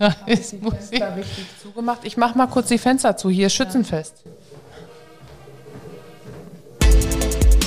Da 0.00 0.16
ist 0.24 0.52
die 0.52 0.58
Fenster 0.58 1.14
richtig 1.14 1.44
zugemacht. 1.62 2.06
Ich 2.06 2.16
mache 2.16 2.36
mal 2.38 2.46
kurz 2.46 2.68
die 2.68 2.78
Fenster 2.78 3.18
zu. 3.18 3.28
Hier 3.28 3.48
ist 3.48 3.52
Schützenfest. 3.52 4.24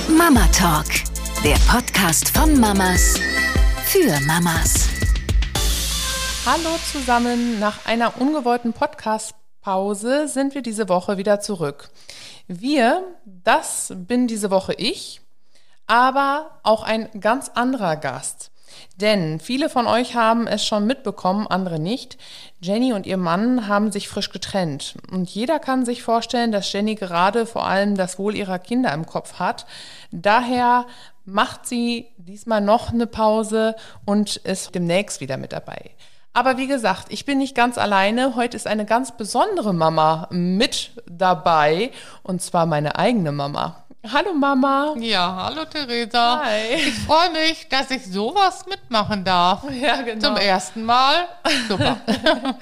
Mama 0.08 0.44
Talk, 0.48 0.86
der 1.44 1.54
Podcast 1.70 2.30
von 2.36 2.58
Mamas 2.58 3.20
für 3.84 4.18
Mamas. 4.26 4.88
Hallo 6.44 6.76
zusammen. 6.90 7.60
Nach 7.60 7.86
einer 7.86 8.20
ungewollten 8.20 8.72
Podcast-Pause 8.72 10.26
sind 10.26 10.56
wir 10.56 10.62
diese 10.62 10.88
Woche 10.88 11.16
wieder 11.16 11.38
zurück. 11.38 11.90
Wir, 12.48 13.04
das 13.24 13.92
bin 13.94 14.26
diese 14.26 14.50
Woche 14.50 14.74
ich, 14.74 15.20
aber 15.86 16.58
auch 16.64 16.82
ein 16.82 17.08
ganz 17.20 17.50
anderer 17.50 17.94
Gast. 17.94 18.50
Denn 18.96 19.40
viele 19.40 19.68
von 19.68 19.86
euch 19.86 20.14
haben 20.14 20.46
es 20.46 20.64
schon 20.64 20.86
mitbekommen, 20.86 21.46
andere 21.46 21.78
nicht. 21.78 22.18
Jenny 22.60 22.92
und 22.92 23.06
ihr 23.06 23.16
Mann 23.16 23.68
haben 23.68 23.92
sich 23.92 24.08
frisch 24.08 24.30
getrennt. 24.30 24.94
Und 25.10 25.28
jeder 25.30 25.58
kann 25.58 25.84
sich 25.84 26.02
vorstellen, 26.02 26.52
dass 26.52 26.72
Jenny 26.72 26.94
gerade 26.94 27.46
vor 27.46 27.66
allem 27.66 27.96
das 27.96 28.18
Wohl 28.18 28.34
ihrer 28.34 28.58
Kinder 28.58 28.92
im 28.92 29.06
Kopf 29.06 29.38
hat. 29.38 29.66
Daher 30.10 30.86
macht 31.24 31.66
sie 31.66 32.06
diesmal 32.16 32.60
noch 32.60 32.92
eine 32.92 33.06
Pause 33.06 33.76
und 34.04 34.36
ist 34.36 34.74
demnächst 34.74 35.20
wieder 35.20 35.36
mit 35.36 35.52
dabei. 35.52 35.90
Aber 36.36 36.58
wie 36.58 36.66
gesagt, 36.66 37.06
ich 37.10 37.24
bin 37.24 37.38
nicht 37.38 37.54
ganz 37.54 37.78
alleine. 37.78 38.34
Heute 38.34 38.56
ist 38.56 38.66
eine 38.66 38.84
ganz 38.84 39.16
besondere 39.16 39.72
Mama 39.72 40.26
mit 40.32 40.90
dabei. 41.08 41.92
Und 42.24 42.42
zwar 42.42 42.66
meine 42.66 42.98
eigene 42.98 43.30
Mama. 43.30 43.83
Hallo 44.12 44.34
Mama. 44.34 44.94
Ja, 44.98 45.34
hallo 45.46 45.64
Theresa. 45.64 46.42
Hi. 46.44 46.74
Ich 46.74 46.98
freue 47.00 47.30
mich, 47.30 47.68
dass 47.70 47.90
ich 47.90 48.04
sowas 48.04 48.66
mitmachen 48.66 49.24
darf. 49.24 49.64
Ja, 49.72 50.02
genau. 50.02 50.28
Zum 50.28 50.36
ersten 50.36 50.84
Mal. 50.84 51.26
Super. 51.68 51.96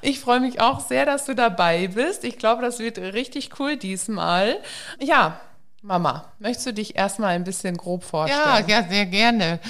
Ich 0.00 0.20
freue 0.20 0.38
mich 0.40 0.60
auch 0.60 0.78
sehr, 0.78 1.06
dass 1.06 1.24
du 1.24 1.34
dabei 1.34 1.88
bist. 1.88 2.22
Ich 2.22 2.38
glaube, 2.38 2.62
das 2.62 2.78
wird 2.78 2.98
richtig 2.98 3.58
cool 3.58 3.76
diesmal. 3.76 4.58
Ja, 5.00 5.40
Mama, 5.80 6.24
möchtest 6.40 6.66
du 6.66 6.72
dich 6.74 6.96
erstmal 6.96 7.36
ein 7.36 7.44
bisschen 7.44 7.76
grob 7.76 8.02
Ja, 8.02 8.08
vorstellen? 8.08 8.68
ja, 8.68 8.82
sehr 8.82 9.06
gerne. 9.06 9.60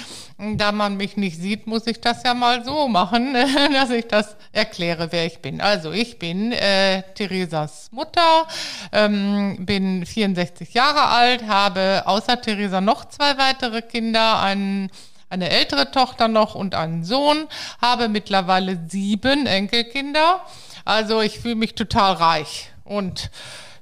Da 0.55 0.71
man 0.71 0.97
mich 0.97 1.17
nicht 1.17 1.39
sieht, 1.39 1.67
muss 1.67 1.85
ich 1.85 2.01
das 2.01 2.23
ja 2.23 2.33
mal 2.33 2.65
so 2.65 2.87
machen, 2.87 3.35
dass 3.73 3.91
ich 3.91 4.07
das 4.07 4.35
erkläre, 4.51 5.11
wer 5.11 5.27
ich 5.27 5.39
bin. 5.39 5.61
Also 5.61 5.91
ich 5.91 6.17
bin 6.17 6.51
äh, 6.51 7.03
Theresas 7.13 7.89
Mutter, 7.91 8.47
ähm, 8.91 9.57
bin 9.59 10.03
64 10.03 10.73
Jahre 10.73 11.03
alt, 11.09 11.45
habe 11.47 12.01
außer 12.07 12.41
Theresa 12.41 12.81
noch 12.81 13.05
zwei 13.05 13.37
weitere 13.37 13.81
Kinder, 13.83 14.39
einen 14.41 14.89
eine 15.31 15.51
ältere 15.51 15.91
Tochter 15.91 16.27
noch 16.27 16.55
und 16.55 16.73
einen 16.73 17.03
Sohn, 17.03 17.47
habe 17.83 18.09
mittlerweile 18.09 18.79
sieben 18.87 19.45
Enkelkinder. 19.45 20.41
Also 20.85 21.21
ich 21.21 21.39
fühle 21.39 21.53
mich 21.53 21.75
total 21.75 22.13
reich 22.13 22.71
und 22.83 23.29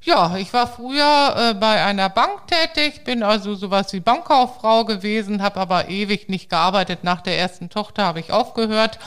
ja, 0.07 0.37
ich 0.37 0.53
war 0.53 0.67
früher 0.67 1.35
äh, 1.35 1.53
bei 1.53 1.83
einer 1.83 2.07
Bank 2.07 2.47
tätig, 2.47 3.03
bin 3.03 3.23
also 3.23 3.55
sowas 3.55 3.91
wie 3.91 3.99
Bankkauffrau 3.99 4.85
gewesen, 4.85 5.43
habe 5.43 5.59
aber 5.59 5.89
ewig 5.89 6.29
nicht 6.29 6.49
gearbeitet. 6.49 7.03
Nach 7.03 7.19
der 7.19 7.37
ersten 7.37 7.69
Tochter 7.69 8.05
habe 8.05 8.21
ich 8.21 8.31
aufgehört, 8.31 8.99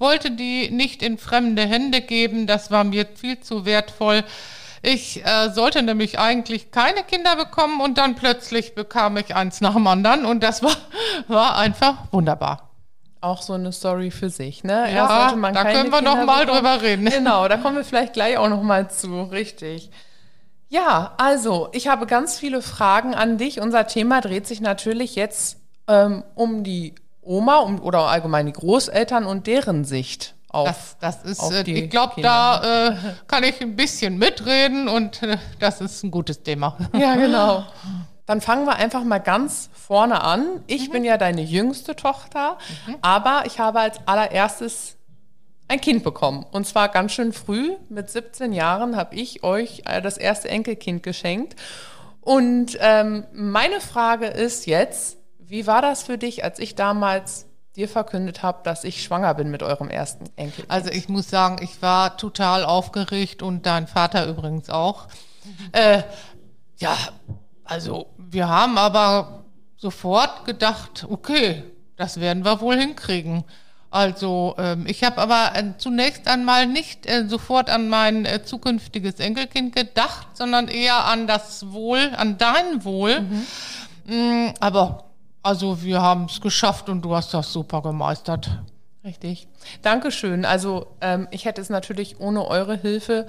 wollte 0.00 0.32
die 0.32 0.68
nicht 0.72 1.04
in 1.04 1.18
fremde 1.18 1.62
Hände 1.62 2.00
geben, 2.00 2.48
das 2.48 2.72
war 2.72 2.82
mir 2.82 3.06
viel 3.06 3.38
zu 3.38 3.64
wertvoll. 3.64 4.24
Ich 4.82 5.24
äh, 5.24 5.50
sollte 5.50 5.84
nämlich 5.84 6.18
eigentlich 6.18 6.72
keine 6.72 7.04
Kinder 7.04 7.36
bekommen 7.36 7.80
und 7.80 7.96
dann 7.96 8.16
plötzlich 8.16 8.74
bekam 8.74 9.18
ich 9.18 9.36
eins 9.36 9.60
nach 9.60 9.74
dem 9.74 9.86
anderen 9.86 10.26
und 10.26 10.42
das 10.42 10.64
war, 10.64 10.74
war 11.28 11.58
einfach 11.58 11.94
wunderbar. 12.10 12.70
Auch 13.20 13.42
so 13.42 13.52
eine 13.52 13.70
Story 13.70 14.10
für 14.10 14.30
sich, 14.30 14.64
ne? 14.64 14.92
Ja, 14.92 15.32
da 15.32 15.62
können 15.62 15.92
wir 15.92 15.98
Kinder 15.98 16.02
noch 16.02 16.24
mal 16.24 16.44
bekommen. 16.44 16.64
drüber 16.64 16.82
reden. 16.82 17.04
Genau, 17.04 17.46
da 17.46 17.56
kommen 17.58 17.76
wir 17.76 17.84
vielleicht 17.84 18.14
gleich 18.14 18.36
auch 18.36 18.48
noch 18.48 18.62
mal 18.62 18.90
zu, 18.90 19.22
richtig. 19.22 19.90
Ja, 20.72 21.14
also 21.18 21.68
ich 21.72 21.88
habe 21.88 22.06
ganz 22.06 22.38
viele 22.38 22.62
Fragen 22.62 23.14
an 23.14 23.38
dich. 23.38 23.60
Unser 23.60 23.86
Thema 23.88 24.20
dreht 24.20 24.46
sich 24.46 24.60
natürlich 24.60 25.16
jetzt 25.16 25.58
ähm, 25.88 26.22
um 26.36 26.62
die 26.64 26.94
Oma 27.22 27.56
um, 27.58 27.80
oder 27.82 28.02
allgemein 28.06 28.46
die 28.46 28.52
Großeltern 28.52 29.26
und 29.26 29.46
deren 29.48 29.84
Sicht 29.84 30.34
auf. 30.48 30.96
Das, 31.00 31.22
das 31.24 31.38
ist, 31.40 31.52
äh, 31.52 31.62
ich 31.68 31.90
glaube, 31.90 32.22
da 32.22 32.88
äh, 32.88 32.96
kann 33.26 33.42
ich 33.44 33.60
ein 33.60 33.74
bisschen 33.76 34.16
mitreden 34.16 34.88
und 34.88 35.22
äh, 35.24 35.38
das 35.58 35.80
ist 35.80 36.04
ein 36.04 36.10
gutes 36.12 36.42
Thema. 36.44 36.76
Ja, 36.96 37.14
genau. 37.16 37.64
Dann 38.26 38.40
fangen 38.40 38.64
wir 38.64 38.76
einfach 38.76 39.02
mal 39.02 39.18
ganz 39.18 39.70
vorne 39.74 40.22
an. 40.22 40.46
Ich 40.68 40.88
Mhm. 40.88 40.92
bin 40.92 41.04
ja 41.04 41.18
deine 41.18 41.42
jüngste 41.42 41.96
Tochter, 41.96 42.58
aber 43.02 43.42
ich 43.44 43.58
habe 43.58 43.80
als 43.80 43.98
allererstes 44.06 44.96
ein 45.70 45.80
Kind 45.80 46.02
bekommen. 46.02 46.44
Und 46.50 46.66
zwar 46.66 46.88
ganz 46.88 47.12
schön 47.12 47.32
früh. 47.32 47.76
Mit 47.88 48.10
17 48.10 48.52
Jahren 48.52 48.96
habe 48.96 49.14
ich 49.14 49.44
euch 49.44 49.82
äh, 49.86 50.02
das 50.02 50.18
erste 50.18 50.48
Enkelkind 50.48 51.04
geschenkt. 51.04 51.54
Und 52.20 52.76
ähm, 52.80 53.24
meine 53.32 53.80
Frage 53.80 54.26
ist 54.26 54.66
jetzt, 54.66 55.16
wie 55.38 55.68
war 55.68 55.80
das 55.80 56.02
für 56.02 56.18
dich, 56.18 56.42
als 56.42 56.58
ich 56.58 56.74
damals 56.74 57.46
dir 57.76 57.88
verkündet 57.88 58.42
habe, 58.42 58.58
dass 58.64 58.82
ich 58.82 59.02
schwanger 59.02 59.32
bin 59.34 59.52
mit 59.52 59.62
eurem 59.62 59.88
ersten 59.88 60.24
Enkelkind? 60.34 60.70
Also 60.70 60.90
ich 60.90 61.08
muss 61.08 61.30
sagen, 61.30 61.62
ich 61.62 61.80
war 61.80 62.16
total 62.16 62.64
aufgeregt 62.64 63.40
und 63.40 63.64
dein 63.64 63.86
Vater 63.86 64.26
übrigens 64.26 64.70
auch. 64.70 65.06
Äh, 65.70 66.02
ja, 66.78 66.96
also 67.62 68.06
wir 68.18 68.48
haben 68.48 68.76
aber 68.76 69.44
sofort 69.76 70.44
gedacht, 70.46 71.06
okay, 71.08 71.62
das 71.96 72.18
werden 72.18 72.44
wir 72.44 72.60
wohl 72.60 72.76
hinkriegen. 72.76 73.44
Also 73.90 74.54
ähm, 74.56 74.84
ich 74.86 75.02
habe 75.02 75.18
aber 75.18 75.52
äh, 75.56 75.64
zunächst 75.78 76.28
einmal 76.28 76.66
nicht 76.66 77.06
äh, 77.06 77.26
sofort 77.26 77.68
an 77.68 77.88
mein 77.88 78.24
äh, 78.24 78.44
zukünftiges 78.44 79.18
Enkelkind 79.18 79.74
gedacht, 79.74 80.28
sondern 80.34 80.68
eher 80.68 81.04
an 81.06 81.26
das 81.26 81.72
Wohl, 81.72 82.12
an 82.16 82.38
dein 82.38 82.84
Wohl. 82.84 83.20
Mm, 84.06 84.50
aber 84.60 85.10
also 85.42 85.82
wir 85.82 86.00
haben 86.00 86.26
es 86.26 86.40
geschafft 86.40 86.88
und 86.88 87.02
du 87.02 87.16
hast 87.16 87.34
das 87.34 87.52
super 87.52 87.82
gemeistert. 87.82 88.60
Richtig. 89.02 89.48
Dankeschön. 89.82 90.44
Also 90.44 90.86
ähm, 91.00 91.26
ich 91.30 91.44
hätte 91.44 91.60
es 91.60 91.70
natürlich 91.70 92.20
ohne 92.20 92.46
eure 92.46 92.76
Hilfe 92.76 93.26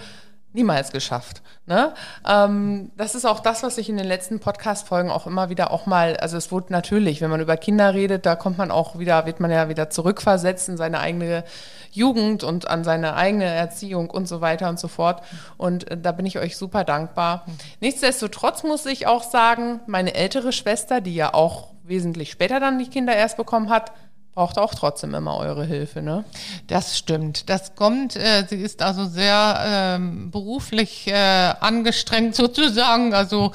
niemals 0.54 0.92
geschafft. 0.92 1.42
Ne? 1.66 1.94
Ähm, 2.28 2.92
das 2.98 3.16
ist 3.16 3.26
auch 3.26 3.40
das, 3.40 3.64
was 3.64 3.78
ich 3.78 3.90
in 3.90 3.98
den 3.98 4.06
letzten 4.06 4.40
Podcast-Folgen 4.40 5.10
auch 5.10 5.28
immer 5.28 5.50
wieder 5.50 5.72
auch 5.72 5.86
mal, 5.86 6.18
also 6.18 6.38
es 6.38 6.52
wurde 6.52 6.74
natürlich, 6.74 7.22
wenn 7.22 7.30
man 7.30 7.40
über 7.40 7.58
Kinder 7.58 7.94
redet, 7.94 8.26
da 8.26 8.36
kommt 8.36 8.58
man 8.58 8.72
auch 8.72 9.00
wieder, 9.00 9.26
wird 9.26 9.40
man 9.40 9.52
ja 9.52 9.70
wieder 9.70 9.90
zurückversetzt 9.90 10.70
in 10.70 10.78
seine 10.78 11.00
eigene 11.00 11.44
Jugend 11.92 12.44
und 12.44 12.68
an 12.68 12.84
seine 12.84 13.16
eigene 13.16 13.46
Erziehung 13.46 14.10
und 14.10 14.28
so 14.28 14.42
weiter 14.42 14.70
und 14.70 14.80
so 14.80 14.88
fort. 14.88 15.24
Und 15.58 15.90
äh, 15.90 15.98
da 15.98 16.12
bin 16.12 16.26
ich 16.26 16.40
euch 16.40 16.58
super 16.58 16.84
dankbar. 16.84 17.46
Nichtsdestotrotz 17.80 18.64
muss 18.64 18.86
ich 18.86 19.08
auch 19.08 19.24
sagen, 19.24 19.80
meine 19.88 20.14
ältere 20.14 20.52
Schwester, 20.52 21.02
die 21.02 21.16
ja 21.16 21.34
auch 21.34 21.72
wesentlich 21.84 22.32
später 22.32 22.60
dann 22.60 22.80
die 22.80 22.90
Kinder 22.90 23.16
erst 23.16 23.38
bekommen 23.38 23.70
hat, 23.70 23.92
braucht 24.34 24.58
auch 24.58 24.74
trotzdem 24.74 25.14
immer 25.14 25.38
eure 25.38 25.66
Hilfe, 25.66 26.02
ne? 26.02 26.24
Das 26.68 26.98
stimmt. 26.98 27.50
Das 27.50 27.76
kommt, 27.76 28.16
äh, 28.16 28.46
sie 28.50 28.56
ist 28.58 28.82
also 28.82 29.06
sehr 29.06 29.62
ähm, 29.64 30.32
beruflich 30.32 31.08
äh, 31.08 31.54
angestrengt 31.60 32.36
sozusagen. 32.36 33.14
Also 33.14 33.52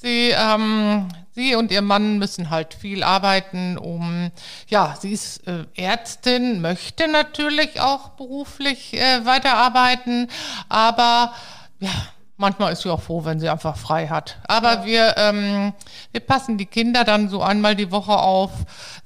sie, 0.00 0.30
ähm, 0.30 1.08
sie 1.34 1.56
und 1.56 1.72
ihr 1.72 1.82
Mann 1.82 2.18
müssen 2.18 2.50
halt 2.50 2.74
viel 2.74 3.02
arbeiten, 3.02 3.76
um, 3.76 4.30
ja, 4.68 4.96
sie 5.00 5.12
ist 5.12 5.46
äh, 5.48 5.64
Ärztin, 5.74 6.60
möchte 6.60 7.08
natürlich 7.08 7.80
auch 7.80 8.10
beruflich 8.10 8.94
äh, 8.94 9.26
weiterarbeiten, 9.26 10.28
aber 10.68 11.34
ja, 11.80 11.90
Manchmal 12.36 12.72
ist 12.72 12.82
sie 12.82 12.90
auch 12.90 13.00
froh, 13.00 13.24
wenn 13.24 13.38
sie 13.38 13.48
einfach 13.48 13.76
frei 13.76 14.08
hat. 14.08 14.38
Aber 14.48 14.84
wir, 14.84 15.14
ähm, 15.16 15.72
wir 16.10 16.20
passen 16.20 16.58
die 16.58 16.66
Kinder 16.66 17.04
dann 17.04 17.28
so 17.28 17.42
einmal 17.42 17.76
die 17.76 17.92
Woche 17.92 18.12
auf, 18.16 18.50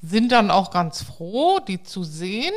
sind 0.01 0.33
dann 0.33 0.51
auch 0.51 0.71
ganz 0.71 1.03
froh, 1.03 1.59
die 1.67 1.83
zu 1.83 2.05
sehen, 2.05 2.55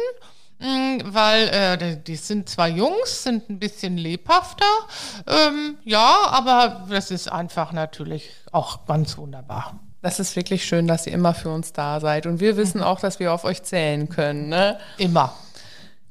mh, 0.59 0.99
weil 1.13 1.47
äh, 1.49 1.77
die- 1.77 2.03
die 2.03 2.15
sind 2.15 2.47
zwar 2.47 2.69
Jungs, 2.69 3.23
sind 3.23 3.49
ein 3.49 3.59
bisschen 3.59 3.97
lebhafter, 3.97 4.65
ähm, 5.27 5.77
ja, 5.83 6.15
aber 6.27 6.85
das 6.89 7.11
ist 7.11 7.29
einfach 7.29 7.73
natürlich 7.73 8.29
auch 8.53 8.85
ganz 8.85 9.17
wunderbar. 9.17 9.77
Das 10.01 10.19
ist 10.19 10.35
wirklich 10.35 10.65
schön, 10.65 10.87
dass 10.87 11.05
ihr 11.05 11.13
immer 11.13 11.33
für 11.35 11.49
uns 11.49 11.73
da 11.73 11.99
seid. 11.99 12.25
Und 12.25 12.39
wir 12.39 12.57
wissen 12.57 12.81
auch, 12.81 12.99
dass 12.99 13.19
wir 13.19 13.33
auf 13.33 13.43
euch 13.43 13.61
zählen 13.61 14.09
können. 14.09 14.49
Ne? 14.49 14.79
Immer. 14.97 15.33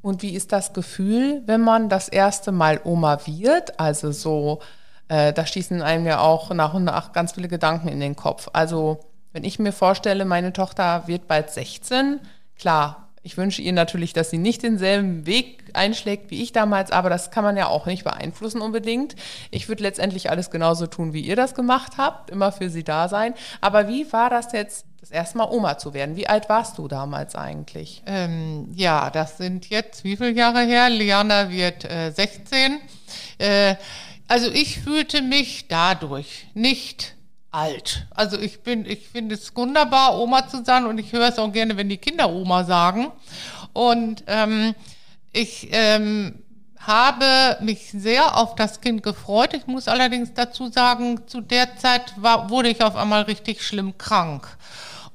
Und 0.03 0.23
wie 0.23 0.35
ist 0.35 0.53
das 0.53 0.73
Gefühl, 0.73 1.43
wenn 1.47 1.61
man 1.61 1.89
das 1.89 2.09
erste 2.09 2.53
Mal 2.53 2.81
Oma 2.85 3.19
wird? 3.27 3.79
Also 3.79 4.13
so, 4.13 4.61
äh, 5.09 5.33
da 5.33 5.45
schießen 5.45 5.83
einem 5.83 6.07
ja 6.07 6.21
auch 6.21 6.51
nach 6.51 6.75
und 6.75 6.85
nach 6.85 7.13
ganz 7.13 7.33
viele 7.33 7.49
Gedanken 7.49 7.89
in 7.89 8.01
den 8.01 8.17
Kopf. 8.17 8.49
Also 8.53 9.01
wenn 9.33 9.45
ich 9.45 9.59
mir 9.59 9.73
vorstelle, 9.73 10.25
meine 10.25 10.53
Tochter 10.53 11.07
wird 11.07 11.29
bald 11.29 11.51
16, 11.51 12.21
klar, 12.57 13.09
ich 13.23 13.37
wünsche 13.37 13.61
ihr 13.61 13.75
natürlich, 13.75 14.15
dass 14.15 14.31
sie 14.31 14.39
nicht 14.39 14.63
denselben 14.63 15.27
Weg 15.27 15.65
einschlägt 15.75 16.31
wie 16.31 16.43
ich 16.43 16.53
damals, 16.53 16.91
aber 16.91 17.11
das 17.11 17.31
kann 17.31 17.45
man 17.45 17.57
ja 17.57 17.67
auch 17.67 17.85
nicht 17.85 18.03
beeinflussen 18.03 18.63
unbedingt. 18.63 19.15
Ich 19.51 19.69
würde 19.69 19.83
letztendlich 19.83 20.31
alles 20.31 20.51
genauso 20.51 20.87
tun, 20.87 21.13
wie 21.13 21.21
ihr 21.21 21.37
das 21.37 21.55
gemacht 21.55 21.99
habt, 21.99 22.31
immer 22.31 22.51
für 22.51 22.71
sie 22.71 22.83
da 22.83 23.09
sein. 23.09 23.35
Aber 23.61 23.89
wie 23.89 24.11
war 24.13 24.31
das 24.31 24.53
jetzt 24.53 24.87
das 25.01 25.11
erste 25.11 25.39
Mal 25.39 25.49
Oma 25.51 25.79
zu 25.79 25.95
werden. 25.95 26.15
Wie 26.17 26.29
alt 26.29 26.49
warst 26.51 26.77
du 26.77 26.87
damals 26.87 27.35
eigentlich? 27.35 28.03
Ähm, 28.05 28.69
ja, 28.75 29.09
das 29.09 29.39
sind 29.39 29.71
jetzt 29.71 30.05
wie 30.05 30.17
viele 30.17 30.33
Jahre 30.33 30.61
her? 30.61 30.91
Liana 30.91 31.49
wird 31.49 31.91
äh, 31.91 32.11
16. 32.11 32.79
Äh, 33.39 33.77
also 34.29 34.51
ich 34.51 34.81
fühlte 34.81 35.23
mich 35.23 35.69
dadurch 35.69 36.47
nicht 36.53 37.15
alt. 37.51 38.07
Also 38.11 38.39
ich 38.39 38.61
bin, 38.63 38.85
ich 38.85 39.09
finde 39.09 39.37
es 39.37 39.57
wunderbar, 39.57 40.21
Oma 40.21 40.47
zu 40.47 40.63
sein 40.65 40.85
und 40.85 40.99
ich 40.99 41.13
höre 41.13 41.29
es 41.29 41.39
auch 41.39 41.51
gerne, 41.51 41.79
wenn 41.79 41.89
die 41.89 41.97
Kinder 41.97 42.31
Oma 42.31 42.65
sagen. 42.65 43.11
Und 43.73 44.23
ähm, 44.27 44.75
ich 45.33 45.69
ähm, 45.73 46.43
habe 46.79 47.57
mich 47.63 47.91
sehr 47.91 48.37
auf 48.37 48.55
das 48.55 48.83
Kind 48.83 49.03
gefreut. 49.03 49.55
Ich 49.55 49.67
muss 49.67 49.89
allerdings 49.89 50.35
dazu 50.35 50.71
sagen, 50.71 51.27
zu 51.27 51.41
der 51.41 51.77
Zeit 51.79 52.13
war, 52.17 52.51
wurde 52.51 52.69
ich 52.69 52.83
auf 52.83 52.97
einmal 52.97 53.23
richtig 53.23 53.63
schlimm 53.63 53.97
krank 53.97 54.47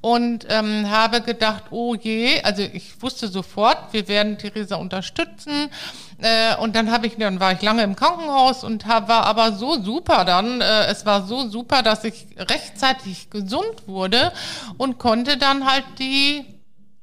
und 0.06 0.46
ähm, 0.50 0.88
habe 0.92 1.22
gedacht, 1.22 1.63
oh 1.72 1.96
je, 1.96 2.40
also 2.44 2.62
ich 2.62 3.02
wusste 3.02 3.28
sofort, 3.28 3.92
wir 3.92 4.07
werden 4.07 4.38
Theresa 4.38 4.75
unterstützen. 4.75 5.72
Äh, 6.19 6.56
und 6.57 6.75
dann 6.75 6.92
habe 6.92 7.07
ich, 7.07 7.16
dann 7.18 7.40
war 7.40 7.54
ich 7.54 7.63
lange 7.63 7.81
im 7.81 7.96
Krankenhaus 7.96 8.63
und 8.63 8.86
hab, 8.86 9.10
war 9.10 9.25
aber 9.25 9.54
so 9.54 9.81
super 9.81 10.24
dann, 10.24 10.62
äh, 10.62 10.86
es 10.92 11.07
war 11.07 11.25
so 11.25 11.50
super, 11.50 11.81
dass 11.81 12.04
ich 12.04 12.28
rechtzeitig 12.38 13.31
gesund 13.31 13.88
wurde 13.88 14.31
und 14.78 15.00
konnte 15.00 15.38
dann 15.38 15.66
halt 15.66 15.86
die 15.98 16.46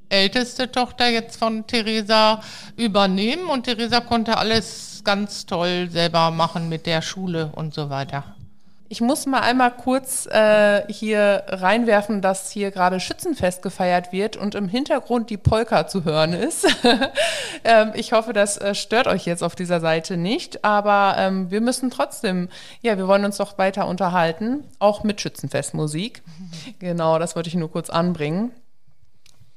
älteste 0.08 0.70
Tochter 0.70 1.08
jetzt 1.08 1.40
von 1.40 1.66
Theresa 1.66 2.40
übernehmen 2.76 3.46
und 3.46 3.64
Theresa 3.64 3.98
konnte 3.98 4.36
alles 4.36 5.02
ganz 5.02 5.44
toll 5.44 5.88
selber 5.90 6.30
machen 6.30 6.68
mit 6.68 6.86
der 6.86 7.02
Schule 7.02 7.50
und 7.56 7.74
so 7.74 7.90
weiter. 7.90 8.36
Ich 8.92 9.00
muss 9.00 9.24
mal 9.24 9.40
einmal 9.40 9.70
kurz 9.70 10.26
äh, 10.26 10.82
hier 10.92 11.44
reinwerfen, 11.48 12.20
dass 12.20 12.50
hier 12.50 12.70
gerade 12.70 13.00
Schützenfest 13.00 13.62
gefeiert 13.62 14.12
wird 14.12 14.36
und 14.36 14.54
im 14.54 14.68
Hintergrund 14.68 15.30
die 15.30 15.38
Polka 15.38 15.86
zu 15.86 16.04
hören 16.04 16.34
ist. 16.34 16.66
ähm, 17.64 17.92
ich 17.94 18.12
hoffe, 18.12 18.34
das 18.34 18.58
äh, 18.58 18.74
stört 18.74 19.06
euch 19.06 19.24
jetzt 19.24 19.42
auf 19.42 19.54
dieser 19.54 19.80
Seite 19.80 20.18
nicht, 20.18 20.62
aber 20.62 21.14
ähm, 21.16 21.50
wir 21.50 21.62
müssen 21.62 21.88
trotzdem, 21.88 22.50
ja, 22.82 22.98
wir 22.98 23.08
wollen 23.08 23.24
uns 23.24 23.38
doch 23.38 23.56
weiter 23.56 23.86
unterhalten, 23.88 24.64
auch 24.78 25.04
mit 25.04 25.22
Schützenfestmusik. 25.22 26.22
Genau, 26.78 27.18
das 27.18 27.34
wollte 27.34 27.48
ich 27.48 27.54
nur 27.54 27.72
kurz 27.72 27.88
anbringen. 27.88 28.52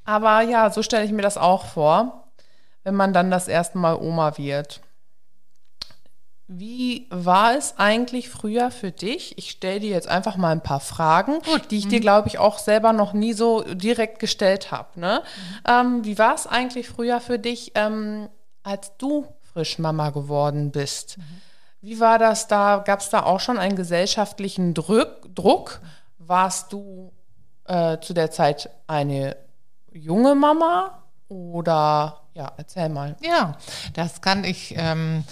Aber 0.06 0.44
ja, 0.44 0.70
so 0.70 0.82
stelle 0.82 1.04
ich 1.04 1.12
mir 1.12 1.24
das 1.24 1.38
auch 1.38 1.66
vor, 1.66 2.30
wenn 2.86 2.96
man 2.96 3.12
dann 3.12 3.32
das 3.32 3.50
erste 3.50 3.80
Mal 3.80 3.98
Oma 3.98 4.38
wird. 4.38 4.80
Wie 6.48 7.08
war 7.10 7.56
es 7.56 7.76
eigentlich 7.78 8.30
früher 8.30 8.70
für 8.70 8.92
dich? 8.92 9.36
Ich 9.38 9.50
stelle 9.50 9.80
dir 9.80 9.90
jetzt 9.90 10.08
einfach 10.08 10.38
mal 10.38 10.52
ein 10.52 10.62
paar 10.62 10.80
Fragen, 10.80 11.40
Gut. 11.40 11.72
die 11.72 11.80
ich 11.80 11.88
dir, 11.88 11.98
mhm. 11.98 12.04
glaube 12.04 12.28
ich, 12.28 12.38
auch 12.38 12.60
selber 12.60 12.94
noch 12.94 13.14
nie 13.14 13.34
so 13.34 13.64
direkt 13.64 14.20
gestellt 14.20 14.72
habe. 14.72 15.00
Ne? 15.00 15.24
Mhm. 15.24 15.72
Ähm, 15.72 16.06
wie 16.06 16.20
war 16.20 16.36
es 16.36 16.46
eigentlich 16.46 16.88
früher 16.88 17.20
für 17.20 17.40
dich, 17.40 17.72
ähm, 17.74 18.30
als 18.62 18.96
du 18.98 19.28
frisch 19.54 19.80
Mama 19.80 20.12
geworden 20.12 20.72
bist? 20.72 21.18
Mhm. 21.18 21.24
Wie 21.82 22.00
war 22.00 22.20
das 22.20 22.48
da? 22.48 22.84
Gab 22.86 23.00
es 23.00 23.10
da 23.10 23.24
auch 23.24 23.40
schon 23.40 23.58
einen 23.58 23.76
gesellschaftlichen 23.76 24.76
Druck? 24.76 25.34
Druck? 25.34 25.82
Warst 26.20 26.74
du 26.74 27.12
äh, 27.66 28.00
zu 28.00 28.14
der 28.14 28.30
Zeit 28.30 28.70
eine 28.86 29.36
junge 29.92 30.36
Mama 30.36 31.04
oder 31.28 32.22
ja, 32.36 32.52
erzähl 32.58 32.90
mal. 32.90 33.16
Ja, 33.22 33.58
das 33.94 34.22
kann 34.22 34.44
ich 34.44 34.76
ähm, 34.78 35.24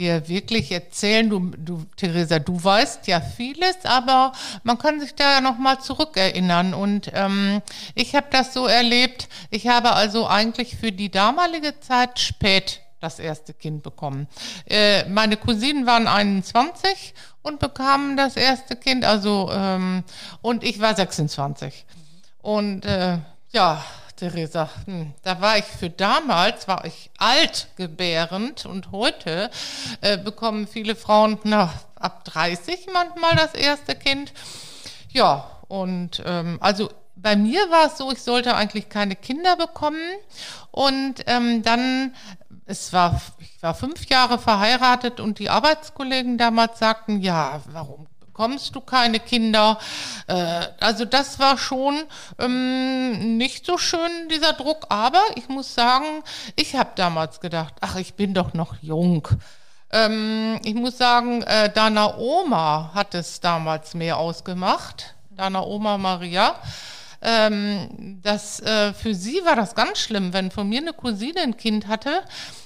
dir 0.00 0.28
wirklich 0.28 0.72
erzählen. 0.72 1.28
Du, 1.28 1.52
du, 1.56 1.84
Theresa, 1.96 2.38
du 2.38 2.62
weißt 2.62 3.06
ja 3.06 3.20
vieles, 3.20 3.76
aber 3.84 4.32
man 4.64 4.78
kann 4.78 4.98
sich 4.98 5.14
da 5.14 5.34
ja 5.34 5.40
nochmal 5.40 5.80
zurückerinnern. 5.80 6.74
Und 6.74 7.10
ähm, 7.14 7.62
ich 7.94 8.14
habe 8.14 8.26
das 8.30 8.54
so 8.54 8.66
erlebt, 8.66 9.28
ich 9.50 9.68
habe 9.68 9.92
also 9.92 10.26
eigentlich 10.26 10.76
für 10.76 10.90
die 10.90 11.10
damalige 11.10 11.78
Zeit 11.80 12.18
spät 12.18 12.80
das 13.00 13.18
erste 13.18 13.54
Kind 13.54 13.82
bekommen. 13.82 14.26
Äh, 14.66 15.08
meine 15.08 15.36
Cousinen 15.36 15.86
waren 15.86 16.08
21 16.08 17.14
und 17.42 17.60
bekamen 17.60 18.16
das 18.16 18.36
erste 18.36 18.76
Kind, 18.76 19.04
also 19.04 19.50
ähm, 19.52 20.04
und 20.42 20.64
ich 20.64 20.80
war 20.80 20.94
26. 20.94 21.86
Und 22.42 22.84
äh, 22.84 23.18
ja, 23.52 23.84
Theresa, 24.20 24.68
hm, 24.84 25.14
da 25.22 25.40
war 25.40 25.56
ich 25.56 25.64
für 25.64 25.88
damals, 25.88 26.68
war 26.68 26.84
ich 26.84 27.10
altgebärend 27.16 28.66
und 28.66 28.92
heute 28.92 29.50
äh, 30.02 30.18
bekommen 30.18 30.66
viele 30.66 30.94
Frauen 30.94 31.38
na, 31.44 31.72
ab 31.94 32.26
30 32.26 32.88
manchmal 32.92 33.34
das 33.36 33.54
erste 33.54 33.94
Kind. 33.94 34.34
Ja, 35.08 35.50
und 35.68 36.22
ähm, 36.26 36.58
also 36.60 36.90
bei 37.16 37.34
mir 37.34 37.70
war 37.70 37.86
es 37.86 37.96
so, 37.96 38.12
ich 38.12 38.20
sollte 38.20 38.54
eigentlich 38.54 38.90
keine 38.90 39.16
Kinder 39.16 39.56
bekommen 39.56 40.02
und 40.70 41.24
ähm, 41.26 41.62
dann 41.62 42.14
es 42.66 42.92
war, 42.92 43.22
ich 43.38 43.62
war 43.62 43.74
fünf 43.74 44.06
Jahre 44.10 44.38
verheiratet 44.38 45.18
und 45.18 45.38
die 45.38 45.48
Arbeitskollegen 45.48 46.36
damals 46.36 46.78
sagten, 46.78 47.22
ja, 47.22 47.62
warum 47.72 48.06
bekommst 48.30 48.74
du 48.76 48.80
keine 48.80 49.18
Kinder. 49.18 49.78
Äh, 50.26 50.66
also 50.80 51.04
das 51.04 51.38
war 51.38 51.58
schon 51.58 52.02
ähm, 52.38 53.36
nicht 53.36 53.66
so 53.66 53.76
schön, 53.76 54.28
dieser 54.30 54.52
Druck. 54.52 54.86
Aber 54.88 55.22
ich 55.34 55.48
muss 55.48 55.74
sagen, 55.74 56.22
ich 56.56 56.76
habe 56.76 56.90
damals 56.94 57.40
gedacht, 57.40 57.74
ach, 57.80 57.96
ich 57.96 58.14
bin 58.14 58.32
doch 58.32 58.54
noch 58.54 58.76
jung. 58.80 59.26
Ähm, 59.92 60.60
ich 60.64 60.74
muss 60.74 60.96
sagen, 60.96 61.42
äh, 61.42 61.72
deiner 61.72 62.18
Oma 62.18 62.92
hat 62.94 63.14
es 63.14 63.40
damals 63.40 63.94
mehr 63.94 64.16
ausgemacht. 64.16 65.14
Deiner 65.30 65.66
Oma 65.66 65.98
Maria. 65.98 66.54
Ähm, 67.22 68.20
das, 68.22 68.60
äh, 68.60 68.94
für 68.94 69.14
sie 69.14 69.44
war 69.44 69.54
das 69.54 69.74
ganz 69.74 69.98
schlimm, 69.98 70.32
wenn 70.32 70.50
von 70.50 70.68
mir 70.68 70.80
eine 70.80 70.94
Cousine 70.94 71.40
ein 71.40 71.56
Kind 71.56 71.86
hatte 71.86 72.22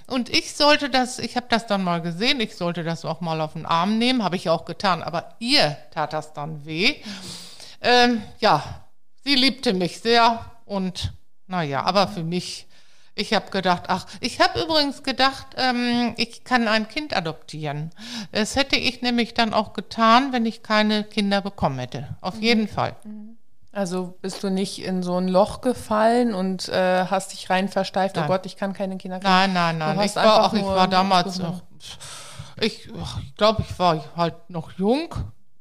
und 0.07 0.29
ich 0.31 0.55
sollte 0.55 0.91
das, 0.91 1.19
ich 1.19 1.37
habe 1.37 1.47
das 1.49 1.67
dann 1.67 1.83
mal 1.83 2.03
gesehen, 2.03 2.41
ich 2.41 2.57
sollte 2.57 2.85
das 2.85 3.05
auch 3.05 3.21
mal 3.21 3.41
auf 3.41 3.55
den 3.55 3.67
Arm 3.67 3.99
nehmen, 3.99 4.23
habe 4.23 4.37
ich 4.37 4.49
auch 4.49 4.65
getan, 4.65 5.03
aber 5.03 5.35
ihr 5.39 5.77
tat 5.91 6.13
das 6.13 6.33
dann 6.35 6.65
weh. 6.67 6.97
Ähm, 7.81 8.23
ja, 8.39 8.87
sie 9.25 9.35
liebte 9.35 9.73
mich 9.73 10.01
sehr 10.01 10.45
und 10.67 11.13
naja, 11.47 11.83
aber 11.83 12.09
für 12.09 12.23
mich, 12.23 12.67
ich 13.15 13.33
habe 13.35 13.51
gedacht, 13.51 13.85
ach, 13.89 14.07
ich 14.21 14.41
habe 14.41 14.61
übrigens 14.61 15.03
gedacht, 15.03 15.49
ähm, 15.57 16.15
ich 16.17 16.45
kann 16.45 16.69
ein 16.69 16.89
Kind 16.89 17.17
adoptieren. 17.17 17.91
Das 18.33 18.57
hätte 18.57 18.77
ich 18.77 19.03
nämlich 19.03 19.35
dann 19.35 19.53
auch 19.53 19.73
getan, 19.73 20.33
wenn 20.33 20.47
ich 20.47 20.63
keine 20.63 21.05
Kinder 21.05 21.41
bekommen 21.41 21.79
hätte. 21.79 22.17
Auf 22.21 22.37
mhm. 22.37 22.43
jeden 22.43 22.69
Fall. 22.69 22.97
Mhm. 23.05 23.37
Also 23.75 24.17
bist 24.23 24.43
du 24.45 24.51
nicht 24.51 24.85
in 24.85 25.03
so 25.03 25.17
ein 25.17 25.27
Loch 25.27 25.61
gefallen 25.61 26.33
und 26.33 26.69
äh, 26.69 27.07
hast 27.07 27.33
dich 27.33 27.51
rein 27.51 27.69
versteift, 27.69 28.17
oh 28.17 28.21
nein. 28.21 28.31
oh 28.31 28.33
Gott, 28.33 28.47
ich 28.47 28.57
kann 28.57 28.73
keine 28.73 28.97
Kinder 28.99 29.19
kriegen. 29.19 29.33
Nein, 29.33 29.53
nein, 29.53 29.79
nein. 29.79 30.01
Ich 30.01 30.15
war, 30.15 30.45
auch, 30.45 30.53
ich 30.55 30.65
war 30.65 30.87
damals 30.87 31.41
noch, 31.41 31.63
ich, 32.61 32.89
ich 32.89 33.37
glaube, 33.37 33.63
ich 33.69 33.79
war 33.79 34.05
halt 34.17 34.49
noch 34.49 34.71
jung 34.73 35.09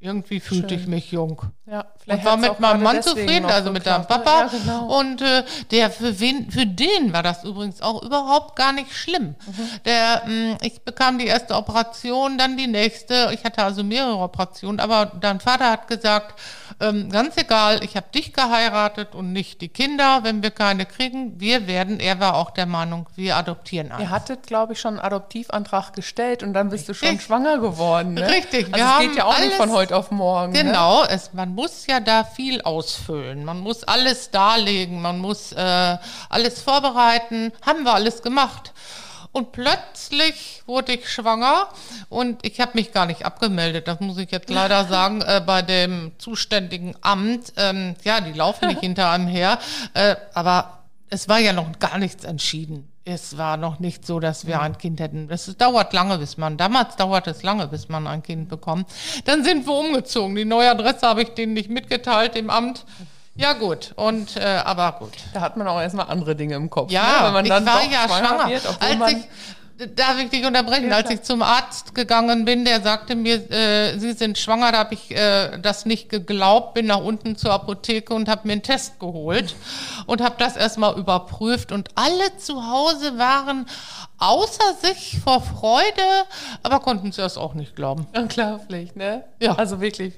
irgendwie 0.04 0.40
fühlte 0.42 0.70
Schön. 0.70 0.80
ich 0.80 0.88
mich 0.88 1.12
jung. 1.12 1.42
Ja, 1.66 1.86
vielleicht 1.98 2.26
und 2.26 2.30
war 2.30 2.38
mit 2.38 2.60
meinem 2.60 2.84
Mann 2.84 3.02
zufrieden, 3.02 3.46
also 3.46 3.72
mit 3.72 3.86
deinem 3.86 4.06
Papa. 4.06 4.42
Ja, 4.42 4.48
genau. 4.48 5.00
Und 5.00 5.22
äh, 5.22 5.46
der 5.72 5.90
für 5.90 6.20
wen, 6.20 6.52
für 6.52 6.66
den 6.66 7.14
war 7.14 7.24
das 7.24 7.46
übrigens 7.46 7.82
auch 7.82 8.04
überhaupt 8.04 8.58
gar 8.58 8.74
nicht 8.74 8.94
schlimm. 8.94 9.36
Mhm. 9.48 9.70
Der, 9.86 10.24
mh, 10.26 10.30
hm, 10.30 10.58
ich 10.62 10.82
bekam 10.82 11.20
die 11.20 11.28
erste 11.28 11.56
Operation, 11.56 12.38
dann 12.38 12.58
die 12.58 12.68
nächste. 12.68 13.32
Ich 13.34 13.46
hatte 13.46 13.64
also 13.64 13.82
mehrere 13.84 14.18
Operationen, 14.18 14.82
aber 14.82 15.06
dein 15.06 15.40
Vater 15.40 15.72
hat 15.72 15.88
gesagt, 15.88 16.38
ähm, 16.82 17.10
ganz 17.10 17.38
egal, 17.38 17.82
ich 17.84 17.96
habe 17.96 18.08
dich 18.14 18.34
geheiratet 18.34 19.16
und 19.16 19.32
nicht 19.32 19.62
die 19.62 19.70
Kinder. 19.70 20.20
Wenn 20.24 20.44
wir 20.44 20.52
keine 20.52 20.86
kriegen, 20.86 21.40
wir 21.40 21.66
werden. 21.68 22.02
Er 22.02 22.20
war 22.20 22.36
auch 22.36 22.52
der 22.52 22.66
Meinung, 22.66 23.08
wir 23.16 23.38
adoptieren 23.38 23.92
einen. 23.92 24.02
Ihr 24.02 24.10
hattet, 24.10 24.48
glaube 24.48 24.74
ich, 24.74 24.82
schon 24.82 24.96
einen 24.96 25.06
Adoptivantrag 25.06 25.94
gestellt 25.94 26.44
und 26.44 26.54
dann 26.54 26.70
bist 26.70 26.90
Richtig. 26.90 27.00
du 27.00 27.08
schon 27.08 27.20
schwanger 27.22 27.60
geworden. 27.60 28.16
Ne? 28.16 28.28
Richtig. 28.28 28.74
Also 28.74 28.86
wir 28.86 28.94
es 28.96 29.08
geht 29.08 29.16
ja 29.16 29.26
auch 29.26 29.40
nicht 29.40 29.54
von 29.54 29.72
heute 29.72 29.93
auf 29.94 30.12
morgen. 30.12 30.54
Ne? 30.54 30.64
Genau, 30.64 31.04
ne? 31.04 31.10
es, 31.10 31.34
man 31.34 31.54
muss 31.56 31.88
ja 31.88 32.00
da 32.00 32.24
viel 32.24 32.62
ausfüllen. 32.62 33.46
Man 33.46 33.60
muss 33.60 33.84
alles 33.84 34.32
darlegen, 34.32 35.02
man 35.02 35.20
muss 35.20 35.52
äh, 35.52 35.98
alles 36.30 36.62
vorbereiten. 36.62 37.52
Haben 37.66 37.84
wir 37.84 37.94
alles 37.94 38.22
gemacht. 38.22 38.74
Und 39.32 39.52
plötzlich 39.52 40.62
wurde 40.68 40.94
ich 40.94 41.10
schwanger 41.10 41.68
und 42.10 42.46
ich 42.46 42.62
habe 42.62 42.74
mich 42.76 42.92
gar 42.94 43.08
nicht 43.08 43.26
abgemeldet. 43.26 43.88
Das 43.88 44.00
muss 44.00 44.20
ich 44.20 44.30
jetzt 44.30 44.50
leider 44.50 44.86
sagen, 44.90 45.22
äh, 45.22 45.42
bei 45.44 45.64
dem 45.64 46.12
zuständigen 46.20 46.96
Amt. 47.02 47.54
Ähm, 47.58 47.96
ja, 48.04 48.22
die 48.22 48.34
laufen 48.34 48.68
nicht 48.68 48.80
hinter 48.82 49.10
einem 49.10 49.28
her. 49.28 49.58
Äh, 49.96 50.18
aber 50.36 50.84
es 51.10 51.28
war 51.28 51.40
ja 51.40 51.52
noch 51.52 51.80
gar 51.80 51.98
nichts 51.98 52.24
entschieden 52.26 52.93
es 53.06 53.38
war 53.38 53.58
noch 53.58 53.80
nicht 53.80 54.06
so, 54.06 54.20
dass 54.20 54.48
wir 54.48 54.62
ein 54.62 54.78
Kind 54.78 55.00
hätten. 55.00 55.28
Es 55.30 55.46
dauert 55.58 55.94
lange, 55.94 56.18
bis 56.18 56.38
man, 56.38 56.58
damals 56.58 56.96
dauert 56.96 57.28
es 57.28 57.44
lange, 57.44 57.68
bis 57.68 57.90
man 57.90 58.08
ein 58.08 58.24
Kind 58.24 58.50
bekommt. 58.50 58.90
Dann 59.26 59.44
sind 59.44 59.66
wir 59.66 59.74
umgezogen. 59.74 60.36
Die 60.36 60.46
neue 60.46 60.72
Adresse 60.72 61.08
habe 61.08 61.24
ich 61.24 61.30
denen 61.30 61.54
nicht 61.54 61.70
mitgeteilt, 61.70 62.36
dem 62.36 62.50
Amt. 62.50 62.86
Ja 63.36 63.54
gut, 63.54 63.94
und 63.96 64.38
äh, 64.38 64.62
aber 64.64 64.98
gut. 65.00 65.14
Da 65.34 65.42
hat 65.42 65.58
man 65.58 65.68
auch 65.68 65.82
erstmal 65.82 66.06
andere 66.08 66.36
Dinge 66.36 66.54
im 66.56 66.70
Kopf. 66.70 66.92
Ja, 66.92 67.02
ne? 67.02 67.26
wenn 67.26 67.34
man 67.34 67.46
dann 67.46 67.64
ich 67.64 67.70
war 67.70 67.84
ja 67.84 68.08
schwanger. 68.08 68.50
Wird, 68.50 68.78
als 68.80 69.12
ich 69.12 69.24
Darf 69.96 70.20
ich 70.20 70.30
dich 70.30 70.46
unterbrechen? 70.46 70.90
Ja, 70.90 70.98
Als 70.98 71.10
ich 71.10 71.24
zum 71.24 71.42
Arzt 71.42 71.96
gegangen 71.96 72.46
bin, 72.46 72.64
der 72.64 72.82
sagte 72.82 73.16
mir, 73.16 73.50
äh, 73.52 73.98
Sie 73.98 74.14
sind 74.14 74.38
schwanger, 74.38 74.72
da 74.72 74.78
habe 74.80 74.94
ich 74.94 75.12
äh, 75.12 75.58
das 75.60 75.86
nicht 75.86 76.10
geglaubt, 76.10 76.76
bin 76.76 76.86
nach 76.86 77.02
unten 77.02 77.36
zur 77.36 77.52
Apotheke 77.52 78.14
und 78.14 78.30
habe 78.30 78.48
mir 78.48 78.54
einen 78.54 78.62
Test 78.62 79.00
geholt 79.00 79.56
und 80.06 80.22
habe 80.22 80.36
das 80.38 80.56
erstmal 80.56 80.98
überprüft 80.98 81.72
und 81.72 81.90
alle 81.96 82.38
zu 82.38 82.68
Hause 82.68 83.18
waren 83.18 83.66
außer 84.20 84.76
sich 84.82 85.20
vor 85.24 85.42
Freude, 85.42 85.84
aber 86.62 86.80
konnten 86.80 87.10
es 87.10 87.18
erst 87.18 87.40
auch 87.40 87.56
nicht 87.56 87.76
glauben. 87.76 88.08
Unglaublich, 88.16 88.96
ne? 88.96 89.24
Ja. 89.40 89.56
Also 89.56 89.82
wirklich 89.82 90.14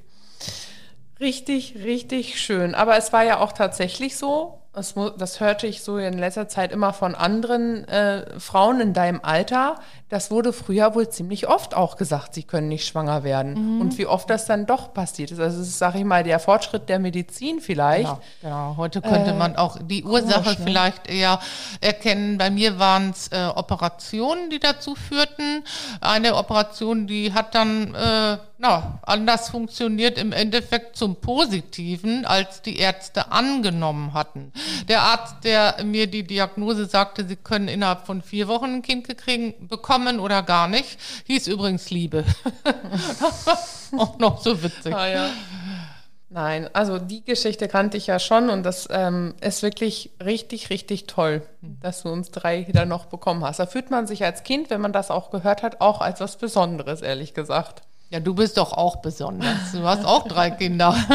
richtig, 1.19 1.75
richtig 1.83 2.39
schön. 2.41 2.75
Aber 2.75 2.97
es 2.97 3.13
war 3.13 3.23
ja 3.23 3.39
auch 3.39 3.53
tatsächlich 3.53 4.17
so, 4.17 4.59
mu- 4.95 5.09
das 5.09 5.39
hörte 5.39 5.67
ich 5.67 5.81
so 5.83 5.97
in 5.97 6.17
letzter 6.17 6.47
Zeit 6.47 6.71
immer 6.71 6.93
von 6.93 7.15
anderen 7.15 7.87
äh, 7.87 8.39
Frauen 8.39 8.79
in 8.81 8.93
deinem 8.93 9.19
Alter, 9.23 9.75
das 10.09 10.29
wurde 10.31 10.53
früher 10.53 10.93
wohl 10.95 11.09
ziemlich 11.09 11.47
oft 11.47 11.75
auch 11.75 11.97
gesagt, 11.97 12.35
sie 12.35 12.43
können 12.43 12.67
nicht 12.67 12.85
schwanger 12.87 13.23
werden. 13.23 13.81
Und 13.81 13.97
wie 13.97 14.05
oft 14.05 14.29
das 14.29 14.45
dann 14.45 14.65
doch 14.67 14.93
passiert 14.93 15.31
ist. 15.31 15.39
Also 15.39 15.61
es 15.61 15.67
ist, 15.69 15.79
sag 15.79 15.95
ich 15.95 16.03
mal, 16.03 16.23
der 16.23 16.39
Fortschritt 16.39 16.89
der 16.89 16.99
Medizin 16.99 17.59
vielleicht. 17.59 18.03
Genau, 18.05 18.21
genau. 18.41 18.77
Heute 18.77 19.01
könnte 19.01 19.33
man 19.33 19.55
auch 19.55 19.77
die 19.81 20.03
Ursache 20.03 20.43
komisch, 20.43 20.59
ne? 20.59 20.65
vielleicht 20.65 21.09
eher 21.09 21.39
erkennen. 21.81 22.37
Bei 22.37 22.49
mir 22.51 22.77
waren 22.77 23.09
es 23.09 23.29
äh, 23.29 23.47
Operationen, 23.55 24.49
die 24.49 24.59
dazu 24.59 24.95
führten. 24.95 25.63
Eine 26.01 26.35
Operation, 26.35 27.07
die 27.07 27.33
hat 27.33 27.55
dann 27.55 27.95
äh, 27.95 28.37
na, 28.57 28.99
anders 29.03 29.49
funktioniert 29.49 30.17
im 30.17 30.31
Endeffekt 30.31 30.95
zum 30.95 31.17
Positiven, 31.17 32.25
als 32.25 32.61
die 32.61 32.77
Ärzte 32.77 33.31
angenommen 33.31 34.13
hatten. 34.13 34.53
Der 34.87 35.01
Arzt, 35.01 35.43
der 35.43 35.83
mir 35.83 36.07
die 36.07 36.23
Diagnose 36.23 36.85
sagte, 36.85 37.25
sie 37.27 37.35
können 37.35 37.67
innerhalb 37.67 38.05
von 38.05 38.21
vier 38.21 38.47
Wochen 38.47 38.75
ein 38.75 38.81
Kind 38.81 39.07
gekriegen, 39.07 39.67
bekommen 39.67 40.19
oder 40.19 40.41
gar 40.41 40.67
nicht, 40.67 40.97
hieß 41.25 41.47
übrigens 41.47 41.89
Liebe. 41.89 42.23
auch 43.97 44.19
noch 44.19 44.41
so 44.41 44.63
witzig. 44.63 44.95
Ah, 44.95 45.07
ja. 45.07 45.29
Nein, 46.29 46.69
also 46.73 46.97
die 46.97 47.23
Geschichte 47.23 47.67
kannte 47.67 47.97
ich 47.97 48.07
ja 48.07 48.19
schon 48.19 48.49
und 48.49 48.63
das 48.63 48.87
ähm, 48.91 49.35
ist 49.41 49.63
wirklich 49.63 50.11
richtig, 50.23 50.69
richtig 50.69 51.07
toll, 51.07 51.43
dass 51.61 52.03
du 52.03 52.09
uns 52.09 52.31
drei 52.31 52.67
wieder 52.67 52.85
noch 52.85 53.05
bekommen 53.05 53.43
hast. 53.43 53.59
Da 53.59 53.67
fühlt 53.67 53.91
man 53.91 54.07
sich 54.07 54.23
als 54.25 54.43
Kind, 54.43 54.69
wenn 54.69 54.81
man 54.81 54.91
das 54.91 55.11
auch 55.11 55.29
gehört 55.29 55.61
hat, 55.61 55.81
auch 55.81 56.01
als 56.01 56.19
was 56.19 56.37
Besonderes, 56.37 57.01
ehrlich 57.01 57.33
gesagt. 57.33 57.83
Ja, 58.11 58.19
du 58.19 58.33
bist 58.35 58.57
doch 58.57 58.71
auch 58.73 58.97
besonders. 58.97 59.71
Du 59.73 59.83
hast 59.83 60.05
auch 60.05 60.27
drei 60.27 60.51
Kinder. 60.51 60.95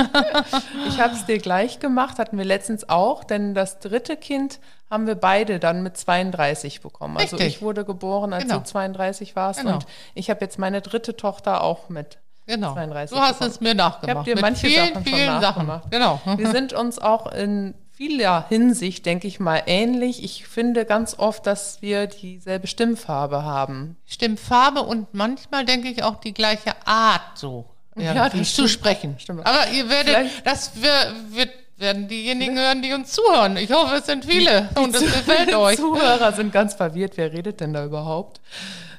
Ich 0.88 1.00
habe 1.00 1.14
es 1.14 1.24
dir 1.24 1.38
gleich 1.38 1.78
gemacht, 1.78 2.18
hatten 2.18 2.36
wir 2.36 2.44
letztens 2.44 2.88
auch, 2.88 3.22
denn 3.24 3.54
das 3.54 3.78
dritte 3.78 4.16
Kind 4.16 4.58
haben 4.90 5.06
wir 5.06 5.14
beide 5.14 5.58
dann 5.60 5.82
mit 5.82 5.96
32 5.96 6.80
bekommen. 6.80 7.16
Also 7.16 7.36
Richtig. 7.36 7.56
ich 7.56 7.62
wurde 7.62 7.84
geboren, 7.84 8.32
als 8.32 8.44
Genau. 8.44 8.58
du 8.58 8.64
32 8.64 9.36
warst 9.36 9.60
Genau. 9.60 9.74
und 9.74 9.86
ich 10.14 10.30
habe 10.30 10.40
jetzt 10.40 10.58
meine 10.58 10.80
dritte 10.82 11.16
Tochter 11.16 11.62
auch 11.62 11.88
mit 11.88 12.18
Genau. 12.46 12.72
32 12.74 13.16
du 13.16 13.22
hast 13.22 13.34
bekommen. 13.34 13.50
es 13.50 13.60
mir 13.60 13.74
nachgemacht. 13.74 14.08
Ich 14.08 14.14
habe 14.16 14.24
dir 14.24 14.34
Mit 14.34 14.42
manche 14.42 14.66
vielen, 14.66 14.86
Sachen 14.88 14.94
schon 14.94 15.14
vielen 15.14 15.40
nachgemacht. 15.40 15.82
Sachen. 15.84 15.90
Genau. 15.90 16.20
Wir 16.36 16.50
sind 16.50 16.72
uns 16.72 16.98
auch 16.98 17.30
in 17.32 17.74
vieler 18.00 18.46
Hinsicht, 18.48 19.04
denke 19.04 19.28
ich 19.28 19.40
mal, 19.40 19.62
ähnlich. 19.66 20.24
Ich 20.24 20.46
finde 20.48 20.86
ganz 20.86 21.18
oft, 21.18 21.46
dass 21.46 21.82
wir 21.82 22.06
dieselbe 22.06 22.66
Stimmfarbe 22.66 23.44
haben. 23.44 23.98
Stimmt 24.06 24.40
Farbe 24.40 24.80
und 24.80 25.12
manchmal 25.12 25.66
denke 25.66 25.88
ich 25.88 26.02
auch 26.02 26.14
die 26.18 26.32
gleiche 26.32 26.72
Art 26.86 27.20
so. 27.34 27.66
Ja, 27.96 28.14
irgendwie 28.14 28.38
das 28.38 28.54
zu 28.54 28.68
sprechen. 28.68 29.16
Stimmt. 29.18 29.44
Aber 29.44 29.68
ihr 29.70 29.90
werdet, 29.90 30.14
Vielleicht- 30.14 30.46
das 30.46 30.70
wir, 30.80 30.90
wird, 31.36 31.50
werden 31.76 32.08
diejenigen 32.08 32.56
hören, 32.58 32.80
die 32.80 32.94
uns 32.94 33.12
zuhören. 33.12 33.58
Ich 33.58 33.70
hoffe, 33.70 33.96
es 33.96 34.06
sind 34.06 34.24
viele 34.24 34.70
und 34.76 34.94
es 34.94 35.02
gefällt 35.02 35.54
euch. 35.54 35.76
Zuhörer 35.76 36.32
sind 36.32 36.52
ganz 36.54 36.72
verwirrt. 36.72 37.18
Wer 37.18 37.32
redet 37.34 37.60
denn 37.60 37.74
da 37.74 37.84
überhaupt? 37.84 38.40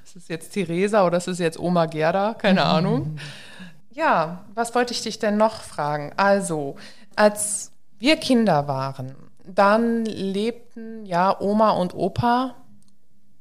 Ist 0.06 0.16
es 0.16 0.28
jetzt 0.28 0.52
Theresa 0.54 1.08
oder 1.08 1.18
ist 1.18 1.28
es 1.28 1.40
jetzt 1.40 1.58
Oma 1.58 1.88
Gerda? 1.88 2.36
Keine 2.36 2.66
Ahnung. 2.66 3.18
Ja, 3.94 4.46
was 4.54 4.76
wollte 4.76 4.94
ich 4.94 5.02
dich 5.02 5.18
denn 5.18 5.38
noch 5.38 5.62
fragen? 5.64 6.12
Also, 6.18 6.76
als 7.16 7.71
wir 8.02 8.18
Kinder 8.18 8.68
waren, 8.68 9.16
dann 9.46 10.06
lebten 10.06 11.06
ja 11.06 11.40
Oma 11.40 11.72
und 11.72 11.94
Opa 11.94 12.56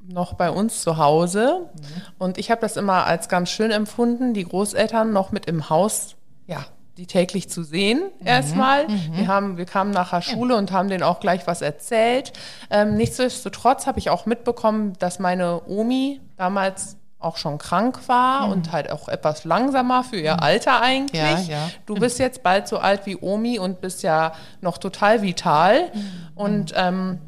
noch 0.07 0.35
bei 0.35 0.51
uns 0.51 0.83
zu 0.83 0.99
Hause. 0.99 1.71
Und 2.19 2.37
ich 2.37 2.51
habe 2.51 2.61
das 2.61 2.77
immer 2.77 3.07
als 3.07 3.29
ganz 3.29 3.51
schön 3.51 3.71
empfunden, 3.71 4.35
die 4.35 4.45
Großeltern 4.45 5.13
noch 5.13 5.33
mit 5.33 5.47
im 5.47 5.71
Haus, 5.71 6.17
ja, 6.47 6.67
die 6.99 7.07
täglich 7.07 7.49
zu 7.49 7.63
sehen, 7.63 8.11
erstmal. 8.23 8.87
Wir, 9.13 9.29
haben, 9.29 9.57
wir 9.57 9.65
kamen 9.65 9.93
nach 9.93 10.11
der 10.11 10.21
Schule 10.21 10.57
und 10.57 10.73
haben 10.73 10.91
denen 10.91 11.05
auch 11.05 11.21
gleich 11.21 11.47
was 11.47 11.63
erzählt. 11.63 12.35
Ähm, 12.69 12.97
nichtsdestotrotz 12.97 13.87
habe 13.87 13.99
ich 13.99 14.11
auch 14.11 14.27
mitbekommen, 14.27 14.93
dass 14.99 15.19
meine 15.19 15.63
Omi 15.67 16.21
damals 16.37 16.99
auch 17.21 17.37
schon 17.37 17.59
krank 17.59 18.09
war 18.09 18.49
und 18.49 18.73
halt 18.73 18.91
auch 18.91 19.09
etwas 19.09 19.45
langsamer 19.45 20.03
für 20.03 20.19
ihr 20.19 20.43
Alter 20.43 20.81
eigentlich. 20.81 21.21
Ja, 21.21 21.39
ja. 21.39 21.71
Du 21.85 21.95
bist 21.95 22.19
jetzt 22.19 22.43
bald 22.43 22.67
so 22.67 22.79
alt 22.79 23.05
wie 23.05 23.17
Omi 23.21 23.59
und 23.59 23.83
bist 23.83 24.03
ja 24.03 24.33
noch 24.63 24.79
total 24.79 25.21
vital. 25.21 25.93
Und 26.35 26.73
ähm, 26.75 27.19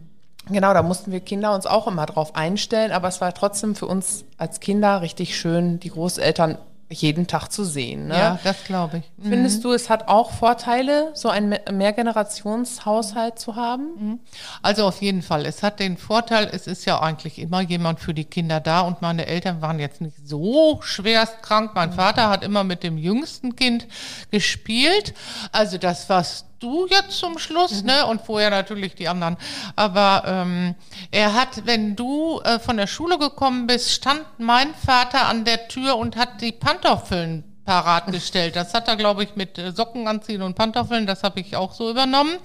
genau, 0.48 0.72
da 0.72 0.82
mussten 0.82 1.12
wir 1.12 1.20
Kinder 1.20 1.54
uns 1.54 1.66
auch 1.66 1.86
immer 1.86 2.06
drauf 2.06 2.34
einstellen. 2.34 2.90
Aber 2.90 3.08
es 3.08 3.20
war 3.20 3.34
trotzdem 3.34 3.74
für 3.74 3.86
uns 3.86 4.24
als 4.38 4.60
Kinder 4.60 5.02
richtig 5.02 5.38
schön, 5.38 5.78
die 5.78 5.90
Großeltern 5.90 6.56
jeden 6.92 7.26
Tag 7.26 7.48
zu 7.48 7.64
sehen. 7.64 8.08
Ne? 8.08 8.14
Ja, 8.14 8.38
das 8.44 8.64
glaube 8.64 8.98
ich. 8.98 9.28
Findest 9.28 9.64
du, 9.64 9.72
es 9.72 9.88
hat 9.90 10.08
auch 10.08 10.32
Vorteile, 10.32 11.10
so 11.14 11.28
einen 11.28 11.48
Me- 11.48 11.60
Mehrgenerationshaushalt 11.72 13.38
zu 13.38 13.56
haben? 13.56 14.20
Also 14.62 14.86
auf 14.86 15.00
jeden 15.02 15.22
Fall. 15.22 15.46
Es 15.46 15.62
hat 15.62 15.80
den 15.80 15.96
Vorteil, 15.96 16.48
es 16.52 16.66
ist 16.66 16.84
ja 16.84 17.00
eigentlich 17.00 17.38
immer 17.38 17.60
jemand 17.60 18.00
für 18.00 18.14
die 18.14 18.24
Kinder 18.24 18.60
da 18.60 18.82
und 18.82 19.02
meine 19.02 19.26
Eltern 19.26 19.62
waren 19.62 19.78
jetzt 19.78 20.00
nicht 20.00 20.16
so 20.24 20.80
schwerst 20.82 21.42
krank. 21.42 21.72
Mein 21.74 21.92
Vater 21.92 22.28
hat 22.28 22.44
immer 22.44 22.64
mit 22.64 22.82
dem 22.82 22.98
jüngsten 22.98 23.56
Kind 23.56 23.86
gespielt. 24.30 25.14
Also 25.50 25.78
das 25.78 26.08
warst 26.08 26.46
du 26.62 26.86
jetzt 26.88 27.18
zum 27.18 27.38
Schluss, 27.38 27.82
ne? 27.82 28.06
Und 28.06 28.22
vorher 28.22 28.50
natürlich 28.50 28.94
die 28.94 29.08
anderen. 29.08 29.36
Aber 29.76 30.22
ähm, 30.26 30.74
er 31.10 31.34
hat, 31.34 31.66
wenn 31.66 31.96
du 31.96 32.40
äh, 32.40 32.58
von 32.58 32.76
der 32.76 32.86
Schule 32.86 33.18
gekommen 33.18 33.66
bist, 33.66 33.90
stand 33.90 34.24
mein 34.38 34.74
Vater 34.74 35.26
an 35.26 35.44
der 35.44 35.68
Tür 35.68 35.96
und 35.96 36.16
hat 36.16 36.40
die 36.40 36.52
Pantoffeln 36.52 37.44
parat 37.64 38.10
gestellt. 38.10 38.56
Das 38.56 38.74
hat 38.74 38.88
er, 38.88 38.96
glaube 38.96 39.24
ich, 39.24 39.36
mit 39.36 39.58
äh, 39.58 39.72
Socken 39.72 40.08
anziehen 40.08 40.42
und 40.42 40.54
Pantoffeln, 40.54 41.06
das 41.06 41.22
habe 41.22 41.40
ich 41.40 41.56
auch 41.56 41.72
so 41.72 41.90
übernommen. 41.90 42.36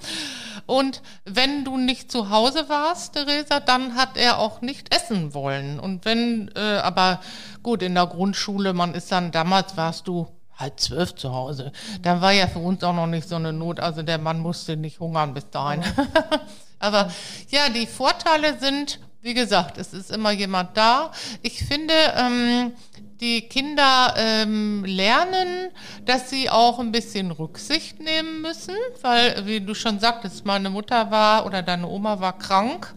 Und 0.66 1.02
wenn 1.24 1.64
du 1.64 1.76
nicht 1.76 2.12
zu 2.12 2.30
Hause 2.30 2.68
warst, 2.68 3.14
Theresa, 3.14 3.60
dann 3.60 3.94
hat 3.94 4.16
er 4.16 4.38
auch 4.38 4.60
nicht 4.60 4.94
essen 4.94 5.32
wollen. 5.34 5.80
Und 5.80 6.04
wenn, 6.04 6.50
äh, 6.54 6.78
aber 6.78 7.20
gut, 7.62 7.82
in 7.82 7.94
der 7.94 8.06
Grundschule, 8.06 8.74
man 8.74 8.94
ist 8.94 9.10
dann, 9.10 9.32
damals 9.32 9.76
warst 9.76 10.06
du 10.08 10.28
halb 10.58 10.78
zwölf 10.80 11.14
zu 11.14 11.32
Hause. 11.32 11.72
Dann 12.02 12.20
war 12.20 12.32
ja 12.32 12.46
für 12.46 12.58
uns 12.58 12.82
auch 12.82 12.92
noch 12.92 13.06
nicht 13.06 13.28
so 13.28 13.36
eine 13.36 13.52
Not. 13.52 13.80
Also 13.80 14.02
der 14.02 14.18
Mann 14.18 14.40
musste 14.40 14.76
nicht 14.76 15.00
hungern 15.00 15.32
bis 15.32 15.48
dahin. 15.50 15.82
aber 16.78 17.10
ja, 17.48 17.68
die 17.68 17.86
Vorteile 17.86 18.58
sind, 18.58 19.00
wie 19.22 19.34
gesagt, 19.34 19.78
es 19.78 19.94
ist 19.94 20.10
immer 20.10 20.32
jemand 20.32 20.76
da. 20.76 21.12
Ich 21.42 21.64
finde, 21.64 21.94
ähm, 22.16 22.72
die 23.20 23.42
Kinder 23.42 24.14
ähm, 24.16 24.84
lernen, 24.84 25.70
dass 26.04 26.30
sie 26.30 26.50
auch 26.50 26.78
ein 26.78 26.92
bisschen 26.92 27.30
Rücksicht 27.30 28.00
nehmen 28.00 28.42
müssen, 28.42 28.76
weil, 29.02 29.44
wie 29.46 29.60
du 29.60 29.74
schon 29.74 29.98
sagtest, 29.98 30.44
meine 30.44 30.70
Mutter 30.70 31.10
war 31.10 31.46
oder 31.46 31.62
deine 31.62 31.88
Oma 31.88 32.20
war 32.20 32.38
krank. 32.38 32.94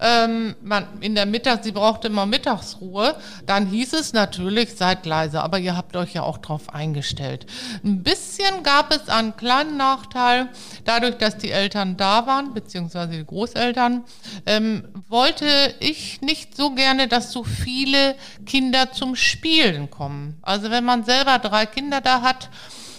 Ähm, 0.00 0.54
man, 0.62 0.86
in 1.00 1.14
der 1.14 1.26
Mittag, 1.26 1.64
sie 1.64 1.72
brauchte 1.72 2.08
immer 2.08 2.26
Mittagsruhe. 2.26 3.16
Dann 3.46 3.66
hieß 3.66 3.94
es 3.94 4.12
natürlich, 4.12 4.76
seid 4.76 5.06
leise, 5.06 5.42
aber 5.42 5.58
ihr 5.58 5.76
habt 5.76 5.96
euch 5.96 6.14
ja 6.14 6.22
auch 6.22 6.38
drauf 6.38 6.72
eingestellt. 6.74 7.46
Ein 7.84 8.02
bisschen 8.02 8.62
gab 8.62 8.92
es 8.92 9.08
einen 9.08 9.36
kleinen 9.36 9.76
Nachteil, 9.76 10.48
dadurch, 10.84 11.16
dass 11.16 11.36
die 11.36 11.50
Eltern 11.50 11.96
da 11.96 12.26
waren, 12.26 12.54
beziehungsweise 12.54 13.12
die 13.12 13.26
Großeltern, 13.26 14.04
ähm, 14.46 14.84
wollte 15.08 15.46
ich 15.80 16.20
nicht 16.20 16.56
so 16.56 16.70
gerne, 16.70 17.08
dass 17.08 17.32
so 17.32 17.44
viele 17.44 18.14
Kinder 18.46 18.92
zum 18.92 19.16
Spielen 19.16 19.90
kommen. 19.90 20.38
Also 20.42 20.70
wenn 20.70 20.84
man 20.84 21.04
selber 21.04 21.38
drei 21.38 21.66
Kinder 21.66 22.00
da 22.00 22.22
hat, 22.22 22.50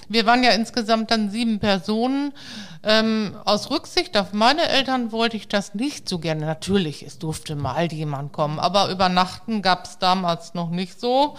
wir 0.09 0.25
waren 0.25 0.43
ja 0.43 0.51
insgesamt 0.51 1.11
dann 1.11 1.29
sieben 1.29 1.59
Personen. 1.59 2.33
Ähm, 2.81 3.35
aus 3.45 3.69
Rücksicht 3.69 4.15
auf 4.17 4.31
meine 4.31 4.69
Eltern 4.69 5.11
wollte 5.11 5.35
ich 5.37 5.47
das 5.47 5.73
nicht 5.73 6.07
so 6.07 6.19
gerne. 6.19 6.45
Natürlich, 6.45 7.03
es 7.03 7.19
durfte 7.19 7.55
mal 7.55 7.91
jemand 7.91 8.31
kommen, 8.31 8.59
aber 8.59 8.89
übernachten 8.89 9.61
gab 9.61 9.85
es 9.85 9.97
damals 9.97 10.53
noch 10.53 10.69
nicht 10.69 10.99
so. 10.99 11.35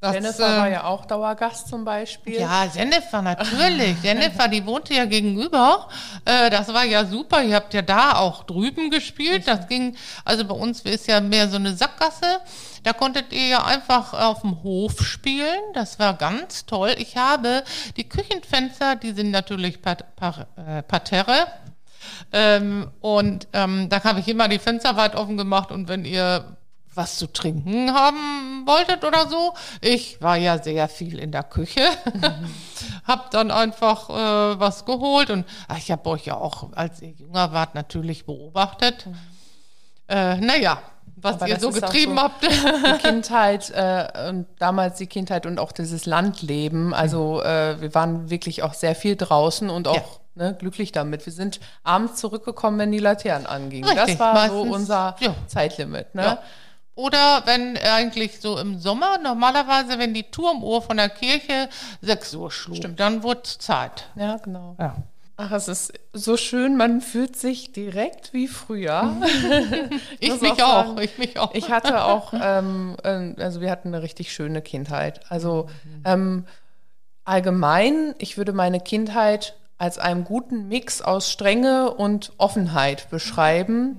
Das, 0.00 0.14
Jennifer 0.14 0.54
äh, 0.54 0.58
war 0.58 0.68
ja 0.68 0.84
auch 0.84 1.06
Dauergast 1.06 1.68
zum 1.68 1.84
Beispiel. 1.84 2.38
ja, 2.38 2.64
Jennifer, 2.64 3.22
natürlich. 3.22 3.96
Jennifer, 4.02 4.46
die 4.46 4.66
wohnte 4.66 4.92
ja 4.94 5.06
gegenüber. 5.06 5.88
Äh, 6.24 6.50
das 6.50 6.72
war 6.72 6.84
ja 6.84 7.06
super. 7.06 7.42
Ihr 7.42 7.56
habt 7.56 7.72
ja 7.72 7.82
da 7.82 8.16
auch 8.16 8.44
drüben 8.44 8.90
gespielt. 8.90 9.48
Das 9.48 9.68
ging, 9.68 9.96
also 10.24 10.44
bei 10.44 10.54
uns 10.54 10.82
ist 10.82 11.06
ja 11.06 11.20
mehr 11.20 11.48
so 11.48 11.56
eine 11.56 11.74
Sackgasse. 11.74 12.40
Da 12.86 12.92
konntet 12.92 13.32
ihr 13.32 13.48
ja 13.48 13.64
einfach 13.64 14.12
auf 14.12 14.42
dem 14.42 14.62
Hof 14.62 15.04
spielen. 15.04 15.58
Das 15.74 15.98
war 15.98 16.14
ganz 16.14 16.66
toll. 16.66 16.94
Ich 16.98 17.16
habe 17.16 17.64
die 17.96 18.08
Küchenfenster, 18.08 18.94
die 18.94 19.10
sind 19.10 19.32
natürlich 19.32 19.82
par, 19.82 19.96
par, 20.14 20.46
äh, 20.54 20.84
parterre. 20.84 21.48
Ähm, 22.30 22.88
und 23.00 23.48
ähm, 23.54 23.88
da 23.88 24.04
habe 24.04 24.20
ich 24.20 24.28
immer 24.28 24.46
die 24.46 24.60
Fenster 24.60 24.96
weit 24.96 25.16
offen 25.16 25.36
gemacht 25.36 25.72
und 25.72 25.88
wenn 25.88 26.04
ihr 26.04 26.56
was 26.94 27.16
zu 27.16 27.26
trinken 27.26 27.92
haben 27.92 28.62
wolltet 28.66 29.04
oder 29.04 29.28
so. 29.28 29.52
Ich 29.80 30.22
war 30.22 30.36
ja 30.36 30.62
sehr 30.62 30.86
viel 30.88 31.18
in 31.18 31.32
der 31.32 31.42
Küche, 31.42 31.82
hab 33.04 33.32
dann 33.32 33.50
einfach 33.50 34.10
äh, 34.10 34.60
was 34.60 34.84
geholt 34.84 35.30
und 35.30 35.44
ach, 35.66 35.78
ich 35.78 35.90
habe 35.90 36.08
euch 36.08 36.26
ja 36.26 36.36
auch, 36.36 36.72
als 36.72 37.02
ihr 37.02 37.10
jünger 37.10 37.52
wart, 37.52 37.74
natürlich 37.74 38.26
beobachtet. 38.26 39.08
Äh, 40.08 40.36
naja, 40.36 40.80
was 41.16 41.36
Aber 41.36 41.48
ihr 41.48 41.54
das 41.54 41.62
so 41.62 41.70
getrieben 41.70 42.16
so 42.16 42.22
habt. 42.22 42.42
die 42.42 42.98
Kindheit 43.02 43.70
äh, 43.70 44.28
und 44.28 44.46
damals 44.58 44.98
die 44.98 45.06
Kindheit 45.06 45.46
und 45.46 45.58
auch 45.58 45.72
dieses 45.72 46.06
Landleben. 46.06 46.94
Also 46.94 47.42
äh, 47.42 47.80
wir 47.80 47.94
waren 47.94 48.30
wirklich 48.30 48.62
auch 48.62 48.74
sehr 48.74 48.94
viel 48.94 49.16
draußen 49.16 49.70
und 49.70 49.88
auch 49.88 50.20
ne, 50.34 50.54
glücklich 50.58 50.92
damit. 50.92 51.24
Wir 51.26 51.32
sind 51.32 51.58
abends 51.82 52.16
zurückgekommen, 52.16 52.78
wenn 52.78 52.92
die 52.92 52.98
Laternen 52.98 53.46
angingen. 53.46 53.88
das 53.94 54.08
Richtig, 54.08 54.20
war 54.20 54.48
so 54.48 54.64
meistens, 54.64 54.76
unser 54.76 55.16
ja. 55.20 55.34
Zeitlimit. 55.46 56.14
Ne? 56.14 56.22
Ja. 56.22 56.42
Oder 56.94 57.42
wenn 57.44 57.76
eigentlich 57.76 58.40
so 58.40 58.58
im 58.58 58.78
Sommer, 58.78 59.18
normalerweise, 59.18 59.98
wenn 59.98 60.14
die 60.14 60.22
Turmuhr 60.24 60.80
von 60.80 60.96
der 60.96 61.10
Kirche 61.10 61.68
6 62.00 62.34
Uhr 62.36 62.50
schlug, 62.50 62.96
dann 62.96 63.22
wurde 63.22 63.42
es 63.44 63.58
Zeit. 63.58 64.08
Ja, 64.16 64.36
genau. 64.38 64.76
Ja. 64.78 64.96
Ach, 65.38 65.52
es 65.52 65.68
ist 65.68 65.92
so 66.14 66.38
schön, 66.38 66.78
man 66.78 67.02
fühlt 67.02 67.36
sich 67.36 67.72
direkt 67.72 68.32
wie 68.32 68.48
früher. 68.48 69.16
Ich 70.18 70.30
muss 70.30 70.40
mich 70.40 70.62
auch 70.62 70.86
auch, 70.86 71.00
ich 71.00 71.18
mich 71.18 71.38
auch. 71.38 71.54
Ich 71.54 71.70
hatte 71.70 72.04
auch, 72.04 72.32
ähm, 72.32 72.96
ähm, 73.04 73.36
also 73.38 73.60
wir 73.60 73.70
hatten 73.70 73.88
eine 73.88 74.02
richtig 74.02 74.32
schöne 74.32 74.62
Kindheit. 74.62 75.20
Also 75.28 75.68
ähm, 76.04 76.46
allgemein, 77.24 78.14
ich 78.18 78.38
würde 78.38 78.52
meine 78.52 78.80
Kindheit 78.80 79.56
als 79.78 79.98
einen 79.98 80.24
guten 80.24 80.68
Mix 80.68 81.02
aus 81.02 81.30
Strenge 81.30 81.92
und 81.92 82.32
Offenheit 82.38 83.10
beschreiben. 83.10 83.98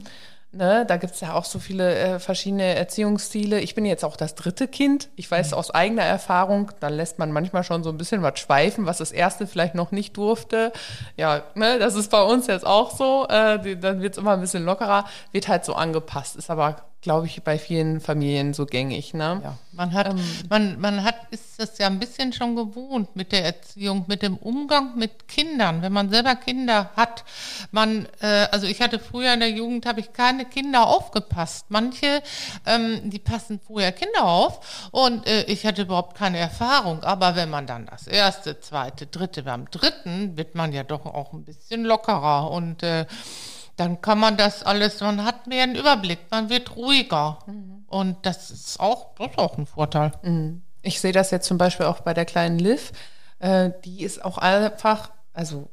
Ne, 0.57 0.87
da 0.87 0.97
gibt 0.97 1.13
es 1.13 1.21
ja 1.21 1.35
auch 1.35 1.45
so 1.45 1.59
viele 1.59 1.93
äh, 1.95 2.19
verschiedene 2.19 2.73
Erziehungsstile. 2.73 3.59
Ich 3.59 3.75
bin 3.75 3.85
jetzt 3.85 4.03
auch 4.03 4.17
das 4.17 4.33
dritte 4.33 4.67
Kind. 4.67 5.07
Ich 5.15 5.29
weiß 5.29 5.53
aus 5.53 5.69
eigener 5.69 6.01
Erfahrung, 6.01 6.71
dann 6.79 6.93
lässt 6.93 7.19
man 7.19 7.31
manchmal 7.31 7.63
schon 7.63 7.83
so 7.83 7.91
ein 7.91 7.97
bisschen 7.97 8.23
was 8.23 8.39
schweifen, 8.39 8.87
was 8.87 8.97
das 8.97 9.11
erste 9.11 9.45
vielleicht 9.45 9.75
noch 9.75 9.91
nicht 9.91 10.17
durfte. 10.17 10.71
Ja, 11.15 11.43
ne, 11.53 11.77
das 11.77 11.93
ist 11.93 12.09
bei 12.09 12.23
uns 12.23 12.47
jetzt 12.47 12.65
auch 12.65 12.89
so. 12.89 13.27
Äh, 13.29 13.59
die, 13.59 13.79
dann 13.79 14.01
wird 14.01 14.13
es 14.13 14.17
immer 14.17 14.31
ein 14.31 14.41
bisschen 14.41 14.65
lockerer, 14.65 15.05
wird 15.31 15.47
halt 15.47 15.63
so 15.63 15.75
angepasst. 15.75 16.35
Ist 16.35 16.49
aber, 16.49 16.77
glaube 17.01 17.27
ich, 17.27 17.43
bei 17.43 17.59
vielen 17.59 18.01
Familien 18.01 18.53
so 18.53 18.65
gängig. 18.65 19.13
Ne? 19.13 19.39
Ja, 19.43 19.57
man 19.71 19.93
hat, 19.93 20.15
man, 20.49 20.79
man 20.79 21.03
hat, 21.03 21.15
ist 21.29 21.59
das 21.59 21.77
ja 21.77 21.87
ein 21.87 21.99
bisschen 21.99 22.33
schon 22.33 22.55
gewohnt 22.55 23.15
mit 23.15 23.31
der 23.31 23.45
Erziehung, 23.45 24.05
mit 24.07 24.23
dem 24.23 24.35
Umgang 24.37 24.97
mit 24.97 25.27
Kindern. 25.27 25.81
Wenn 25.81 25.93
man 25.93 26.09
selber 26.09 26.35
Kinder 26.35 26.91
hat, 26.95 27.23
man, 27.71 28.07
äh, 28.19 28.47
also 28.51 28.65
ich 28.65 28.81
hatte 28.81 28.99
früher 28.99 29.33
in 29.33 29.39
der 29.39 29.51
Jugend, 29.51 29.85
habe 29.85 29.99
ich 29.99 30.11
keine 30.11 30.45
Kinder 30.45 30.87
aufgepasst. 30.87 31.67
Manche, 31.69 32.23
ähm, 32.65 33.09
die 33.09 33.19
passen 33.19 33.59
vorher 33.65 33.91
Kinder 33.91 34.25
auf 34.25 34.89
und 34.91 35.27
äh, 35.27 35.43
ich 35.43 35.65
hatte 35.65 35.83
überhaupt 35.83 36.17
keine 36.17 36.39
Erfahrung. 36.39 37.03
Aber 37.03 37.35
wenn 37.35 37.49
man 37.49 37.67
dann 37.67 37.85
das 37.85 38.07
erste, 38.07 38.59
zweite, 38.59 39.05
dritte, 39.05 39.43
beim 39.43 39.69
dritten 39.69 40.35
wird 40.35 40.55
man 40.55 40.73
ja 40.73 40.83
doch 40.83 41.05
auch 41.05 41.33
ein 41.33 41.45
bisschen 41.45 41.85
lockerer 41.85 42.49
und 42.49 42.81
äh, 42.81 43.05
dann 43.77 44.01
kann 44.01 44.19
man 44.19 44.37
das 44.37 44.63
alles, 44.63 44.99
man 45.01 45.23
hat 45.23 45.47
mehr 45.47 45.63
einen 45.63 45.75
Überblick, 45.75 46.19
man 46.31 46.49
wird 46.49 46.75
ruhiger. 46.75 47.39
Und 47.87 48.17
das 48.23 48.51
ist 48.51 48.79
auch, 48.79 49.15
das 49.15 49.31
ist 49.31 49.37
auch 49.37 49.57
ein 49.57 49.67
Vorteil. 49.67 50.11
Ich 50.81 50.99
sehe 50.99 51.11
das 51.11 51.31
jetzt 51.31 51.47
zum 51.47 51.57
Beispiel 51.57 51.85
auch 51.85 52.01
bei 52.01 52.13
der 52.13 52.25
kleinen 52.25 52.59
Liv. 52.59 52.91
Äh, 53.39 53.71
die 53.85 54.03
ist 54.03 54.25
auch 54.25 54.39
einfach, 54.39 55.11
also 55.31 55.69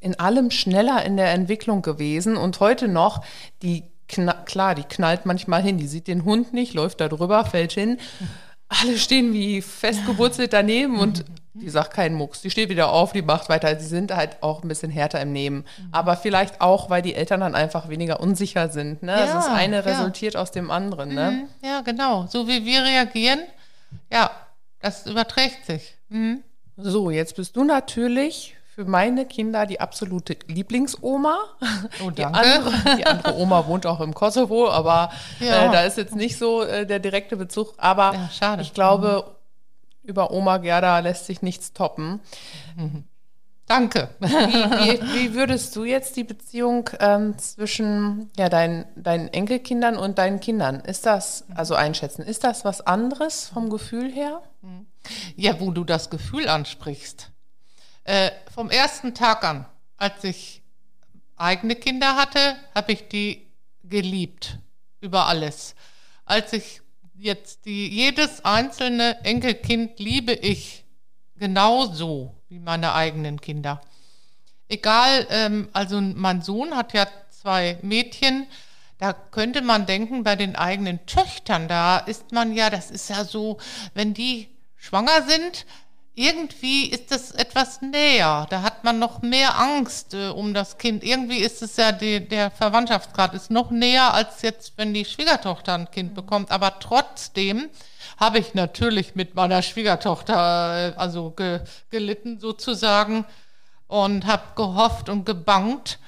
in 0.00 0.18
allem 0.18 0.50
schneller 0.50 1.04
in 1.04 1.16
der 1.16 1.32
Entwicklung 1.32 1.82
gewesen 1.82 2.36
und 2.36 2.60
heute 2.60 2.88
noch, 2.88 3.24
die 3.62 3.84
klar, 4.08 4.74
die 4.74 4.84
knallt 4.84 5.26
manchmal 5.26 5.62
hin, 5.62 5.78
die 5.78 5.86
sieht 5.86 6.06
den 6.06 6.24
Hund 6.24 6.52
nicht, 6.52 6.74
läuft 6.74 7.00
da 7.00 7.08
drüber, 7.08 7.44
fällt 7.44 7.72
hin. 7.72 7.98
Alle 8.68 8.98
stehen 8.98 9.32
wie 9.32 9.62
festgewurzelt 9.62 10.52
daneben 10.52 10.98
und 10.98 11.24
die 11.54 11.68
sagt 11.68 11.92
keinen 11.92 12.14
Mucks. 12.14 12.40
Die 12.40 12.50
steht 12.50 12.68
wieder 12.70 12.90
auf, 12.92 13.12
die 13.12 13.20
macht 13.22 13.48
weiter. 13.48 13.78
Sie 13.78 13.86
sind 13.86 14.14
halt 14.14 14.42
auch 14.42 14.62
ein 14.62 14.68
bisschen 14.68 14.90
härter 14.90 15.20
im 15.20 15.32
Nehmen. 15.32 15.64
Aber 15.90 16.16
vielleicht 16.16 16.60
auch, 16.62 16.88
weil 16.88 17.02
die 17.02 17.14
Eltern 17.14 17.40
dann 17.40 17.54
einfach 17.54 17.88
weniger 17.90 18.20
unsicher 18.20 18.68
sind. 18.70 19.02
Ne? 19.02 19.12
also 19.12 19.26
Ja, 19.26 19.34
das 19.34 19.48
eine 19.48 19.76
ja. 19.76 19.82
resultiert 19.82 20.36
aus 20.36 20.50
dem 20.50 20.70
anderen. 20.70 21.14
Ne? 21.14 21.30
Mhm, 21.30 21.48
Ja, 21.68 21.82
genau. 21.82 22.26
So 22.28 22.48
wie 22.48 22.64
wir 22.64 22.82
reagieren, 22.82 23.40
ja, 24.10 24.30
das 24.80 25.06
überträgt 25.06 25.66
sich. 25.66 25.94
Mhm. 26.08 26.42
So, 26.78 27.10
jetzt 27.10 27.36
bist 27.36 27.54
du 27.54 27.64
natürlich 27.64 28.56
für 28.74 28.86
meine 28.86 29.26
Kinder 29.26 29.66
die 29.66 29.78
absolute 29.78 30.34
Lieblingsoma. 30.46 31.36
Oh, 32.02 32.08
Die 32.10 32.22
danke. 32.22 32.38
andere, 32.38 32.96
die 32.96 33.06
andere 33.06 33.34
Oma 33.36 33.66
wohnt 33.66 33.84
auch 33.84 34.00
im 34.00 34.14
Kosovo, 34.14 34.70
aber 34.70 35.10
Ja. 35.40 35.66
äh, 35.66 35.70
da 35.70 35.82
ist 35.82 35.98
jetzt 35.98 36.16
nicht 36.16 36.38
so 36.38 36.62
äh, 36.62 36.86
der 36.86 36.98
direkte 36.98 37.36
Bezug. 37.36 37.74
Aber 37.76 38.14
Ja, 38.14 38.30
schade. 38.32 38.62
ich 38.62 38.72
glaube, 38.72 39.36
über 40.02 40.30
Oma 40.30 40.58
Gerda 40.58 40.98
lässt 41.00 41.26
sich 41.26 41.42
nichts 41.42 41.72
toppen. 41.72 42.20
Danke. 43.66 44.10
Wie, 44.18 44.28
wie, 44.28 45.14
wie 45.14 45.34
würdest 45.34 45.74
du 45.76 45.84
jetzt 45.84 46.16
die 46.16 46.24
Beziehung 46.24 46.90
ähm, 47.00 47.38
zwischen 47.38 48.30
ja, 48.36 48.48
dein, 48.48 48.84
deinen 48.96 49.28
Enkelkindern 49.28 49.96
und 49.96 50.18
deinen 50.18 50.40
Kindern, 50.40 50.80
ist 50.80 51.06
das, 51.06 51.44
also 51.54 51.74
einschätzen, 51.74 52.22
ist 52.22 52.44
das 52.44 52.64
was 52.64 52.82
anderes 52.82 53.48
vom 53.48 53.70
Gefühl 53.70 54.12
her? 54.12 54.42
Ja, 55.36 55.58
wo 55.58 55.70
du 55.70 55.84
das 55.84 56.10
Gefühl 56.10 56.48
ansprichst. 56.48 57.30
Äh, 58.04 58.30
vom 58.52 58.68
ersten 58.68 59.14
Tag 59.14 59.44
an, 59.44 59.64
als 59.96 60.22
ich 60.24 60.62
eigene 61.36 61.74
Kinder 61.74 62.16
hatte, 62.16 62.56
habe 62.74 62.92
ich 62.92 63.08
die 63.08 63.46
geliebt 63.84 64.58
über 65.00 65.26
alles. 65.28 65.74
Als 66.24 66.52
ich 66.52 66.81
jetzt 67.22 67.66
die 67.66 67.88
jedes 67.88 68.44
einzelne 68.44 69.24
Enkelkind 69.24 69.98
liebe 69.98 70.32
ich 70.32 70.84
genauso 71.36 72.34
wie 72.48 72.58
meine 72.58 72.94
eigenen 72.94 73.40
Kinder. 73.40 73.80
Egal, 74.68 75.26
ähm, 75.30 75.68
also 75.72 76.00
mein 76.00 76.42
Sohn 76.42 76.76
hat 76.76 76.92
ja 76.92 77.06
zwei 77.30 77.78
Mädchen. 77.82 78.46
Da 78.98 79.12
könnte 79.12 79.62
man 79.62 79.86
denken, 79.86 80.24
bei 80.24 80.36
den 80.36 80.56
eigenen 80.56 81.04
Töchtern, 81.06 81.68
da 81.68 81.98
ist 81.98 82.32
man 82.32 82.52
ja, 82.52 82.70
das 82.70 82.90
ist 82.90 83.10
ja 83.10 83.24
so, 83.24 83.58
wenn 83.94 84.14
die 84.14 84.48
schwanger 84.76 85.22
sind, 85.22 85.66
irgendwie 86.14 86.86
ist 86.86 87.10
das 87.10 87.30
etwas 87.30 87.80
näher. 87.80 88.46
Da 88.50 88.62
hat 88.62 88.84
man 88.84 88.98
noch 88.98 89.22
mehr 89.22 89.58
Angst 89.58 90.14
äh, 90.14 90.28
um 90.28 90.52
das 90.52 90.76
Kind. 90.76 91.04
Irgendwie 91.04 91.38
ist 91.38 91.62
es 91.62 91.76
ja, 91.76 91.92
die, 91.92 92.28
der 92.28 92.50
Verwandtschaftsgrad 92.50 93.34
ist 93.34 93.50
noch 93.50 93.70
näher, 93.70 94.12
als 94.12 94.42
jetzt, 94.42 94.74
wenn 94.76 94.92
die 94.92 95.06
Schwiegertochter 95.06 95.74
ein 95.74 95.90
Kind 95.90 96.14
bekommt. 96.14 96.50
Aber 96.50 96.78
trotzdem 96.80 97.70
habe 98.18 98.38
ich 98.38 98.54
natürlich 98.54 99.14
mit 99.14 99.34
meiner 99.34 99.62
Schwiegertochter 99.62 100.92
äh, 100.92 100.96
also 100.96 101.30
ge, 101.30 101.60
gelitten 101.90 102.38
sozusagen 102.38 103.24
und 103.88 104.26
habe 104.26 104.42
gehofft 104.54 105.08
und 105.08 105.24
gebangt. 105.24 105.98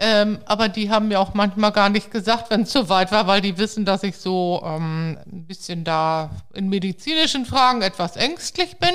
Ähm, 0.00 0.38
aber 0.46 0.68
die 0.68 0.90
haben 0.90 1.08
mir 1.08 1.18
auch 1.18 1.34
manchmal 1.34 1.72
gar 1.72 1.88
nicht 1.88 2.12
gesagt, 2.12 2.50
wenn 2.50 2.62
es 2.62 2.72
so 2.72 2.88
weit 2.88 3.10
war, 3.10 3.26
weil 3.26 3.40
die 3.40 3.58
wissen, 3.58 3.84
dass 3.84 4.04
ich 4.04 4.16
so 4.16 4.62
ähm, 4.64 5.18
ein 5.26 5.44
bisschen 5.46 5.82
da 5.82 6.30
in 6.54 6.68
medizinischen 6.68 7.44
Fragen 7.44 7.82
etwas 7.82 8.16
ängstlich 8.16 8.78
bin. 8.78 8.94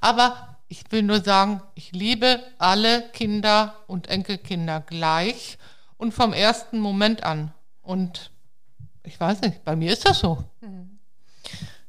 Aber 0.00 0.56
ich 0.66 0.82
will 0.90 1.02
nur 1.02 1.20
sagen, 1.20 1.62
ich 1.76 1.92
liebe 1.92 2.40
alle 2.58 3.02
Kinder 3.12 3.74
und 3.86 4.08
Enkelkinder 4.08 4.80
gleich 4.80 5.56
und 5.98 6.12
vom 6.12 6.32
ersten 6.32 6.80
Moment 6.80 7.22
an. 7.22 7.52
Und 7.82 8.32
ich 9.04 9.20
weiß 9.20 9.40
nicht, 9.42 9.64
bei 9.64 9.76
mir 9.76 9.92
ist 9.92 10.08
das 10.08 10.18
so. 10.18 10.42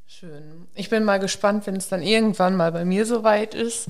Schön. 0.06 0.68
Ich 0.76 0.90
bin 0.90 1.04
mal 1.04 1.20
gespannt, 1.20 1.66
wenn 1.66 1.78
es 1.78 1.90
dann 1.90 2.04
irgendwann 2.04 2.56
mal 2.56 2.72
bei 2.72 2.86
mir 2.86 3.08
soweit 3.08 3.56
ist. 3.56 3.88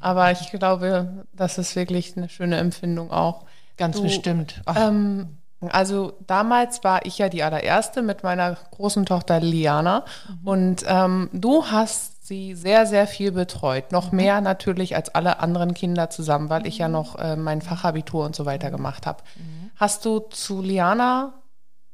Aber 0.00 0.32
ich 0.32 0.50
glaube, 0.50 1.26
das 1.32 1.58
ist 1.58 1.76
wirklich 1.76 2.16
eine 2.16 2.28
schöne 2.28 2.56
Empfindung 2.56 3.10
auch. 3.10 3.44
Ganz 3.82 3.96
Du, 3.96 4.04
bestimmt. 4.04 4.62
Ähm, 4.76 5.38
also 5.70 6.12
damals 6.28 6.84
war 6.84 7.04
ich 7.04 7.18
ja 7.18 7.28
die 7.28 7.42
allererste 7.42 8.00
mit 8.02 8.22
meiner 8.22 8.56
großen 8.70 9.06
Tochter 9.06 9.40
Liana 9.40 10.04
und 10.44 10.84
ähm, 10.86 11.30
du 11.32 11.66
hast 11.66 12.24
sie 12.24 12.54
sehr, 12.54 12.86
sehr 12.86 13.08
viel 13.08 13.32
betreut. 13.32 13.90
Noch 13.90 14.12
mehr 14.12 14.40
natürlich 14.40 14.94
als 14.94 15.12
alle 15.16 15.40
anderen 15.40 15.74
Kinder 15.74 16.10
zusammen, 16.10 16.48
weil 16.48 16.64
ich 16.64 16.78
ja 16.78 16.86
noch 16.86 17.18
äh, 17.18 17.34
mein 17.34 17.60
Fachabitur 17.60 18.24
und 18.24 18.36
so 18.36 18.46
weiter 18.46 18.70
gemacht 18.70 19.04
habe. 19.04 19.24
Hast 19.74 20.04
du 20.04 20.20
zu 20.20 20.62
Liana 20.62 21.34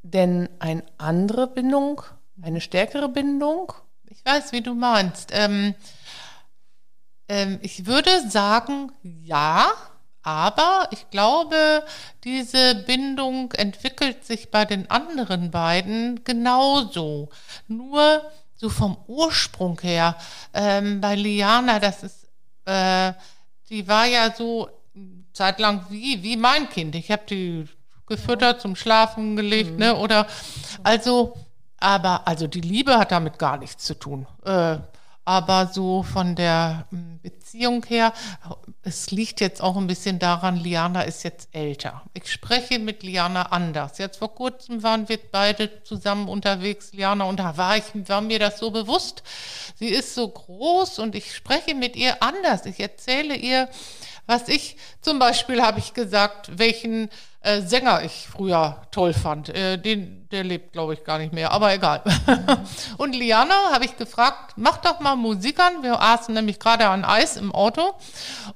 denn 0.03 0.51
eine 0.59 0.83
andere 0.98 1.46
Bindung, 1.46 2.03
eine 2.42 2.61
stärkere 2.61 3.09
Bindung? 3.09 3.72
Ich 4.05 4.22
weiß, 4.27 4.53
wie 4.53 4.61
du 4.61 4.74
meinst. 4.74 5.31
Ähm, 5.33 5.74
ähm, 7.29 7.59
ich 7.62 7.87
würde 7.87 8.11
sagen, 8.29 8.92
ja, 9.03 9.68
aber 10.28 10.88
ich 10.90 11.08
glaube, 11.08 11.82
diese 12.22 12.74
Bindung 12.86 13.50
entwickelt 13.52 14.26
sich 14.26 14.50
bei 14.50 14.66
den 14.66 14.90
anderen 14.90 15.50
beiden 15.50 16.22
genauso. 16.22 17.30
Nur 17.66 18.30
so 18.54 18.68
vom 18.68 18.98
Ursprung 19.06 19.80
her. 19.80 20.16
Ähm, 20.52 21.00
bei 21.00 21.14
Liana, 21.14 21.78
das 21.78 22.02
ist, 22.02 22.28
äh, 22.66 23.14
die 23.70 23.88
war 23.88 24.04
ja 24.04 24.34
so 24.34 24.68
zeitlang 25.32 25.86
wie, 25.88 26.22
wie 26.22 26.36
mein 26.36 26.68
Kind. 26.68 26.94
Ich 26.94 27.10
habe 27.10 27.22
die 27.26 27.66
gefüttert, 28.06 28.60
zum 28.60 28.76
Schlafen 28.76 29.34
gelegt, 29.34 29.78
ne? 29.78 29.96
Oder 29.96 30.26
also 30.82 31.34
aber 31.78 32.28
also 32.28 32.46
die 32.46 32.60
Liebe 32.60 32.98
hat 32.98 33.12
damit 33.12 33.38
gar 33.38 33.56
nichts 33.56 33.82
zu 33.82 33.94
tun. 33.94 34.26
Äh, 34.44 34.76
aber 35.24 35.66
so 35.68 36.02
von 36.02 36.34
der 36.34 36.86
hm, 36.90 37.20
Beziehung 37.48 37.82
her, 37.87 38.12
es 38.82 39.11
liegt 39.11 39.40
jetzt 39.40 39.62
auch 39.62 39.78
ein 39.78 39.87
bisschen 39.87 40.18
daran, 40.18 40.56
Liana 40.56 41.00
ist 41.02 41.22
jetzt 41.24 41.48
älter. 41.52 42.02
Ich 42.12 42.30
spreche 42.30 42.78
mit 42.78 43.02
Liana 43.02 43.44
anders. 43.44 43.96
Jetzt 43.96 44.18
vor 44.18 44.34
kurzem 44.34 44.82
waren 44.82 45.08
wir 45.08 45.18
beide 45.32 45.82
zusammen 45.82 46.28
unterwegs, 46.28 46.92
Liana, 46.92 47.24
und 47.24 47.40
da 47.40 47.56
war, 47.56 47.78
ich, 47.78 47.84
war 48.06 48.20
mir 48.20 48.38
das 48.38 48.58
so 48.58 48.70
bewusst. 48.70 49.22
Sie 49.76 49.88
ist 49.88 50.14
so 50.14 50.28
groß 50.28 50.98
und 50.98 51.14
ich 51.14 51.34
spreche 51.34 51.74
mit 51.74 51.96
ihr 51.96 52.22
anders. 52.22 52.66
Ich 52.66 52.80
erzähle 52.80 53.34
ihr, 53.34 53.70
was 54.26 54.48
ich, 54.48 54.76
zum 55.00 55.18
Beispiel 55.18 55.62
habe 55.62 55.78
ich 55.78 55.94
gesagt, 55.94 56.58
welchen 56.58 57.08
äh, 57.40 57.62
Sänger 57.62 58.03
ich 58.03 58.27
früher 58.31 58.83
toll 58.90 59.12
fand. 59.12 59.48
Äh, 59.48 59.79
den, 59.79 60.29
der 60.31 60.44
lebt, 60.44 60.72
glaube 60.72 60.94
ich, 60.94 61.05
gar 61.05 61.18
nicht 61.18 61.33
mehr, 61.33 61.53
aber 61.53 61.72
egal. 61.72 62.03
und 62.98 63.14
Liana 63.14 63.72
habe 63.72 63.85
ich 63.85 63.96
gefragt, 63.96 64.55
mach 64.57 64.79
doch 64.79 65.01
mal 65.01 65.16
Musik 65.16 65.61
an. 65.61 65.83
Wir 65.83 66.01
aßen 66.01 66.35
nämlich 66.35 66.59
gerade 66.59 66.88
an 66.88 67.05
Eis 67.05 67.37
im 67.37 67.53
Auto. 67.53 67.94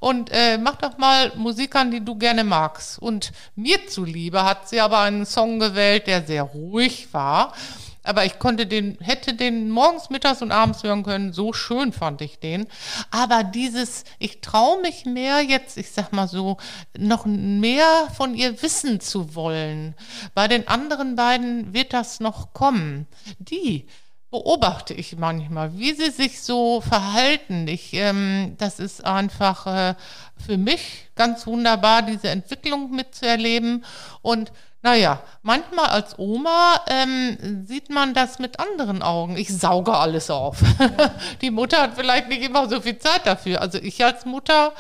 Und 0.01 0.31
äh, 0.33 0.59
mach 0.59 0.77
doch 0.77 0.99
mal 0.99 1.33
Musik 1.37 1.77
an, 1.77 1.90
die 1.90 2.05
du 2.05 2.16
gerne 2.16 2.45
magst. 2.45 3.01
Und 3.01 3.33
mir 3.55 3.87
zuliebe 3.87 4.45
hat 4.45 4.68
sie 4.68 4.81
aber 4.81 5.01
einen 5.01 5.27
Song 5.27 5.59
gewählt, 5.61 6.07
der 6.07 6.25
sehr 6.25 6.42
ruhig 6.42 7.12
war. 7.12 7.53
Aber 8.02 8.24
ich 8.24 8.38
konnte 8.38 8.66
den, 8.66 8.98
hätte 9.00 9.34
den 9.34 9.70
morgens, 9.70 10.10
mittags 10.10 10.42
und 10.42 10.52
abends 10.52 10.82
hören 10.82 11.02
können. 11.02 11.32
So 11.32 11.52
schön 11.52 11.92
fand 11.92 12.20
ich 12.20 12.38
den. 12.38 12.66
Aber 13.10 13.44
dieses, 13.44 14.04
ich 14.18 14.40
traue 14.40 14.80
mich 14.80 15.04
mehr 15.04 15.40
jetzt, 15.40 15.76
ich 15.76 15.90
sag 15.90 16.12
mal 16.12 16.28
so, 16.28 16.56
noch 16.98 17.26
mehr 17.26 18.08
von 18.14 18.34
ihr 18.34 18.60
wissen 18.62 19.00
zu 19.00 19.34
wollen. 19.34 19.94
Bei 20.34 20.48
den 20.48 20.66
anderen 20.68 21.16
beiden 21.16 21.72
wird 21.72 21.92
das 21.92 22.20
noch 22.20 22.52
kommen. 22.52 23.06
Die 23.38 23.86
beobachte 24.32 24.94
ich 24.94 25.16
manchmal, 25.18 25.78
wie 25.78 25.92
sie 25.92 26.10
sich 26.10 26.40
so 26.42 26.80
verhalten. 26.80 27.68
Ich, 27.68 27.92
ähm, 27.92 28.54
das 28.58 28.80
ist 28.80 29.04
einfach 29.04 29.66
äh, 29.66 29.94
für 30.44 30.56
mich 30.56 31.10
ganz 31.14 31.46
wunderbar, 31.46 32.00
diese 32.02 32.30
Entwicklung 32.30 32.90
mitzuerleben 32.90 33.84
und 34.22 34.50
naja, 34.83 35.23
manchmal 35.42 35.87
als 35.87 36.18
Oma 36.18 36.81
ähm, 36.88 37.64
sieht 37.66 37.88
man 37.88 38.14
das 38.14 38.40
mit 38.40 38.59
anderen 38.59 39.03
Augen. 39.03 39.37
Ich 39.37 39.57
sauge 39.57 39.95
alles 39.95 40.29
auf. 40.29 40.59
Die 41.40 41.53
Mutter 41.53 41.81
hat 41.81 41.95
vielleicht 41.95 42.29
nicht 42.29 42.42
immer 42.42 42.68
so 42.68 42.81
viel 42.81 42.99
Zeit 42.99 43.25
dafür. 43.25 43.61
Also 43.61 43.79
ich 43.79 44.05
als 44.05 44.25
Mutter, 44.25 44.73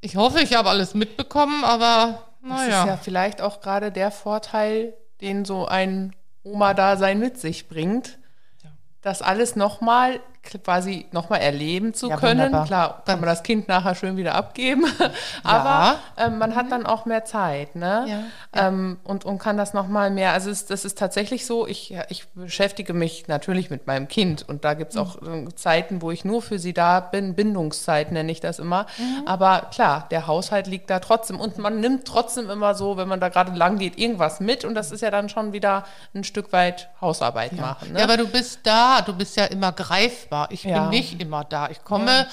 ich 0.00 0.16
hoffe, 0.16 0.40
ich 0.40 0.54
habe 0.54 0.70
alles 0.70 0.94
mitbekommen, 0.94 1.62
aber 1.62 2.22
naja. 2.40 2.68
Das 2.68 2.80
ist 2.80 2.86
ja 2.86 2.96
vielleicht 2.96 3.42
auch 3.42 3.60
gerade 3.60 3.92
der 3.92 4.10
Vorteil, 4.10 4.94
den 5.20 5.44
so 5.44 5.66
ein 5.66 6.14
Oma-Dasein 6.42 7.18
mit 7.18 7.38
sich 7.38 7.68
bringt, 7.68 8.18
ja. 8.62 8.70
das 9.02 9.20
alles 9.20 9.56
nochmal 9.56 10.20
quasi 10.64 11.06
nochmal 11.12 11.40
erleben 11.40 11.94
zu 11.94 12.08
ja, 12.08 12.16
können. 12.16 12.46
Wunderbar. 12.46 12.66
Klar, 12.66 13.02
kann 13.04 13.20
man 13.20 13.28
das 13.28 13.42
Kind 13.42 13.68
nachher 13.68 13.94
schön 13.94 14.16
wieder 14.16 14.34
abgeben, 14.34 14.86
aber 15.42 15.98
ja. 16.16 16.26
ähm, 16.26 16.38
man 16.38 16.54
hat 16.54 16.70
dann 16.70 16.86
auch 16.86 17.06
mehr 17.06 17.24
Zeit, 17.24 17.76
ne? 17.76 18.06
Ja, 18.08 18.68
ähm, 18.68 18.98
und, 19.04 19.24
und 19.24 19.38
kann 19.38 19.56
das 19.56 19.74
nochmal 19.74 20.10
mehr, 20.10 20.32
also 20.32 20.50
es, 20.50 20.66
das 20.66 20.84
ist 20.84 20.98
tatsächlich 20.98 21.46
so, 21.46 21.66
ich, 21.66 21.96
ich 22.08 22.28
beschäftige 22.28 22.94
mich 22.94 23.28
natürlich 23.28 23.70
mit 23.70 23.86
meinem 23.86 24.08
Kind 24.08 24.48
und 24.48 24.64
da 24.64 24.74
gibt 24.74 24.92
es 24.92 24.96
auch 24.96 25.20
mhm. 25.20 25.56
Zeiten, 25.56 26.02
wo 26.02 26.10
ich 26.10 26.24
nur 26.24 26.42
für 26.42 26.58
sie 26.58 26.72
da 26.72 27.00
bin, 27.00 27.34
Bindungszeit 27.34 28.12
nenne 28.12 28.30
ich 28.30 28.40
das 28.40 28.58
immer, 28.58 28.86
mhm. 28.98 29.26
aber 29.26 29.68
klar, 29.72 30.06
der 30.10 30.26
Haushalt 30.26 30.66
liegt 30.66 30.90
da 30.90 31.00
trotzdem 31.00 31.40
und 31.40 31.58
man 31.58 31.80
nimmt 31.80 32.06
trotzdem 32.06 32.48
immer 32.50 32.74
so, 32.74 32.96
wenn 32.96 33.08
man 33.08 33.20
da 33.20 33.28
gerade 33.28 33.52
lang 33.52 33.78
geht, 33.78 33.98
irgendwas 33.98 34.40
mit 34.40 34.64
und 34.64 34.74
das 34.74 34.92
ist 34.92 35.00
ja 35.00 35.10
dann 35.10 35.28
schon 35.28 35.52
wieder 35.52 35.84
ein 36.14 36.24
Stück 36.24 36.52
weit 36.52 36.88
Hausarbeit 37.00 37.52
machen. 37.52 37.92
Ne? 37.92 37.98
Ja, 37.98 38.04
aber 38.04 38.16
du 38.16 38.28
bist 38.28 38.60
da, 38.64 39.02
du 39.02 39.12
bist 39.12 39.36
ja 39.36 39.44
immer 39.46 39.72
greifbar 39.72 40.35
greifbar. 40.36 40.52
Ich 40.52 40.64
ja. 40.64 40.82
bin 40.82 40.90
nicht 40.90 41.20
immer 41.20 41.44
da. 41.44 41.70
Ich 41.70 41.82
komme, 41.84 42.10
ja. 42.10 42.26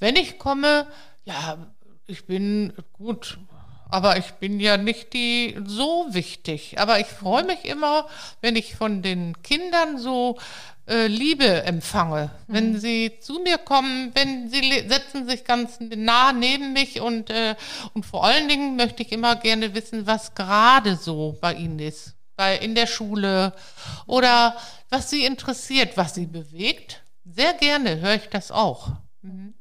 wenn 0.00 0.16
ich 0.16 0.38
komme, 0.38 0.86
ja, 1.24 1.58
ich 2.06 2.26
bin 2.26 2.72
gut, 2.92 3.38
aber 3.90 4.16
ich 4.16 4.32
bin 4.34 4.60
ja 4.60 4.76
nicht 4.76 5.12
die 5.12 5.56
so 5.64 6.06
wichtig. 6.10 6.78
Aber 6.78 7.00
ich 7.00 7.06
freue 7.06 7.44
mich 7.44 7.64
immer, 7.64 8.06
wenn 8.40 8.56
ich 8.56 8.76
von 8.76 9.02
den 9.02 9.42
Kindern 9.42 9.98
so 9.98 10.38
äh, 10.86 11.06
Liebe 11.06 11.64
empfange. 11.64 12.30
Mhm. 12.46 12.54
Wenn 12.54 12.80
sie 12.80 13.18
zu 13.20 13.40
mir 13.40 13.58
kommen, 13.58 14.12
wenn 14.14 14.50
sie 14.50 14.84
setzen 14.88 15.28
sich 15.28 15.44
ganz 15.44 15.78
nah 15.80 16.32
neben 16.32 16.72
mich 16.72 17.00
und, 17.00 17.30
äh, 17.30 17.56
und 17.94 18.04
vor 18.04 18.24
allen 18.24 18.48
Dingen 18.48 18.76
möchte 18.76 19.02
ich 19.02 19.12
immer 19.12 19.36
gerne 19.36 19.74
wissen, 19.74 20.06
was 20.06 20.34
gerade 20.34 20.96
so 20.96 21.36
bei 21.40 21.54
ihnen 21.54 21.78
ist. 21.78 22.14
Bei, 22.36 22.56
in 22.56 22.76
der 22.76 22.86
Schule 22.86 23.52
oder 24.06 24.56
was 24.90 25.10
sie 25.10 25.24
interessiert, 25.24 25.96
was 25.96 26.14
sie 26.14 26.26
bewegt 26.26 27.02
sehr 27.34 27.54
gerne 27.54 28.00
höre 28.00 28.14
ich 28.14 28.28
das 28.28 28.50
auch. 28.50 28.92
Mhm. 29.22 29.54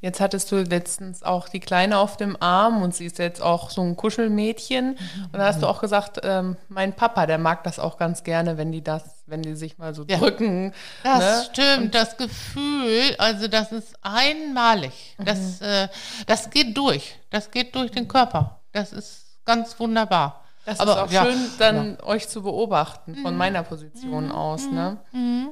Jetzt 0.00 0.20
hattest 0.20 0.50
du 0.50 0.56
letztens 0.56 1.22
auch 1.22 1.48
die 1.48 1.60
Kleine 1.60 1.98
auf 1.98 2.16
dem 2.16 2.36
Arm 2.40 2.82
und 2.82 2.92
sie 2.92 3.06
ist 3.06 3.18
jetzt 3.18 3.40
auch 3.40 3.70
so 3.70 3.82
ein 3.82 3.96
Kuschelmädchen. 3.96 4.90
Mhm. 4.90 5.24
Und 5.26 5.34
da 5.34 5.46
hast 5.46 5.62
du 5.62 5.68
auch 5.68 5.80
gesagt, 5.80 6.18
ähm, 6.24 6.56
mein 6.68 6.92
Papa, 6.94 7.26
der 7.26 7.38
mag 7.38 7.62
das 7.62 7.78
auch 7.78 7.98
ganz 7.98 8.24
gerne, 8.24 8.58
wenn 8.58 8.72
die 8.72 8.82
das, 8.82 9.22
wenn 9.26 9.42
die 9.42 9.54
sich 9.54 9.78
mal 9.78 9.94
so 9.94 10.04
ja. 10.08 10.18
drücken. 10.18 10.74
Das 11.04 11.20
ne? 11.20 11.44
stimmt, 11.52 11.84
und 11.84 11.94
das 11.94 12.16
Gefühl, 12.16 13.14
also 13.18 13.46
das 13.46 13.70
ist 13.70 13.94
einmalig. 14.02 15.14
Mhm. 15.18 15.24
Das, 15.24 15.60
äh, 15.60 15.88
das 16.26 16.50
geht 16.50 16.76
durch. 16.76 17.16
Das 17.30 17.52
geht 17.52 17.74
durch 17.76 17.92
den 17.92 18.08
Körper. 18.08 18.60
Das 18.72 18.92
ist 18.92 19.38
ganz 19.44 19.78
wunderbar. 19.78 20.44
Das 20.64 20.80
Aber, 20.80 20.92
ist 20.92 20.98
auch 20.98 21.10
ja, 21.12 21.24
schön, 21.24 21.50
dann 21.58 21.96
ja. 22.00 22.06
euch 22.06 22.28
zu 22.28 22.42
beobachten 22.42 23.14
von 23.16 23.34
mhm. 23.34 23.38
meiner 23.38 23.62
Position 23.62 24.26
mhm. 24.26 24.32
aus. 24.32 24.66
Ne? 24.66 24.98
Mhm. 25.12 25.50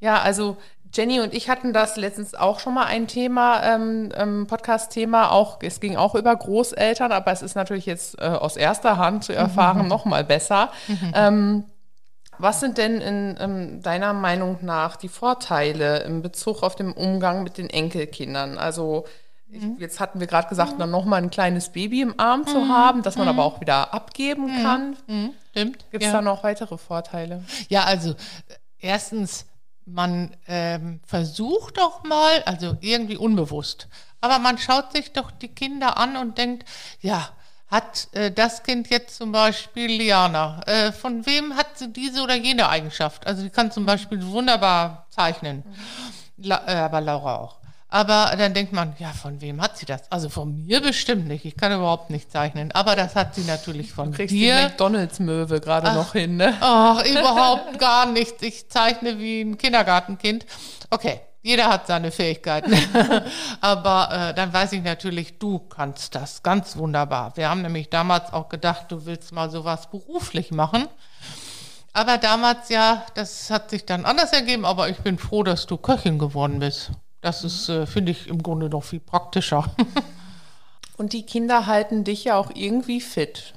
Ja, 0.00 0.20
also 0.20 0.58
Jenny 0.96 1.20
und 1.20 1.34
ich 1.34 1.50
hatten 1.50 1.74
das 1.74 1.96
letztens 1.96 2.34
auch 2.34 2.58
schon 2.58 2.74
mal 2.74 2.86
ein 2.86 3.06
Thema, 3.06 3.62
ähm, 3.62 4.10
ähm, 4.14 4.46
Podcast-Thema. 4.46 5.30
Auch 5.30 5.58
es 5.60 5.80
ging 5.80 5.96
auch 5.96 6.14
über 6.14 6.34
Großeltern, 6.34 7.12
aber 7.12 7.32
es 7.32 7.42
ist 7.42 7.54
natürlich 7.54 7.84
jetzt 7.84 8.18
äh, 8.18 8.24
aus 8.24 8.56
erster 8.56 8.96
Hand 8.96 9.24
zu 9.24 9.34
erfahren 9.34 9.82
mhm. 9.82 9.88
noch 9.88 10.06
mal 10.06 10.24
besser. 10.24 10.70
Mhm. 10.88 11.12
Ähm, 11.14 11.64
was 12.38 12.60
sind 12.60 12.78
denn 12.78 13.00
in 13.00 13.36
ähm, 13.38 13.82
deiner 13.82 14.12
Meinung 14.12 14.58
nach 14.62 14.96
die 14.96 15.08
Vorteile 15.08 16.02
in 16.04 16.22
Bezug 16.22 16.62
auf 16.62 16.76
den 16.76 16.92
Umgang 16.92 17.42
mit 17.42 17.58
den 17.58 17.68
Enkelkindern? 17.68 18.56
Also 18.56 19.04
ich, 19.48 19.62
mhm. 19.62 19.76
jetzt 19.78 20.00
hatten 20.00 20.18
wir 20.18 20.26
gerade 20.26 20.48
gesagt, 20.48 20.74
dann 20.78 20.90
noch 20.90 21.04
mal 21.04 21.16
ein 21.16 21.30
kleines 21.30 21.70
Baby 21.70 22.00
im 22.00 22.14
Arm 22.18 22.46
zu 22.46 22.58
mhm. 22.58 22.72
haben, 22.72 23.02
das 23.02 23.16
man 23.16 23.28
aber 23.28 23.44
auch 23.44 23.60
wieder 23.60 23.92
abgeben 23.92 24.48
kann. 24.62 24.96
Stimmt. 25.50 25.90
Gibt 25.90 26.02
es 26.02 26.10
ja. 26.10 26.16
da 26.16 26.22
noch 26.22 26.42
weitere 26.42 26.78
Vorteile? 26.78 27.44
Ja, 27.68 27.84
also 27.84 28.14
erstens 28.78 29.46
man 29.86 30.36
ähm, 30.48 31.00
versucht 31.06 31.78
doch 31.78 32.04
mal, 32.04 32.42
also 32.44 32.76
irgendwie 32.80 33.16
unbewusst, 33.16 33.88
aber 34.20 34.38
man 34.38 34.58
schaut 34.58 34.92
sich 34.92 35.12
doch 35.12 35.30
die 35.30 35.48
Kinder 35.48 35.96
an 35.96 36.16
und 36.16 36.38
denkt, 36.38 36.68
ja, 37.00 37.30
hat 37.68 38.08
äh, 38.12 38.30
das 38.30 38.62
Kind 38.62 38.90
jetzt 38.90 39.16
zum 39.16 39.32
Beispiel 39.32 39.86
Liana, 39.86 40.60
äh, 40.66 40.92
von 40.92 41.26
wem 41.26 41.56
hat 41.56 41.78
sie 41.78 41.92
diese 41.92 42.22
oder 42.22 42.34
jene 42.34 42.68
Eigenschaft? 42.68 43.26
Also 43.26 43.42
sie 43.42 43.50
kann 43.50 43.72
zum 43.72 43.86
Beispiel 43.86 44.24
wunderbar 44.24 45.06
zeichnen. 45.10 45.64
La 46.36 46.62
äh, 46.66 46.76
aber 46.76 47.00
Laura 47.00 47.36
auch. 47.36 47.58
Aber 47.88 48.34
dann 48.36 48.52
denkt 48.52 48.72
man, 48.72 48.94
ja, 48.98 49.10
von 49.12 49.40
wem 49.40 49.60
hat 49.60 49.78
sie 49.78 49.86
das? 49.86 50.10
Also 50.10 50.28
von 50.28 50.64
mir 50.66 50.80
bestimmt 50.80 51.28
nicht. 51.28 51.44
Ich 51.44 51.56
kann 51.56 51.72
überhaupt 51.72 52.10
nicht 52.10 52.32
zeichnen. 52.32 52.72
Aber 52.72 52.96
das 52.96 53.14
hat 53.14 53.34
sie 53.36 53.44
natürlich 53.44 53.92
von 53.92 54.10
du 54.10 54.16
kriegst 54.16 54.34
dir. 54.34 54.56
die 54.56 54.62
McDonalds-Möwe 54.64 55.60
gerade 55.60 55.92
noch 55.94 56.12
hin, 56.12 56.36
ne? 56.36 56.54
Ach, 56.60 57.04
überhaupt 57.06 57.78
gar 57.78 58.06
nichts. 58.06 58.42
Ich 58.42 58.68
zeichne 58.68 59.18
wie 59.20 59.40
ein 59.40 59.56
Kindergartenkind. 59.56 60.46
Okay, 60.90 61.20
jeder 61.42 61.68
hat 61.68 61.86
seine 61.86 62.10
Fähigkeiten. 62.10 62.74
Aber 63.60 64.08
äh, 64.10 64.34
dann 64.34 64.52
weiß 64.52 64.72
ich 64.72 64.82
natürlich, 64.82 65.38
du 65.38 65.60
kannst 65.60 66.16
das 66.16 66.42
ganz 66.42 66.76
wunderbar. 66.76 67.36
Wir 67.36 67.48
haben 67.48 67.62
nämlich 67.62 67.88
damals 67.88 68.32
auch 68.32 68.48
gedacht, 68.48 68.86
du 68.88 69.06
willst 69.06 69.30
mal 69.30 69.48
sowas 69.48 69.88
beruflich 69.90 70.50
machen. 70.50 70.88
Aber 71.92 72.18
damals 72.18 72.68
ja, 72.68 73.06
das 73.14 73.48
hat 73.48 73.70
sich 73.70 73.86
dann 73.86 74.04
anders 74.04 74.32
ergeben. 74.32 74.64
Aber 74.64 74.88
ich 74.88 74.96
bin 74.98 75.18
froh, 75.18 75.44
dass 75.44 75.66
du 75.66 75.76
Köchin 75.76 76.18
geworden 76.18 76.58
bist. 76.58 76.90
Das 77.20 77.44
ist, 77.44 77.68
äh, 77.68 77.86
finde 77.86 78.12
ich, 78.12 78.28
im 78.28 78.42
Grunde 78.42 78.68
noch 78.68 78.84
viel 78.84 79.00
praktischer. 79.00 79.74
Und 80.96 81.12
die 81.12 81.26
Kinder 81.26 81.66
halten 81.66 82.04
dich 82.04 82.24
ja 82.24 82.36
auch 82.36 82.50
irgendwie 82.54 83.00
fit. 83.00 83.54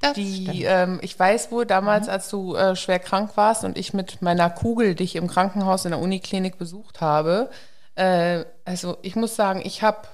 Das 0.00 0.14
die, 0.14 0.64
ähm, 0.64 0.98
ich 1.00 1.16
weiß 1.16 1.52
wohl 1.52 1.64
damals, 1.64 2.06
mhm. 2.06 2.12
als 2.12 2.28
du 2.28 2.56
äh, 2.56 2.74
schwer 2.74 2.98
krank 2.98 3.36
warst 3.36 3.62
und 3.62 3.78
ich 3.78 3.94
mit 3.94 4.20
meiner 4.20 4.50
Kugel 4.50 4.96
dich 4.96 5.14
im 5.14 5.28
Krankenhaus 5.28 5.84
in 5.84 5.92
der 5.92 6.00
Uniklinik 6.00 6.58
besucht 6.58 7.00
habe. 7.00 7.50
Äh, 7.94 8.44
also 8.64 8.96
ich 9.02 9.14
muss 9.14 9.36
sagen, 9.36 9.62
ich 9.64 9.82
habe, 9.82 10.08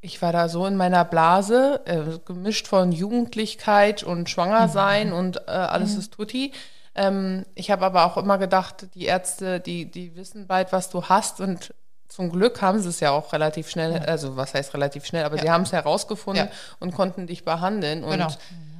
ich 0.00 0.22
war 0.22 0.32
da 0.32 0.48
so 0.48 0.64
in 0.64 0.76
meiner 0.76 1.04
Blase, 1.04 1.80
äh, 1.86 2.18
gemischt 2.24 2.68
von 2.68 2.92
Jugendlichkeit 2.92 4.04
und 4.04 4.30
Schwangersein 4.30 5.08
mhm. 5.08 5.14
und 5.14 5.36
äh, 5.48 5.50
alles 5.50 5.94
mhm. 5.94 5.98
ist 5.98 6.12
tutti. 6.12 6.52
Ähm, 6.98 7.46
ich 7.54 7.70
habe 7.70 7.86
aber 7.86 8.04
auch 8.04 8.16
immer 8.16 8.38
gedacht, 8.38 8.88
die 8.94 9.04
Ärzte, 9.04 9.60
die, 9.60 9.88
die 9.88 10.16
wissen 10.16 10.48
bald, 10.48 10.72
was 10.72 10.90
du 10.90 11.04
hast 11.04 11.40
und 11.40 11.72
zum 12.08 12.32
Glück 12.32 12.60
haben 12.60 12.80
sie 12.80 12.88
es 12.88 12.98
ja 12.98 13.12
auch 13.12 13.32
relativ 13.32 13.70
schnell, 13.70 13.92
ja. 13.92 14.00
also 14.00 14.36
was 14.36 14.52
heißt 14.52 14.74
relativ 14.74 15.06
schnell, 15.06 15.24
aber 15.24 15.36
ja. 15.36 15.42
sie 15.42 15.50
haben 15.50 15.62
es 15.62 15.72
herausgefunden 15.72 16.46
ja. 16.46 16.52
und 16.80 16.92
konnten 16.92 17.28
dich 17.28 17.44
behandeln. 17.44 18.02
Und 18.02 18.12
genau. 18.12 18.28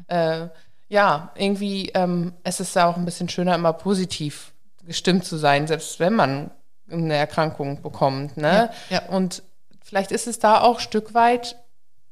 äh, 0.09 0.49
ja, 0.89 1.31
irgendwie, 1.37 1.91
ähm, 1.95 2.33
es 2.43 2.59
ist 2.59 2.75
ja 2.75 2.89
auch 2.89 2.97
ein 2.97 3.05
bisschen 3.05 3.29
schöner, 3.29 3.55
immer 3.55 3.73
positiv 3.73 4.53
gestimmt 4.85 5.25
zu 5.25 5.37
sein, 5.37 5.69
selbst 5.69 6.01
wenn 6.01 6.15
man 6.15 6.51
eine 6.91 7.15
Erkrankung 7.15 7.83
bekommt. 7.83 8.37
Ne? 8.37 8.71
Und 9.09 9.43
vielleicht 9.81 10.11
ist 10.11 10.27
es 10.27 10.41
da 10.41 10.63
auch 10.63 10.79
ein 10.79 10.81
Stück 10.81 11.15
weit, 11.15 11.57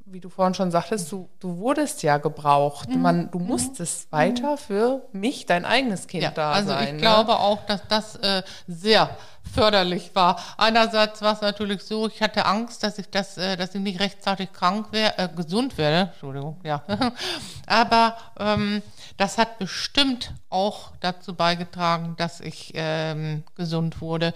wie 0.09 0.21
du 0.21 0.29
vorhin 0.29 0.55
schon 0.55 0.71
sagtest, 0.71 1.11
du, 1.11 1.29
du 1.41 1.59
wurdest 1.59 2.03
ja 2.03 2.19
gebraucht. 2.19 2.89
Mhm. 2.89 3.03
Man, 3.03 3.31
du 3.31 3.41
musstest 3.41 4.11
weiter 4.13 4.57
für 4.57 5.03
mich, 5.13 5.47
dein 5.47 5.65
eigenes 5.65 6.07
Kind 6.07 6.23
Ja, 6.23 6.31
da 6.31 6.53
also 6.53 6.69
sein. 6.69 6.87
ich 6.87 6.93
ne? 6.95 6.99
glaube 7.01 7.37
auch, 7.37 7.67
dass 7.67 7.81
das 7.89 8.17
äh, 8.17 8.43
sehr 8.69 9.11
förderlich 9.53 10.13
war. 10.15 10.39
Einerseits 10.57 11.23
war 11.23 11.35
es 11.35 11.41
natürlich 11.41 11.83
so, 11.83 12.07
ich 12.09 12.23
hatte 12.23 12.47
Angst, 12.47 12.83
dass 12.83 12.99
ich 12.99 13.11
das, 13.11 13.37
äh, 13.37 13.57
dass 13.57 13.75
ich 13.75 13.81
nicht 13.81 14.01
rechtzeitig 14.01 14.53
krank 14.53 14.89
wäre, 14.93 15.19
äh, 15.19 15.29
gesund 15.35 15.77
werde. 15.77 16.11
Entschuldigung, 16.13 16.57
ja. 16.63 16.83
Aber 17.67 18.17
ähm, 18.39 18.83
das 19.17 19.39
hat 19.39 19.59
bestimmt 19.59 20.35
auch 20.51 20.93
dazu 21.01 21.35
beigetragen, 21.35 22.15
dass 22.19 22.41
ich 22.41 22.73
ähm, 22.75 23.45
gesund 23.55 24.01
wurde. 24.01 24.35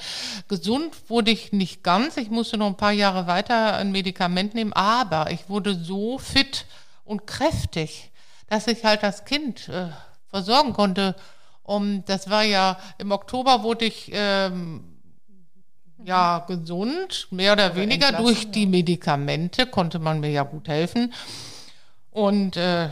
Gesund 0.49 0.95
wurde 1.09 1.31
ich 1.31 1.53
nicht 1.53 1.83
ganz. 1.83 2.17
Ich 2.17 2.31
musste 2.31 2.57
noch 2.57 2.67
ein 2.67 2.77
paar 2.77 2.93
Jahre 2.93 3.27
weiter 3.27 3.77
ein 3.77 3.93
Medikament 3.93 4.55
nehmen, 4.55 4.73
aber 4.73 5.31
ich 5.31 5.49
wurde 5.49 5.75
so 5.75 6.19
fit 6.19 6.67
und 7.05 7.27
kräftig, 7.27 8.11
dass 8.49 8.67
ich 8.67 8.85
halt 8.85 9.03
das 9.03 9.25
Kind 9.25 9.69
äh, 9.69 9.89
versorgen 10.29 10.73
konnte. 10.73 11.15
Und 11.63 12.05
das 12.07 12.31
war 12.31 12.43
ja 12.43 12.79
im 12.99 13.13
Oktober 13.13 13.63
wurde 13.63 13.85
ich 13.85 14.11
ähm, 14.13 14.91
ja 16.05 16.39
gesund, 16.47 17.29
mehr 17.31 17.53
oder 17.53 17.77
weniger 17.77 18.09
entlassen, 18.09 18.27
durch 18.27 18.51
die 18.51 18.67
Medikamente 18.67 19.67
konnte 19.67 19.99
man 19.99 20.21
mir 20.21 20.31
ja 20.31 20.43
gut 20.43 20.69
helfen. 20.69 21.13
Und 22.13 22.57
äh, 22.57 22.85
ja, 22.87 22.91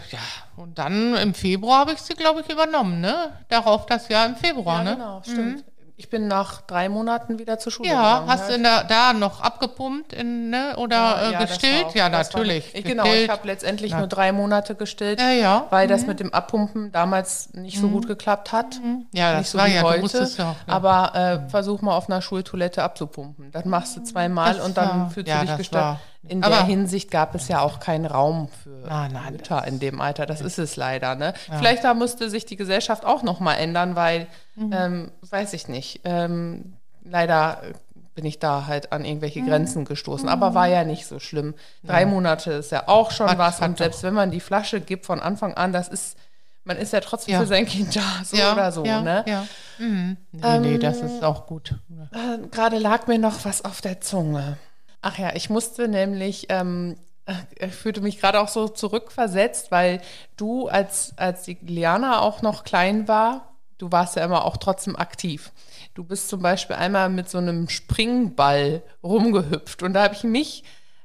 und 0.56 0.78
dann 0.78 1.14
im 1.16 1.34
Februar 1.34 1.80
habe 1.80 1.92
ich 1.92 1.98
sie, 1.98 2.14
glaube 2.14 2.40
ich, 2.42 2.50
übernommen, 2.52 3.00
ne? 3.00 3.32
Darauf 3.48 3.86
das 3.86 4.08
Jahr 4.08 4.26
im 4.26 4.36
Februar, 4.36 4.78
Ja, 4.78 4.84
ne? 4.84 4.94
genau, 4.96 5.22
stimmt. 5.24 5.64
Ich 6.00 6.08
bin 6.10 6.28
nach 6.28 6.60
drei 6.62 6.88
Monaten 6.88 7.40
wieder 7.40 7.58
zur 7.58 7.72
Schule 7.72 7.88
Ja, 7.88 8.20
gegangen. 8.20 8.30
hast 8.30 8.48
du 8.48 8.54
in 8.54 8.62
der, 8.62 8.84
da 8.84 9.12
noch 9.12 9.40
abgepumpt 9.40 10.12
in, 10.12 10.48
ne? 10.48 10.76
oder 10.76 11.30
äh, 11.30 11.32
das 11.32 11.48
gestillt? 11.50 11.82
war 11.82 11.86
auch- 11.90 11.94
ja, 11.96 12.02
war- 12.04 12.10
natürlich. 12.10 12.72
Ich, 12.72 12.84
genau, 12.84 13.04
ich 13.12 13.28
habe 13.28 13.44
letztendlich 13.48 13.90
Ja. 13.90 13.98
nur 13.98 14.06
drei 14.06 14.30
Monate 14.30 14.76
gestillt, 14.76 15.20
Ja, 15.20 15.30
ja. 15.30 15.66
weil 15.70 15.88
das 15.88 16.06
mit 16.06 16.20
dem 16.20 16.32
Abpumpen 16.32 16.92
damals 16.92 17.52
nicht 17.54 17.80
so 17.80 17.88
gut 17.88 18.06
geklappt 18.06 18.52
hat. 18.52 18.78
Mhm. 18.80 19.06
Ja, 19.12 19.32
das 19.32 19.38
nicht 19.40 19.50
so 19.50 19.58
war 19.58 19.66
wie 19.66 19.72
ja, 19.74 19.80
du 19.82 19.88
heute. 19.88 20.00
musstest 20.02 20.38
ja 20.38 20.50
auch, 20.52 20.54
ja. 20.68 20.72
Aber 20.72 21.14
äh, 21.16 21.50
versuch 21.50 21.82
mal 21.82 21.96
auf 21.96 22.08
einer 22.08 22.22
Schultoilette 22.22 22.84
abzupumpen. 22.84 23.50
Das 23.50 23.64
machst 23.64 23.96
du 23.96 24.02
zweimal 24.04 24.54
Das 24.54 24.64
und 24.64 24.76
dann 24.76 24.88
war- 25.00 25.10
fühlst 25.10 25.28
ja, 25.28 25.40
du 25.40 25.46
dich 25.48 25.56
gestört. 25.56 25.98
In 26.26 26.42
aber- 26.42 26.56
der 26.56 26.64
Hinsicht 26.64 27.10
gab 27.10 27.34
es 27.34 27.48
ja 27.48 27.60
auch 27.60 27.78
keinen 27.80 28.04
Raum 28.06 28.48
für 28.62 28.70
Nein, 28.88 29.12
nein, 29.12 29.32
Mütter 29.34 29.64
in 29.66 29.78
dem 29.78 30.00
Alter. 30.00 30.26
Das 30.26 30.40
ist 30.40 30.58
es 30.58 30.76
leider. 30.76 31.14
Ne? 31.14 31.32
Vielleicht 31.58 31.84
da 31.84 31.94
musste 31.94 32.28
sich 32.28 32.44
die 32.44 32.56
Gesellschaft 32.56 33.04
auch 33.04 33.22
noch 33.22 33.40
mal 33.40 33.54
ändern, 33.54 33.94
weil, 33.96 34.26
Mhm. 34.56 34.72
ähm, 34.72 35.12
weiß 35.30 35.52
ich 35.52 35.68
nicht, 35.68 36.00
ähm, 36.04 36.74
leider 37.04 37.62
äh, 37.62 37.72
bin 38.14 38.26
ich 38.26 38.40
da 38.40 38.66
halt 38.66 38.92
an 38.92 39.02
Mhm. 39.02 39.06
irgendwelche 39.08 39.42
Grenzen 39.42 39.84
gestoßen. 39.84 40.28
Aber 40.28 40.54
war 40.54 40.66
ja 40.66 40.82
nicht 40.84 41.06
so 41.06 41.20
schlimm. 41.20 41.54
Drei 41.84 42.04
Monate 42.04 42.50
ist 42.54 42.72
ja 42.72 42.88
auch 42.88 43.12
schon 43.12 43.28
Hat- 43.30 43.38
was. 43.38 43.60
hat 43.60 43.68
Und 43.70 43.78
selbst 43.78 44.02
wenn 44.02 44.14
man 44.14 44.32
die 44.32 44.40
Flasche 44.40 44.80
gibt 44.80 45.06
von 45.06 45.20
Anfang 45.20 45.54
an, 45.54 45.72
das 45.72 45.86
ist, 45.86 46.18
man 46.64 46.76
ist 46.78 46.92
ja 46.92 46.98
trotzdem 47.00 47.34
Ja. 47.34 47.40
für 47.40 47.46
sein 47.46 47.64
Kind 47.64 47.94
da, 47.94 48.02
so 48.24 48.36
ja, 48.36 48.52
oder 48.54 48.72
so. 48.72 48.84
ja, 48.84 49.00
ne? 49.02 49.24
Ja. 49.26 49.46
Mhm. 49.78 50.16
Nee, 50.32 50.58
nee, 50.58 50.78
das 50.78 51.00
ist 51.00 51.22
auch 51.22 51.46
gut. 51.46 51.76
Äh, 52.12 52.48
Gerade 52.50 52.78
lag 52.78 53.06
mir 53.06 53.18
noch 53.20 53.44
was 53.44 53.64
auf 53.64 53.80
der 53.80 54.00
Zunge. 54.00 54.58
Ach 55.00 55.18
ja, 55.18 55.34
ich 55.34 55.48
musste 55.50 55.88
nämlich, 55.88 56.46
ähm, 56.48 56.96
äh, 57.26 57.34
ich 57.66 57.74
fühlte 57.74 58.00
mich 58.00 58.20
gerade 58.20 58.40
auch 58.40 58.48
so 58.48 58.68
zurückversetzt, 58.68 59.70
weil 59.70 60.00
du, 60.36 60.68
als, 60.68 61.14
als 61.16 61.42
die 61.42 61.58
Liana 61.62 62.20
auch 62.20 62.42
noch 62.42 62.64
klein 62.64 63.06
war, 63.06 63.54
du 63.78 63.92
warst 63.92 64.16
ja 64.16 64.24
immer 64.24 64.44
auch 64.44 64.56
trotzdem 64.56 64.96
aktiv. 64.96 65.52
Du 65.94 66.04
bist 66.04 66.28
zum 66.28 66.42
Beispiel 66.42 66.76
einmal 66.76 67.08
mit 67.08 67.28
so 67.28 67.38
einem 67.38 67.68
Springball 67.68 68.82
rumgehüpft 69.02 69.82
und 69.82 69.94
da 69.94 70.02
habe 70.02 70.14
ich 70.14 70.24
mich, 70.24 70.64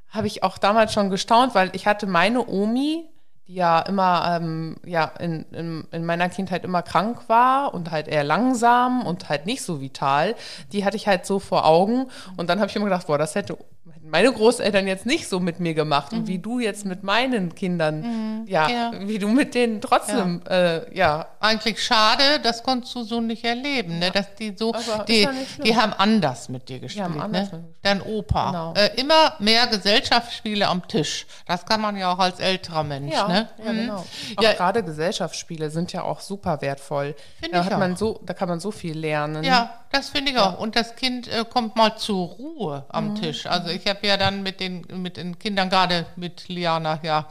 habe 0.09 0.27
ich 0.27 0.43
auch 0.43 0.57
damals 0.57 0.93
schon 0.93 1.09
gestaunt, 1.09 1.55
weil 1.55 1.69
ich 1.73 1.87
hatte 1.87 2.07
meine 2.07 2.47
Omi, 2.47 3.05
die 3.47 3.55
ja 3.55 3.79
immer, 3.81 4.37
ähm, 4.37 4.77
ja, 4.85 5.05
in, 5.19 5.43
in, 5.51 5.87
in 5.91 6.05
meiner 6.05 6.29
Kindheit 6.29 6.63
immer 6.63 6.81
krank 6.81 7.27
war 7.27 7.73
und 7.73 7.91
halt 7.91 8.07
eher 8.07 8.23
langsam 8.23 9.05
und 9.05 9.29
halt 9.29 9.45
nicht 9.45 9.63
so 9.63 9.81
vital, 9.81 10.35
die 10.71 10.85
hatte 10.85 10.95
ich 10.95 11.07
halt 11.07 11.25
so 11.25 11.39
vor 11.39 11.65
Augen. 11.65 12.07
Und 12.37 12.49
dann 12.49 12.59
habe 12.59 12.69
ich 12.69 12.75
immer 12.75 12.85
gedacht, 12.85 13.07
boah, 13.07 13.17
das 13.17 13.35
hätte 13.35 13.57
meine 14.01 14.31
Großeltern 14.31 14.87
jetzt 14.87 15.05
nicht 15.05 15.27
so 15.27 15.39
mit 15.39 15.59
mir 15.59 15.73
gemacht. 15.73 16.13
Und 16.13 16.27
wie 16.27 16.39
du 16.39 16.59
jetzt 16.59 16.85
mit 16.85 17.03
meinen 17.03 17.53
Kindern, 17.55 18.45
ja, 18.47 18.69
Ja. 18.69 18.91
wie 18.99 19.17
du 19.19 19.27
mit 19.27 19.55
denen 19.55 19.81
trotzdem, 19.81 20.41
ja, 20.47 20.55
äh, 20.75 20.95
ja 20.97 21.27
Eigentlich 21.39 21.83
schade, 21.83 22.23
das 22.41 22.63
konntest 22.63 22.95
du 22.95 23.03
so 23.03 23.19
nicht 23.19 23.43
erleben, 23.43 23.99
ne? 23.99 24.09
Dass 24.11 24.33
die 24.35 24.53
so, 24.57 24.73
Aber 24.73 25.03
die, 25.03 25.27
die 25.65 25.75
haben 25.75 25.91
anders 25.91 26.47
mit 26.47 26.69
dir 26.69 26.79
gespielt, 26.79 27.09
ne? 27.09 27.21
mit 27.23 27.31
mir 27.31 27.39
gespielt. 27.41 27.63
Dein 27.81 28.01
Opa. 28.01 28.45
Genau. 28.51 28.73
Äh, 28.75 28.91
immer 29.01 29.33
mehr 29.39 29.67
Gesellschaftsspiele 29.67 30.67
am 30.69 30.87
Tisch. 30.87 31.25
Das 31.45 31.65
kann 31.65 31.81
man 31.81 31.97
ja 31.97 32.13
auch 32.13 32.19
als 32.19 32.39
älterer 32.39 32.83
Mensch, 32.83 33.13
Ja, 33.13 33.27
ne? 33.27 33.49
ja 33.65 33.73
Mhm. 33.73 33.77
genau. 33.77 34.05
Auch 34.37 34.43
Ja. 34.43 34.53
gerade 34.53 34.83
Gesellschaftsspiele 34.83 35.69
sind 35.69 35.91
ja 35.91 36.03
auch 36.03 36.21
super 36.21 36.61
wertvoll. 36.61 37.15
Finde 37.41 37.57
Da 37.57 37.63
ich 37.65 37.69
hat 37.71 37.79
man 37.79 37.93
auch. 37.95 37.97
so, 37.97 38.19
da 38.25 38.33
kann 38.33 38.47
man 38.47 38.61
so 38.61 38.71
viel 38.71 38.97
lernen. 38.97 39.43
Ja, 39.43 39.69
das 39.93 40.09
finde 40.09 40.31
ich 40.31 40.37
auch. 40.37 40.59
Und 40.59 40.75
das 40.75 40.95
Kind 40.95 41.27
äh, 41.27 41.45
kommt 41.49 41.75
mal 41.75 41.95
zur 41.97 42.27
Ruhe 42.27 42.85
am 42.89 43.09
Mhm. 43.11 43.15
Tisch. 43.15 43.45
Also 43.45 43.69
ich 43.69 43.85
habe 43.87 44.05
ja 44.07 44.17
dann 44.17 44.41
mit 44.43 44.59
den, 44.59 44.85
mit 45.01 45.17
den 45.17 45.37
Kindern, 45.37 45.69
gerade 45.69 46.05
mit 46.15 46.47
Liana, 46.49 46.99
ja, 47.03 47.27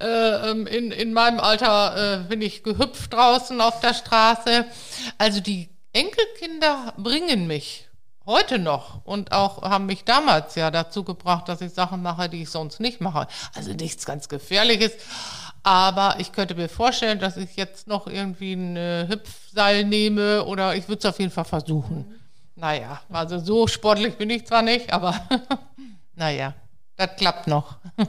äh, 0.00 0.50
ähm, 0.50 0.66
in, 0.66 0.90
in 0.92 1.12
meinem 1.14 1.40
Alter 1.40 2.20
äh, 2.20 2.28
bin 2.28 2.42
ich 2.42 2.62
gehüpft 2.62 3.12
draußen 3.12 3.60
auf 3.60 3.80
der 3.80 3.94
Straße. 3.94 4.66
Also 5.18 5.40
die 5.40 5.70
Enkelkinder 5.92 6.92
bringen 6.98 7.46
mich 7.46 7.88
heute 8.26 8.58
noch 8.58 9.04
und 9.04 9.32
auch 9.32 9.62
haben 9.62 9.86
mich 9.86 10.04
damals 10.04 10.54
ja 10.54 10.70
dazu 10.70 11.04
gebracht, 11.04 11.48
dass 11.48 11.60
ich 11.60 11.72
Sachen 11.72 12.02
mache, 12.02 12.28
die 12.28 12.42
ich 12.42 12.50
sonst 12.50 12.80
nicht 12.80 13.00
mache. 13.00 13.26
Also 13.54 13.72
nichts 13.72 14.04
ganz 14.04 14.28
Gefährliches. 14.28 14.92
Aber 15.62 16.16
ich 16.18 16.32
könnte 16.32 16.54
mir 16.54 16.68
vorstellen, 16.68 17.18
dass 17.18 17.38
ich 17.38 17.56
jetzt 17.56 17.86
noch 17.86 18.06
irgendwie 18.06 18.52
ein 18.52 18.76
äh, 18.76 19.06
Hüpfseil 19.54 19.84
nehme 19.84 20.44
oder 20.44 20.74
ich 20.74 20.88
würde 20.88 20.98
es 20.98 21.06
auf 21.06 21.18
jeden 21.18 21.30
Fall 21.30 21.44
versuchen. 21.44 22.04
Naja, 22.56 23.00
also 23.10 23.38
so 23.38 23.66
sportlich 23.66 24.16
bin 24.16 24.30
ich 24.30 24.46
zwar 24.46 24.62
nicht, 24.62 24.92
aber 24.92 25.14
naja, 26.14 26.54
das 26.96 27.10
klappt 27.16 27.46
noch. 27.46 27.76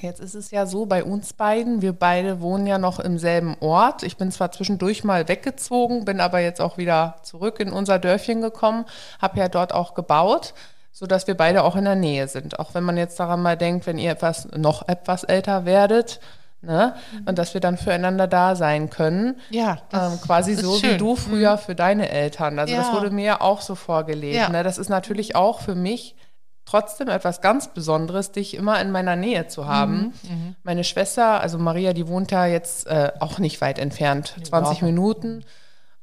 Jetzt 0.00 0.20
ist 0.20 0.34
es 0.34 0.50
ja 0.50 0.66
so 0.66 0.84
bei 0.86 1.04
uns 1.04 1.32
beiden, 1.32 1.80
wir 1.80 1.92
beide 1.92 2.40
wohnen 2.40 2.66
ja 2.66 2.76
noch 2.76 2.98
im 2.98 3.18
selben 3.18 3.56
Ort. 3.60 4.02
Ich 4.02 4.16
bin 4.16 4.32
zwar 4.32 4.50
zwischendurch 4.50 5.04
mal 5.04 5.28
weggezogen, 5.28 6.04
bin 6.04 6.20
aber 6.20 6.40
jetzt 6.40 6.60
auch 6.60 6.76
wieder 6.76 7.18
zurück 7.22 7.60
in 7.60 7.70
unser 7.70 8.00
Dörfchen 8.00 8.40
gekommen, 8.40 8.84
habe 9.20 9.38
ja 9.38 9.48
dort 9.48 9.72
auch 9.72 9.94
gebaut, 9.94 10.54
sodass 10.90 11.28
wir 11.28 11.36
beide 11.36 11.62
auch 11.62 11.76
in 11.76 11.84
der 11.84 11.94
Nähe 11.94 12.26
sind. 12.26 12.58
Auch 12.58 12.74
wenn 12.74 12.82
man 12.82 12.96
jetzt 12.96 13.20
daran 13.20 13.42
mal 13.42 13.56
denkt, 13.56 13.86
wenn 13.86 13.96
ihr 13.96 14.10
etwas 14.10 14.48
noch 14.56 14.88
etwas 14.88 15.22
älter 15.22 15.66
werdet, 15.66 16.18
ne, 16.62 16.94
und 17.26 17.38
dass 17.38 17.52
wir 17.54 17.60
dann 17.60 17.76
füreinander 17.76 18.26
da 18.26 18.56
sein 18.56 18.88
können. 18.90 19.38
Ja, 19.50 19.78
das 19.90 20.14
ähm, 20.14 20.20
quasi 20.20 20.54
so 20.54 20.74
wie 20.76 20.80
schön. 20.80 20.94
Mhm. 20.94 20.98
du 20.98 21.16
früher 21.16 21.58
für 21.58 21.74
deine 21.74 22.08
Eltern. 22.08 22.58
Also 22.58 22.74
das 22.74 22.88
Ja. 22.88 22.92
wurde 22.94 23.10
mir 23.10 23.24
ja 23.24 23.40
auch 23.40 23.60
so 23.60 23.74
vorgelebt. 23.74 24.36
Ja. 24.36 24.48
Ne? 24.48 24.62
Das 24.62 24.78
ist 24.78 24.88
natürlich 24.88 25.36
auch 25.36 25.60
für 25.60 25.74
mich 25.74 26.16
trotzdem 26.64 27.08
etwas 27.08 27.40
ganz 27.40 27.68
Besonderes, 27.74 28.30
dich 28.32 28.54
immer 28.54 28.80
in 28.80 28.90
meiner 28.92 29.16
Nähe 29.16 29.48
zu 29.48 29.66
haben. 29.66 30.14
Mhm, 30.22 30.56
Meine 30.62 30.84
Schwester, 30.84 31.40
also 31.40 31.58
Maria, 31.58 31.92
die 31.92 32.06
wohnt 32.08 32.30
ja 32.30 32.46
jetzt 32.46 32.86
äh, 32.86 33.10
auch 33.20 33.38
nicht 33.40 33.60
weit 33.60 33.78
entfernt, 33.78 34.28
20 34.44 34.48
überhaupt 34.48 34.82
Minuten. 34.82 35.44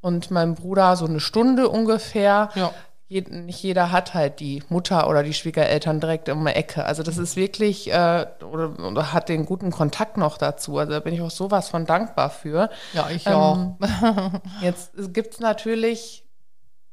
Und 0.01 0.31
mein 0.31 0.55
Bruder 0.55 0.95
so 0.95 1.05
eine 1.05 1.19
Stunde 1.19 1.67
ungefähr. 1.69 2.49
Ja. 2.55 2.71
Nicht 3.09 3.63
jeder 3.63 3.91
hat 3.91 4.13
halt 4.13 4.39
die 4.39 4.61
Mutter 4.69 5.09
oder 5.09 5.23
die 5.23 5.33
Schwiegereltern 5.33 5.99
direkt 5.99 6.29
um 6.29 6.45
die 6.45 6.51
Ecke. 6.51 6.85
Also 6.85 7.01
das 7.01 7.17
ist 7.17 7.35
wirklich, 7.35 7.91
äh, 7.91 8.27
oder, 8.47 8.77
oder 8.79 9.13
hat 9.13 9.29
den 9.29 9.47
guten 9.47 9.71
Kontakt 9.71 10.15
noch 10.17 10.37
dazu. 10.37 10.77
Also 10.77 10.91
da 10.91 10.99
bin 10.99 11.15
ich 11.15 11.21
auch 11.21 11.31
sowas 11.31 11.69
von 11.69 11.87
dankbar 11.87 12.29
für. 12.29 12.69
Ja, 12.93 13.09
ich 13.09 13.25
Ähm, 13.25 13.33
auch. 13.33 14.31
Jetzt 14.61 14.91
gibt 15.11 15.33
es 15.33 15.39
natürlich 15.39 16.23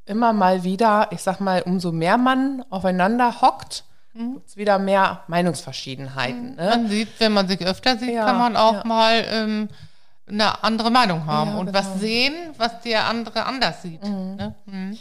immer 0.05 0.33
mal 0.33 0.63
wieder, 0.63 1.09
ich 1.11 1.21
sag 1.21 1.39
mal, 1.39 1.61
umso 1.61 1.91
mehr 1.91 2.17
man 2.17 2.65
aufeinander 2.71 3.41
hockt, 3.41 3.83
gibt 4.15 4.47
es 4.47 4.57
wieder 4.57 4.79
mehr 4.79 5.21
Meinungsverschiedenheiten. 5.27 6.55
Ne? 6.55 6.65
Man 6.69 6.87
sieht, 6.87 7.09
wenn 7.19 7.33
man 7.33 7.47
sich 7.47 7.61
öfter 7.63 7.97
sieht, 7.97 8.15
Ja, 8.15 8.25
kann 8.25 8.39
man 8.39 8.55
auch 8.57 8.73
ja. 8.73 8.83
mal 8.85 9.23
ähm, 9.29 9.67
eine 10.27 10.63
andere 10.63 10.89
Meinung 10.89 11.27
haben 11.27 11.51
Ja, 11.51 11.57
und 11.57 11.67
genau. 11.67 11.77
was 11.77 11.99
sehen, 11.99 12.33
was 12.57 12.81
der 12.81 13.05
andere 13.05 13.45
anders 13.45 13.83
sieht. 13.83 14.01
Ne? 14.03 14.55
Mhm. 14.65 14.97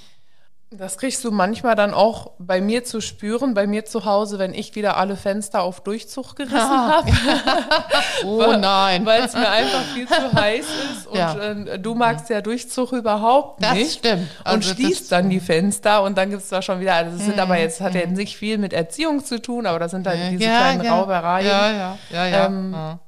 Das 0.79 0.99
kriegst 0.99 1.25
du 1.25 1.31
manchmal 1.31 1.75
dann 1.75 1.95
auch 1.95 2.33
bei 2.39 2.61
mir 2.61 2.85
zu 2.85 3.01
spüren, 3.01 3.55
bei 3.55 3.67
mir 3.67 3.85
zu 3.85 4.05
Hause, 4.05 4.39
wenn 4.39 4.53
ich 4.53 4.75
wieder 4.75 4.97
alle 4.97 5.17
Fenster 5.17 5.62
auf 5.62 5.81
Durchzug 5.83 6.37
gerissen 6.37 6.59
habe. 6.59 7.11
Oh 8.25 8.55
nein. 8.59 9.05
Weil 9.07 9.23
es 9.25 9.35
mir 9.35 9.49
einfach 9.49 9.83
viel 9.95 10.07
zu 10.09 10.33
heiß 10.35 10.67
ist. 10.67 11.07
Und 11.07 11.17
Ja. 11.19 11.35
äh, 11.35 11.79
du 11.79 11.95
magst 11.95 12.29
ja 12.31 12.41
Durchzug 12.41 12.93
überhaupt 12.93 13.62
Das 13.62 13.75
nicht. 13.75 13.99
stimmt. 13.99 14.23
und 14.41 14.47
Also 14.47 14.75
schließt 14.75 15.03
das- 15.03 15.09
dann 15.09 15.31
die 15.31 15.41
Fenster 15.41 16.03
und 16.03 16.17
dann 16.19 16.31
gibt 16.31 16.43
es 16.43 16.49
da 16.49 16.62
schon 16.62 16.81
wieder, 16.81 16.95
also 16.95 17.17
das 17.17 17.27
sind 17.27 17.39
aber 17.39 17.59
jetzt, 17.59 17.81
hat 17.81 17.95
ja 17.95 18.07
nicht 18.07 18.37
viel 18.37 18.59
mit 18.59 18.73
Erziehung 18.73 19.25
zu 19.25 19.41
tun, 19.41 19.67
aber 19.67 19.79
das 19.79 19.91
sind 19.93 20.07
halt 20.07 20.19
diese 20.31 20.45
kleinen 20.45 20.87
Raubereien. 20.87 21.47
Ja, 21.47 21.71
ja, 21.71 21.99
ja, 22.11 22.27
ja. 22.27 22.47
Ähm, 22.47 22.73
ja. 22.73 22.99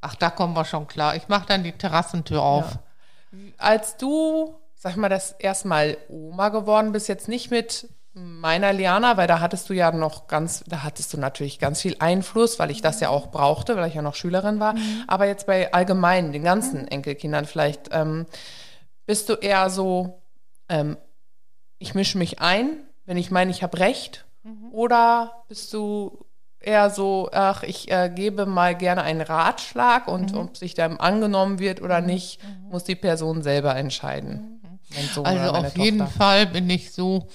Ach, 0.00 0.14
da 0.16 0.30
kommen 0.30 0.54
wir 0.54 0.64
schon 0.64 0.86
klar. 0.86 1.16
Ich 1.16 1.28
mache 1.28 1.46
dann 1.46 1.62
die 1.64 1.72
Terrassentür 1.72 2.42
auf. 2.42 2.78
Als 3.58 3.96
du, 3.96 4.54
sag 4.76 4.96
mal, 4.96 5.08
das 5.08 5.32
erstmal 5.32 5.96
Oma 6.08 6.50
geworden 6.50 6.92
bist, 6.92 7.08
jetzt 7.08 7.28
nicht 7.28 7.50
mit 7.50 7.88
meiner 8.12 8.72
Liana, 8.72 9.16
weil 9.18 9.26
da 9.26 9.40
hattest 9.40 9.68
du 9.68 9.74
ja 9.74 9.92
noch 9.92 10.26
ganz, 10.26 10.64
da 10.66 10.82
hattest 10.82 11.12
du 11.12 11.18
natürlich 11.18 11.58
ganz 11.58 11.82
viel 11.82 11.96
Einfluss, 11.98 12.58
weil 12.58 12.70
ich 12.70 12.80
das 12.80 13.00
ja 13.00 13.10
auch 13.10 13.30
brauchte, 13.30 13.76
weil 13.76 13.88
ich 13.88 13.94
ja 13.94 14.02
noch 14.02 14.14
Schülerin 14.14 14.58
war. 14.58 14.74
Aber 15.06 15.26
jetzt 15.26 15.46
bei 15.46 15.72
allgemein 15.72 16.32
den 16.32 16.42
ganzen 16.42 16.88
Enkelkindern 16.88 17.44
vielleicht, 17.44 17.90
ähm, 17.92 18.26
bist 19.04 19.28
du 19.28 19.34
eher 19.34 19.68
so, 19.68 20.22
ähm, 20.68 20.96
ich 21.78 21.94
mische 21.94 22.16
mich 22.16 22.40
ein, 22.40 22.78
wenn 23.04 23.18
ich 23.18 23.30
meine, 23.30 23.50
ich 23.50 23.62
habe 23.62 23.78
recht, 23.78 24.24
oder 24.72 25.44
bist 25.48 25.72
du 25.74 26.24
eher 26.60 26.90
so, 26.90 27.28
ach, 27.32 27.62
ich 27.64 27.90
äh, 27.90 28.10
gebe 28.14 28.46
mal 28.46 28.74
gerne 28.74 29.02
einen 29.02 29.20
Ratschlag 29.20 30.08
und 30.08 30.34
ob 30.34 30.56
sich 30.56 30.74
dann 30.74 30.98
angenommen 30.98 31.58
wird 31.58 31.82
oder 31.82 32.00
nicht, 32.00 32.40
muss 32.70 32.84
die 32.84 32.96
Person 32.96 33.42
selber 33.42 33.76
entscheiden. 33.76 34.60
Sohn 35.08 35.26
Also 35.26 35.52
auf 35.52 35.76
jeden 35.76 35.98
Tochter. 35.98 36.12
Fall 36.12 36.46
bin 36.46 36.68
ich 36.70 36.92
so, 36.92 37.28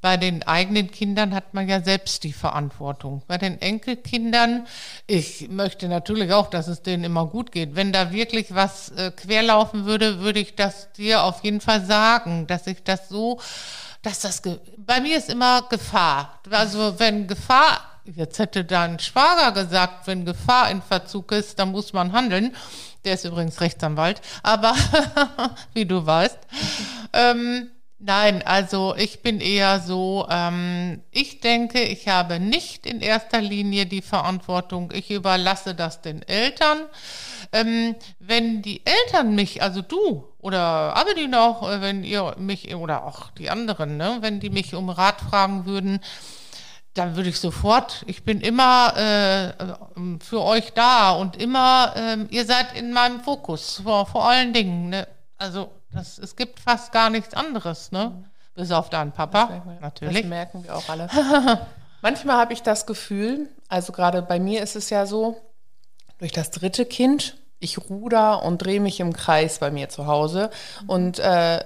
bei 0.00 0.16
den 0.16 0.42
eigenen 0.44 0.90
Kindern 0.90 1.34
hat 1.34 1.52
man 1.52 1.68
ja 1.68 1.82
selbst 1.82 2.24
die 2.24 2.32
Verantwortung. 2.32 3.22
Bei 3.26 3.36
den 3.36 3.60
Enkelkindern, 3.60 4.66
ich 5.06 5.48
möchte 5.50 5.88
natürlich 5.88 6.32
auch, 6.32 6.48
dass 6.48 6.68
es 6.68 6.82
denen 6.82 7.04
immer 7.04 7.26
gut 7.26 7.52
geht. 7.52 7.74
Wenn 7.74 7.92
da 7.92 8.10
wirklich 8.10 8.54
was 8.54 8.90
äh, 8.92 9.10
querlaufen 9.10 9.84
würde, 9.84 10.20
würde 10.20 10.40
ich 10.40 10.54
das 10.54 10.90
dir 10.92 11.24
auf 11.24 11.44
jeden 11.44 11.60
Fall 11.60 11.84
sagen, 11.84 12.46
dass 12.46 12.66
ich 12.66 12.82
das 12.82 13.10
so, 13.10 13.40
dass 14.02 14.20
das, 14.20 14.40
bei 14.78 15.00
mir 15.00 15.18
ist 15.18 15.28
immer 15.28 15.62
Gefahr. 15.68 16.40
Also 16.50 16.98
wenn 16.98 17.26
Gefahr, 17.26 17.80
jetzt 18.06 18.38
hätte 18.38 18.64
dein 18.64 18.98
Schwager 18.98 19.52
gesagt, 19.52 20.06
wenn 20.06 20.24
Gefahr 20.24 20.70
in 20.70 20.80
Verzug 20.80 21.32
ist, 21.32 21.58
dann 21.58 21.72
muss 21.72 21.92
man 21.92 22.12
handeln. 22.12 22.56
Der 23.04 23.14
ist 23.14 23.24
übrigens 23.24 23.60
Rechtsanwalt, 23.60 24.20
aber 24.42 24.74
wie 25.74 25.86
du 25.86 26.04
weißt. 26.04 26.38
Ähm, 27.12 27.70
nein, 27.98 28.42
also 28.42 28.94
ich 28.96 29.22
bin 29.22 29.40
eher 29.40 29.80
so, 29.80 30.26
ähm, 30.30 31.02
ich 31.10 31.40
denke, 31.40 31.82
ich 31.82 32.08
habe 32.08 32.38
nicht 32.38 32.86
in 32.86 33.00
erster 33.00 33.40
Linie 33.40 33.86
die 33.86 34.02
Verantwortung. 34.02 34.92
Ich 34.94 35.10
überlasse 35.10 35.74
das 35.74 36.02
den 36.02 36.22
Eltern. 36.22 36.78
Ähm, 37.52 37.96
wenn 38.18 38.60
die 38.62 38.82
Eltern 38.84 39.34
mich, 39.34 39.62
also 39.62 39.80
du 39.80 40.24
oder 40.38 40.60
Abedin 40.60 41.34
auch, 41.34 41.68
äh, 41.70 41.80
wenn 41.80 42.04
ihr 42.04 42.36
mich 42.38 42.74
oder 42.74 43.06
auch 43.06 43.30
die 43.30 43.48
anderen, 43.48 43.96
ne, 43.96 44.18
wenn 44.20 44.40
die 44.40 44.50
mich 44.50 44.74
um 44.74 44.90
Rat 44.90 45.20
fragen 45.20 45.64
würden, 45.64 46.00
dann 46.94 47.16
würde 47.16 47.28
ich 47.28 47.38
sofort, 47.38 48.02
ich 48.06 48.24
bin 48.24 48.40
immer 48.40 48.96
äh, 48.96 49.52
für 50.20 50.42
euch 50.42 50.72
da 50.72 51.12
und 51.12 51.36
immer, 51.36 51.94
ähm, 51.96 52.26
ihr 52.30 52.44
seid 52.44 52.76
in 52.76 52.92
meinem 52.92 53.20
Fokus, 53.20 53.80
vor, 53.84 54.06
vor 54.06 54.28
allen 54.28 54.52
Dingen. 54.52 54.90
Ne? 54.90 55.06
Also 55.38 55.70
das, 55.92 56.18
es 56.18 56.34
gibt 56.34 56.58
fast 56.58 56.92
gar 56.92 57.10
nichts 57.10 57.34
anderes, 57.34 57.92
ne? 57.92 58.24
Bis 58.54 58.72
auf 58.72 58.90
deinen 58.90 59.12
Papa, 59.12 59.62
natürlich. 59.80 60.22
Das 60.22 60.28
merken 60.28 60.64
wir 60.64 60.76
auch 60.76 60.88
alle. 60.88 61.08
Manchmal 62.02 62.36
habe 62.36 62.52
ich 62.52 62.62
das 62.62 62.86
Gefühl, 62.86 63.48
also 63.68 63.92
gerade 63.92 64.22
bei 64.22 64.40
mir 64.40 64.62
ist 64.62 64.74
es 64.74 64.90
ja 64.90 65.06
so, 65.06 65.40
durch 66.18 66.32
das 66.32 66.50
dritte 66.50 66.84
Kind, 66.84 67.36
ich 67.60 67.78
ruder 67.78 68.42
und 68.42 68.58
drehe 68.58 68.80
mich 68.80 69.00
im 69.00 69.12
Kreis 69.12 69.58
bei 69.58 69.70
mir 69.70 69.88
zu 69.88 70.06
Hause. 70.06 70.50
Und 70.86 71.18
äh, 71.18 71.60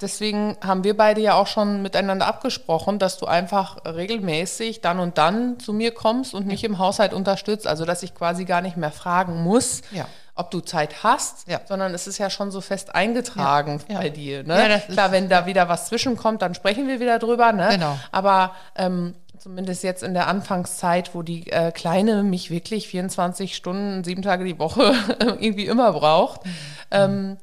deswegen 0.00 0.56
haben 0.64 0.84
wir 0.84 0.96
beide 0.96 1.20
ja 1.20 1.34
auch 1.34 1.46
schon 1.46 1.82
miteinander 1.82 2.26
abgesprochen, 2.26 2.98
dass 2.98 3.18
du 3.18 3.26
einfach 3.26 3.78
regelmäßig 3.84 4.80
dann 4.80 5.00
und 5.00 5.18
dann 5.18 5.58
zu 5.60 5.72
mir 5.72 5.92
kommst 5.92 6.34
und 6.34 6.46
mich 6.46 6.64
im 6.64 6.78
Haushalt 6.78 7.12
unterstützt. 7.12 7.66
Also 7.66 7.84
dass 7.84 8.02
ich 8.02 8.14
quasi 8.14 8.44
gar 8.44 8.60
nicht 8.62 8.76
mehr 8.76 8.90
fragen 8.92 9.42
muss, 9.42 9.82
Ja. 9.90 10.06
ob 10.34 10.50
du 10.50 10.60
Zeit 10.60 11.02
hast, 11.02 11.48
Ja. 11.48 11.60
sondern 11.66 11.92
es 11.94 12.06
ist 12.06 12.18
ja 12.18 12.30
schon 12.30 12.50
so 12.50 12.60
fest 12.60 12.94
eingetragen 12.94 13.80
Ja. 13.88 13.98
bei 13.98 14.08
dir. 14.10 14.42
Ne? 14.44 14.58
Ja, 14.58 14.68
das 14.68 14.88
ist- 14.88 14.92
Klar, 14.94 15.12
wenn 15.12 15.28
da 15.28 15.46
wieder 15.46 15.68
was 15.68 15.86
zwischenkommt, 15.86 16.42
dann 16.42 16.54
sprechen 16.54 16.86
wir 16.88 17.00
wieder 17.00 17.18
drüber. 17.18 17.52
Ne? 17.52 17.68
Genau. 17.72 17.98
Aber 18.12 18.54
ähm, 18.76 19.14
zumindest 19.38 19.82
jetzt 19.84 20.02
in 20.02 20.12
der 20.14 20.26
Anfangszeit, 20.28 21.14
wo 21.14 21.22
die 21.22 21.50
äh, 21.50 21.72
Kleine 21.72 22.22
mich 22.22 22.50
wirklich 22.50 22.88
24 22.88 23.56
Stunden, 23.56 24.04
sieben 24.04 24.20
Tage 24.22 24.44
die 24.44 24.58
Woche 24.58 24.92
irgendwie 25.40 25.66
immer 25.66 25.92
braucht, 25.92 26.42
ähm, 26.90 27.38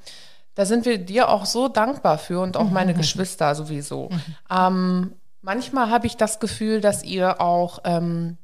da 0.58 0.66
sind 0.66 0.86
wir 0.86 0.98
dir 0.98 1.30
auch 1.30 1.46
so 1.46 1.68
dankbar 1.68 2.18
für 2.18 2.42
und 2.42 2.58
auch 2.58 2.72
meine 2.72 2.94
Geschwister 2.96 3.54
sowieso. 3.54 4.10
Ähm, 4.50 5.14
manchmal 5.42 5.92
habe 5.92 6.08
ich 6.08 6.18
das 6.18 6.40
Gefühl, 6.40 6.82
dass 6.82 7.04
ihr 7.04 7.40
auch 7.40 7.80
ähm, 7.84 8.38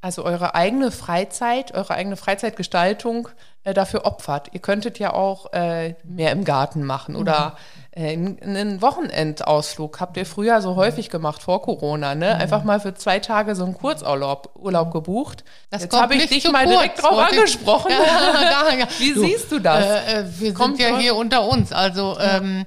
also 0.00 0.24
eure 0.24 0.54
eigene 0.54 0.90
Freizeit, 0.90 1.74
eure 1.74 1.92
eigene 1.92 2.16
Freizeitgestaltung 2.16 3.28
äh, 3.64 3.74
dafür 3.74 4.06
opfert. 4.06 4.48
Ihr 4.52 4.60
könntet 4.60 4.98
ja 4.98 5.12
auch 5.12 5.52
äh, 5.52 5.94
mehr 6.04 6.32
im 6.32 6.44
Garten 6.44 6.84
machen 6.84 7.16
oder 7.16 7.58
einen 7.98 8.80
Wochenendausflug. 8.80 10.00
Habt 10.00 10.16
ihr 10.16 10.26
früher 10.26 10.62
so 10.62 10.76
häufig 10.76 11.10
gemacht 11.10 11.42
vor 11.42 11.62
Corona, 11.62 12.14
ne? 12.14 12.36
Einfach 12.36 12.62
mal 12.62 12.78
für 12.80 12.94
zwei 12.94 13.18
Tage 13.18 13.56
so 13.56 13.64
einen 13.64 13.74
Kurzurlaub 13.74 14.50
Urlaub 14.54 14.92
gebucht. 14.92 15.44
Das 15.70 15.82
Jetzt 15.82 15.96
habe 15.96 16.14
ich 16.14 16.28
dich 16.28 16.50
mal 16.50 16.64
kurz, 16.64 16.76
direkt 16.76 17.02
drauf 17.02 17.18
angesprochen. 17.18 17.92
Ja, 17.98 18.74
ja. 18.74 18.88
Wie 18.98 19.12
siehst 19.12 19.50
du 19.50 19.58
das? 19.58 19.84
Äh, 19.84 20.20
äh, 20.20 20.24
wir 20.38 20.54
Kommt 20.54 20.76
sind 20.76 20.88
ja 20.88 20.98
hier 20.98 21.16
unter 21.16 21.48
uns. 21.48 21.72
Also, 21.72 22.16
ähm, 22.20 22.66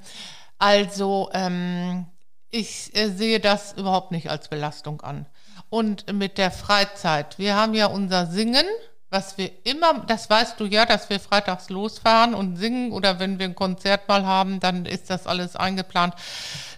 also 0.60 1.30
ähm, 1.34 2.08
ich 2.50 2.96
äh, 2.96 3.10
sehe 3.10 3.39
das 3.39 3.74
überhaupt 3.74 4.12
nicht 4.12 4.30
als 4.30 4.50
Belastung 4.50 5.02
an. 5.02 5.26
Und 5.70 6.12
mit 6.12 6.38
der 6.38 6.52
Freizeit. 6.52 7.39
Wir 7.39 7.56
haben 7.56 7.74
ja 7.74 7.86
unser 7.86 8.26
Singen, 8.26 8.65
was 9.12 9.38
wir 9.38 9.52
immer, 9.65 10.06
das 10.08 10.30
weißt 10.30 10.60
du 10.60 10.65
ja, 10.65 10.86
dass 10.86 11.10
wir 11.10 11.19
freitags 11.19 11.69
losfahren 11.69 12.34
und 12.34 12.56
singen 12.56 12.93
oder 12.93 13.19
wenn 13.19 13.38
wir 13.39 13.45
ein 13.45 13.56
Konzert 13.56 14.08
mal 14.08 14.26
haben, 14.26 14.60
dann 14.60 14.86
ist 14.86 15.10
das 15.10 15.28
alles 15.28 15.56
eingeplant. 15.56 16.15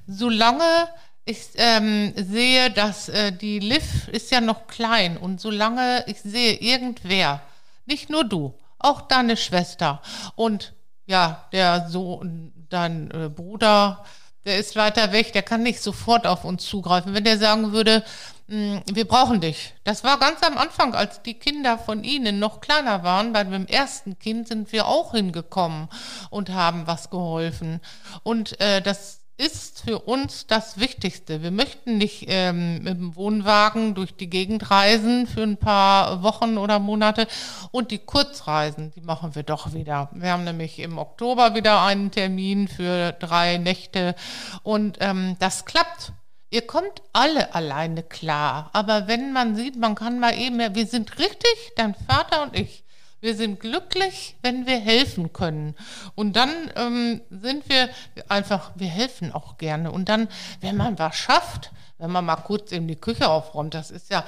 Solange 0.07 0.89
ich 1.25 1.49
ähm, 1.55 2.13
sehe, 2.17 2.71
dass 2.71 3.07
äh, 3.07 3.31
die 3.31 3.59
Liv 3.59 4.07
ist 4.09 4.31
ja 4.31 4.41
noch 4.41 4.67
klein 4.67 5.15
und 5.15 5.39
solange 5.39 6.03
ich 6.07 6.19
sehe, 6.21 6.55
irgendwer, 6.55 7.41
nicht 7.85 8.09
nur 8.09 8.25
du, 8.25 8.55
auch 8.79 9.01
deine 9.01 9.37
Schwester 9.37 10.01
und 10.35 10.73
ja, 11.05 11.45
der 11.53 11.87
Sohn, 11.87 12.51
dein 12.69 13.11
äh, 13.11 13.29
Bruder, 13.29 14.03
der 14.45 14.57
ist 14.57 14.75
weiter 14.75 15.11
weg, 15.13 15.31
der 15.33 15.43
kann 15.43 15.63
nicht 15.63 15.81
sofort 15.81 16.27
auf 16.27 16.43
uns 16.43 16.65
zugreifen. 16.65 17.13
Wenn 17.13 17.23
der 17.23 17.37
sagen 17.37 17.71
würde, 17.71 17.99
"Mm, 17.99 18.32
wir 18.47 19.07
brauchen 19.07 19.41
dich. 19.41 19.73
Das 19.83 20.03
war 20.03 20.19
ganz 20.19 20.43
am 20.43 20.57
Anfang, 20.57 20.95
als 20.95 21.21
die 21.21 21.35
Kinder 21.35 21.77
von 21.77 22.03
Ihnen 22.03 22.39
noch 22.39 22.61
kleiner 22.61 23.03
waren. 23.03 23.33
Bei 23.33 23.43
dem 23.43 23.67
ersten 23.67 24.19
Kind 24.19 24.47
sind 24.47 24.71
wir 24.71 24.87
auch 24.87 25.13
hingekommen 25.13 25.87
und 26.29 26.49
haben 26.49 26.85
was 26.85 27.09
geholfen. 27.09 27.79
Und 28.23 28.59
äh, 28.59 28.81
das 28.81 29.23
ist 29.37 29.81
für 29.81 29.99
uns 29.99 30.45
das 30.45 30.79
Wichtigste. 30.79 31.41
Wir 31.41 31.51
möchten 31.51 31.97
nicht 31.97 32.25
ähm, 32.27 32.83
mit 32.83 32.97
dem 32.97 33.15
Wohnwagen 33.15 33.95
durch 33.95 34.15
die 34.15 34.29
Gegend 34.29 34.69
reisen 34.69 35.25
für 35.25 35.41
ein 35.41 35.57
paar 35.57 36.21
Wochen 36.21 36.57
oder 36.57 36.79
Monate. 36.79 37.27
Und 37.71 37.91
die 37.91 37.99
Kurzreisen, 37.99 38.91
die 38.91 39.01
machen 39.01 39.35
wir 39.35 39.43
doch 39.43 39.73
wieder. 39.73 40.09
Wir 40.13 40.31
haben 40.31 40.43
nämlich 40.43 40.79
im 40.79 40.97
Oktober 40.97 41.55
wieder 41.55 41.81
einen 41.81 42.11
Termin 42.11 42.67
für 42.67 43.13
drei 43.13 43.57
Nächte. 43.57 44.15
Und 44.61 44.97
ähm, 45.01 45.35
das 45.39 45.65
klappt. 45.65 46.13
Ihr 46.53 46.67
kommt 46.67 47.01
alle 47.13 47.55
alleine 47.55 48.03
klar. 48.03 48.69
Aber 48.73 49.07
wenn 49.07 49.33
man 49.33 49.55
sieht, 49.55 49.75
man 49.75 49.95
kann 49.95 50.19
mal 50.19 50.37
eben, 50.37 50.59
wir 50.59 50.85
sind 50.85 51.17
richtig, 51.17 51.71
dein 51.75 51.95
Vater 51.95 52.43
und 52.43 52.55
ich. 52.55 52.83
Wir 53.21 53.35
sind 53.35 53.59
glücklich, 53.59 54.35
wenn 54.43 54.67
wir 54.67 54.79
helfen 54.79 55.33
können. 55.33 55.75
Und 56.13 56.35
dann 56.35 56.51
ähm, 56.75 57.21
sind 57.31 57.67
wir 57.69 57.89
einfach, 58.29 58.69
wir 58.75 58.87
helfen 58.87 59.31
auch 59.31 59.57
gerne. 59.57 59.91
Und 59.91 60.09
dann, 60.09 60.27
wenn 60.61 60.77
man 60.77 60.99
was 60.99 61.15
schafft, 61.15 61.71
wenn 61.97 62.11
man 62.11 62.23
mal 62.23 62.35
kurz 62.35 62.71
eben 62.71 62.87
die 62.87 62.97
Küche 62.97 63.29
aufräumt, 63.29 63.73
das 63.73 63.89
ist 63.89 64.11
ja 64.11 64.23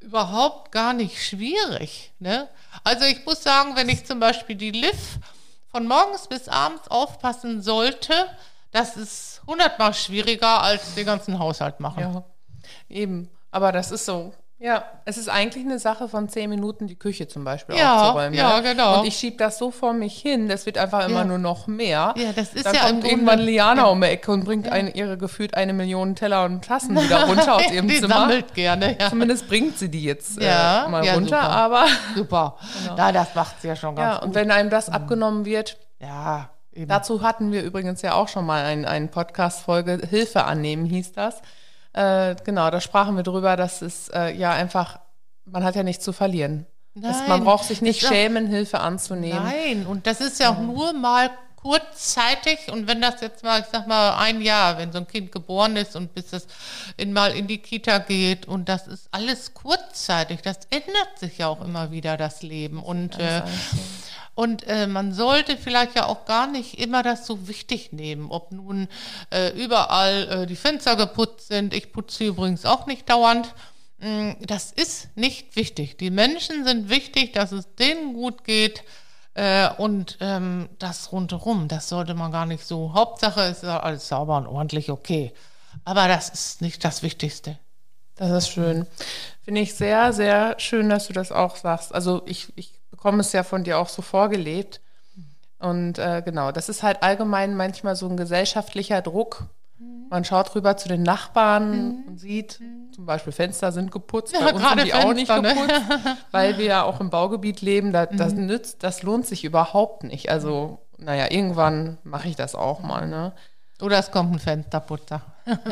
überhaupt 0.00 0.72
gar 0.72 0.94
nicht 0.94 1.24
schwierig. 1.24 2.10
Ne? 2.18 2.48
Also 2.82 3.04
ich 3.04 3.24
muss 3.24 3.40
sagen, 3.40 3.76
wenn 3.76 3.88
ich 3.88 4.04
zum 4.04 4.18
Beispiel 4.18 4.56
die 4.56 4.72
Liv 4.72 5.20
von 5.70 5.86
morgens 5.86 6.26
bis 6.26 6.48
abends 6.48 6.88
aufpassen 6.88 7.62
sollte, 7.62 8.14
das 8.72 8.96
ist 8.96 9.31
hundertmal 9.46 9.94
schwieriger 9.94 10.62
als 10.62 10.94
den 10.94 11.06
ganzen 11.06 11.38
Haushalt 11.38 11.80
machen. 11.80 12.00
Ja, 12.00 12.24
eben. 12.88 13.28
Aber 13.50 13.72
das 13.72 13.90
ist 13.90 14.06
so. 14.06 14.32
Ja, 14.58 14.84
es 15.06 15.16
ist 15.18 15.28
eigentlich 15.28 15.64
eine 15.64 15.80
Sache 15.80 16.08
von 16.08 16.28
zehn 16.28 16.48
Minuten, 16.48 16.86
die 16.86 16.94
Küche 16.94 17.26
zum 17.26 17.42
Beispiel 17.42 17.74
Ja, 17.76 18.02
aufzuräumen. 18.02 18.34
ja, 18.34 18.60
genau. 18.60 19.00
Und 19.00 19.06
ich 19.08 19.16
schiebe 19.16 19.36
das 19.36 19.58
so 19.58 19.72
vor 19.72 19.92
mich 19.92 20.16
hin, 20.16 20.48
das 20.48 20.66
wird 20.66 20.78
einfach 20.78 21.04
immer 21.08 21.18
Ja. 21.22 21.24
nur 21.24 21.38
noch 21.38 21.66
mehr. 21.66 22.14
Ja, 22.16 22.32
das 22.32 22.54
ist 22.54 22.64
Dann 22.64 22.74
ja 22.76 22.82
kommt 22.86 23.04
irgendwann 23.04 23.40
Liana 23.40 23.82
ja. 23.82 23.88
um 23.88 24.00
die 24.00 24.06
Ecke 24.06 24.30
und 24.30 24.44
bringt 24.44 24.70
eine, 24.70 24.90
ihre 24.90 25.18
gefühlt 25.18 25.54
eine 25.56 25.72
Million 25.72 26.14
Teller 26.14 26.44
und 26.44 26.64
Tassen 26.64 26.94
wieder 26.96 27.26
runter 27.26 27.56
aus 27.56 27.68
ihrem 27.72 27.88
die 27.88 27.96
Zimmer. 28.00 28.14
sammelt 28.14 28.54
gerne. 28.54 28.96
Ja. 29.00 29.08
Zumindest 29.08 29.48
bringt 29.48 29.78
sie 29.78 29.88
die 29.90 30.04
jetzt 30.04 30.40
Ja, 30.40 30.84
äh, 30.84 30.88
mal 30.88 31.04
ja, 31.04 31.14
runter, 31.14 31.26
super. 31.42 31.50
aber 31.50 31.86
Super. 32.14 32.56
Na, 32.96 33.10
das 33.10 33.34
macht 33.34 33.60
sie 33.62 33.66
ja 33.66 33.74
schon 33.74 33.96
ganz 33.96 34.12
ja, 34.14 34.18
gut. 34.20 34.28
und 34.28 34.34
wenn 34.36 34.52
einem 34.52 34.70
das 34.70 34.88
abgenommen 34.88 35.44
wird, 35.44 35.76
Ja, 35.98 36.50
eben. 36.72 36.88
Dazu 36.88 37.22
hatten 37.22 37.52
wir 37.52 37.62
übrigens 37.62 38.02
ja 38.02 38.14
auch 38.14 38.28
schon 38.28 38.46
mal 38.46 38.64
ein, 38.64 38.84
eine 38.84 39.08
Podcast-Folge, 39.08 40.00
Hilfe 40.08 40.44
annehmen 40.44 40.84
hieß 40.86 41.12
das. 41.12 41.40
Äh, 41.92 42.36
genau, 42.44 42.70
da 42.70 42.80
sprachen 42.80 43.16
wir 43.16 43.22
drüber, 43.22 43.56
dass 43.56 43.82
es 43.82 44.08
äh, 44.08 44.34
ja 44.34 44.50
einfach, 44.50 44.98
man 45.44 45.64
hat 45.64 45.76
ja 45.76 45.82
nichts 45.82 46.04
zu 46.04 46.12
verlieren. 46.12 46.66
Nein, 46.94 47.14
man 47.28 47.44
braucht 47.44 47.64
sich 47.64 47.80
nicht 47.82 48.02
ist 48.02 48.08
auch- 48.08 48.12
schämen, 48.12 48.46
Hilfe 48.46 48.80
anzunehmen. 48.80 49.42
Nein, 49.44 49.86
und 49.86 50.06
das 50.06 50.20
ist 50.20 50.40
ja 50.40 50.50
auch 50.50 50.58
nur 50.58 50.92
mal 50.92 51.30
kurzzeitig 51.56 52.58
und 52.72 52.88
wenn 52.88 53.00
das 53.00 53.20
jetzt 53.20 53.44
mal, 53.44 53.60
ich 53.60 53.66
sag 53.70 53.86
mal, 53.86 54.16
ein 54.18 54.40
Jahr, 54.42 54.78
wenn 54.78 54.90
so 54.90 54.98
ein 54.98 55.06
Kind 55.06 55.30
geboren 55.30 55.76
ist 55.76 55.94
und 55.94 56.12
bis 56.12 56.32
es 56.32 56.46
in, 56.96 57.12
mal 57.12 57.30
in 57.36 57.46
die 57.46 57.58
Kita 57.58 57.98
geht 57.98 58.46
und 58.48 58.68
das 58.68 58.88
ist 58.88 59.06
alles 59.12 59.54
kurzzeitig, 59.54 60.42
das 60.42 60.58
ändert 60.70 61.18
sich 61.20 61.38
ja 61.38 61.46
auch 61.46 61.64
immer 61.64 61.92
wieder, 61.92 62.16
das 62.16 62.42
Leben 62.42 62.82
und 62.82 63.16
äh, 63.20 63.42
und 64.34 64.66
äh, 64.66 64.86
man 64.86 65.12
sollte 65.12 65.56
vielleicht 65.58 65.94
ja 65.94 66.06
auch 66.06 66.24
gar 66.24 66.46
nicht 66.46 66.78
immer 66.78 67.02
das 67.02 67.26
so 67.26 67.48
wichtig 67.48 67.92
nehmen, 67.92 68.30
ob 68.30 68.50
nun 68.50 68.88
äh, 69.30 69.50
überall 69.50 70.28
äh, 70.28 70.46
die 70.46 70.56
Fenster 70.56 70.96
geputzt 70.96 71.48
sind. 71.48 71.74
Ich 71.74 71.92
putze 71.92 72.24
übrigens 72.24 72.64
auch 72.64 72.86
nicht 72.86 73.08
dauernd. 73.10 73.54
Mm, 73.98 74.32
Das 74.40 74.72
ist 74.72 75.14
nicht 75.16 75.54
wichtig. 75.56 75.98
Die 75.98 76.10
Menschen 76.10 76.64
sind 76.64 76.88
wichtig, 76.88 77.34
dass 77.34 77.52
es 77.52 77.74
denen 77.74 78.14
gut 78.14 78.44
geht. 78.44 78.84
Äh, 79.34 79.68
und 79.76 80.18
ähm, 80.20 80.68
das 80.78 81.12
rundherum, 81.12 81.68
das 81.68 81.88
sollte 81.88 82.14
man 82.14 82.32
gar 82.32 82.46
nicht 82.46 82.64
so. 82.66 82.94
Hauptsache 82.94 83.42
ist 83.42 83.64
alles 83.64 84.08
sauber 84.08 84.36
und 84.38 84.46
ordentlich, 84.46 84.90
okay. 84.90 85.32
Aber 85.84 86.08
das 86.08 86.28
ist 86.30 86.62
nicht 86.62 86.84
das 86.84 87.02
Wichtigste. 87.02 87.58
Das 88.16 88.30
ist 88.30 88.48
schön. 88.48 88.86
Finde 89.42 89.62
ich 89.62 89.74
sehr, 89.74 90.12
sehr 90.12 90.54
schön, 90.58 90.88
dass 90.88 91.06
du 91.06 91.12
das 91.12 91.32
auch 91.32 91.56
sagst. 91.56 91.94
Also 91.94 92.22
ich, 92.26 92.52
ich 92.56 92.81
bekomme 93.02 93.22
es 93.22 93.32
ja 93.32 93.42
von 93.42 93.64
dir 93.64 93.78
auch 93.78 93.88
so 93.88 94.00
vorgelebt. 94.00 94.80
Und 95.58 95.98
äh, 95.98 96.22
genau, 96.24 96.52
das 96.52 96.68
ist 96.68 96.84
halt 96.84 97.02
allgemein 97.02 97.56
manchmal 97.56 97.96
so 97.96 98.08
ein 98.08 98.16
gesellschaftlicher 98.16 99.02
Druck. 99.02 99.46
Man 100.08 100.24
schaut 100.24 100.54
rüber 100.54 100.76
zu 100.76 100.88
den 100.88 101.02
Nachbarn 101.02 102.04
und 102.06 102.20
sieht, 102.20 102.60
zum 102.94 103.04
Beispiel 103.04 103.32
Fenster 103.32 103.72
sind 103.72 103.90
geputzt, 103.90 104.32
Ja, 104.32 104.40
bei 104.40 104.52
uns 104.52 104.62
gerade 104.62 104.82
sind 104.82 104.86
die 104.86 104.94
auch 104.94 105.14
nicht 105.14 105.32
Fenster, 105.32 105.54
ne? 105.54 105.66
geputzt, 105.66 106.16
weil 106.30 106.58
wir 106.58 106.64
ja 106.64 106.82
auch 106.84 107.00
im 107.00 107.10
Baugebiet 107.10 107.60
leben. 107.60 107.92
Da, 107.92 108.06
das, 108.06 108.34
nützt, 108.34 108.84
das 108.84 109.02
lohnt 109.02 109.26
sich 109.26 109.42
überhaupt 109.42 110.04
nicht. 110.04 110.30
Also, 110.30 110.78
naja, 110.96 111.28
irgendwann 111.28 111.98
mache 112.04 112.28
ich 112.28 112.36
das 112.36 112.54
auch 112.54 112.82
mal. 112.82 113.08
Ne? 113.08 113.32
Oder 113.80 113.98
es 113.98 114.12
kommt 114.12 114.32
ein 114.32 114.38
Fensterputzer. 114.38 115.22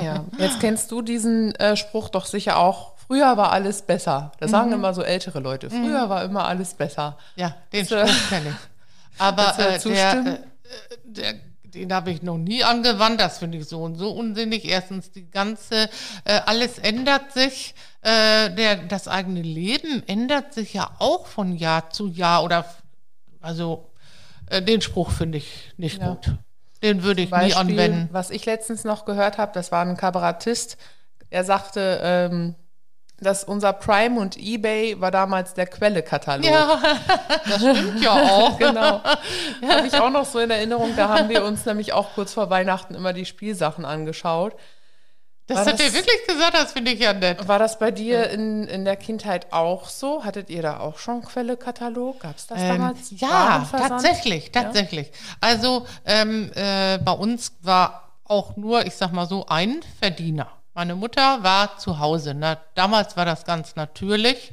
Ja, 0.02 0.24
jetzt 0.38 0.58
kennst 0.58 0.90
du 0.90 1.00
diesen 1.00 1.54
äh, 1.54 1.76
Spruch 1.76 2.08
doch 2.08 2.26
sicher 2.26 2.58
auch. 2.58 2.94
Früher 3.10 3.36
war 3.36 3.50
alles 3.50 3.82
besser. 3.82 4.30
Das 4.38 4.52
sagen 4.52 4.70
immer 4.70 4.94
so 4.94 5.02
ältere 5.02 5.40
Leute. 5.40 5.68
Früher 5.68 6.08
war 6.08 6.22
immer 6.22 6.44
alles 6.46 6.74
besser. 6.74 7.18
Ja, 7.34 7.56
den 7.72 7.84
Spruch 7.84 8.06
kenne 8.28 8.50
ich. 8.50 9.20
Aber 9.20 9.58
äh, 9.58 9.80
der, 9.80 10.12
äh, 10.14 10.38
der, 11.02 11.34
den 11.64 11.92
habe 11.92 12.12
ich 12.12 12.22
noch 12.22 12.38
nie 12.38 12.62
angewandt. 12.62 13.20
Das 13.20 13.38
finde 13.38 13.58
ich 13.58 13.66
so 13.66 13.82
und 13.82 13.96
so 13.96 14.12
unsinnig. 14.12 14.64
Erstens, 14.64 15.10
die 15.10 15.28
ganze, 15.28 15.90
äh, 16.24 16.40
alles 16.46 16.78
ändert 16.78 17.32
sich. 17.32 17.74
Äh, 18.02 18.50
der, 18.54 18.76
das 18.76 19.08
eigene 19.08 19.42
Leben 19.42 20.04
ändert 20.06 20.54
sich 20.54 20.72
ja 20.74 20.88
auch 21.00 21.26
von 21.26 21.56
Jahr 21.56 21.90
zu 21.90 22.06
Jahr. 22.06 22.44
Oder 22.44 22.64
also 23.40 23.90
äh, 24.50 24.62
den 24.62 24.82
Spruch 24.82 25.10
finde 25.10 25.38
ich 25.38 25.72
nicht 25.76 26.00
Ja. 26.00 26.10
gut. 26.10 26.32
Den 26.84 27.02
würde 27.02 27.22
ich 27.22 27.30
nie 27.30 27.30
Beispiel, 27.32 27.56
anwenden. 27.58 28.08
was 28.12 28.30
ich 28.30 28.46
letztens 28.46 28.84
noch 28.84 29.04
gehört 29.04 29.36
habe, 29.36 29.50
das 29.52 29.72
war 29.72 29.84
ein 29.84 29.96
Kabarettist. 29.96 30.76
Er 31.28 31.42
sagte, 31.42 31.98
ähm, 32.04 32.54
dass 33.20 33.44
unser 33.44 33.72
Prime 33.72 34.18
und 34.20 34.36
eBay 34.36 35.00
war 35.00 35.10
damals 35.10 35.54
der 35.54 35.66
Quelle-Katalog. 35.66 36.44
Ja, 36.44 36.78
das 37.48 37.56
stimmt 37.56 38.02
ja 38.02 38.12
auch. 38.12 38.58
Genau. 38.58 39.00
Habe 39.68 39.86
ich 39.86 39.94
auch 39.94 40.10
noch 40.10 40.24
so 40.24 40.38
in 40.38 40.50
Erinnerung. 40.50 40.94
Da 40.96 41.08
haben 41.08 41.28
wir 41.28 41.44
uns 41.44 41.64
nämlich 41.66 41.92
auch 41.92 42.14
kurz 42.14 42.32
vor 42.34 42.50
Weihnachten 42.50 42.94
immer 42.94 43.12
die 43.12 43.26
Spielsachen 43.26 43.84
angeschaut. 43.84 44.54
Das 45.46 45.58
War 45.58 45.66
hat 45.66 45.80
das- 45.80 45.80
er 45.88 45.94
wirklich 45.94 46.26
gesagt, 46.28 46.54
das 46.54 46.72
finde 46.72 46.92
ich 46.92 47.00
ja 47.00 47.12
nett. 47.12 47.48
War 47.48 47.58
das 47.58 47.78
bei 47.80 47.90
dir 47.90 48.30
in, 48.30 48.68
in 48.68 48.84
der 48.84 48.94
Kindheit 48.96 49.52
auch 49.52 49.88
so? 49.88 50.24
Hattet 50.24 50.48
ihr 50.48 50.62
da 50.62 50.78
auch 50.78 50.98
schon 50.98 51.22
Quelle-Katalog? 51.22 52.20
Gab 52.20 52.36
es 52.36 52.46
das 52.46 52.60
Ähm, 52.60 52.68
damals? 52.68 53.10
ja, 53.16 53.66
tatsächlich, 53.70 54.52
tatsächlich. 54.52 55.10
Also 55.40 55.86
ähm, 56.06 56.52
äh, 56.54 56.98
bei 56.98 57.12
uns 57.12 57.52
war 57.62 58.12
auch 58.24 58.56
nur, 58.56 58.86
ich 58.86 58.94
sag 58.94 59.12
mal 59.12 59.26
so, 59.26 59.44
ein 59.48 59.80
Verdiener. 60.00 60.46
Meine 60.74 60.94
Mutter 60.94 61.42
war 61.42 61.78
zu 61.78 61.98
Hause. 61.98 62.34
Na, 62.34 62.58
damals 62.74 63.16
war 63.16 63.24
das 63.24 63.44
ganz 63.44 63.76
natürlich. 63.76 64.52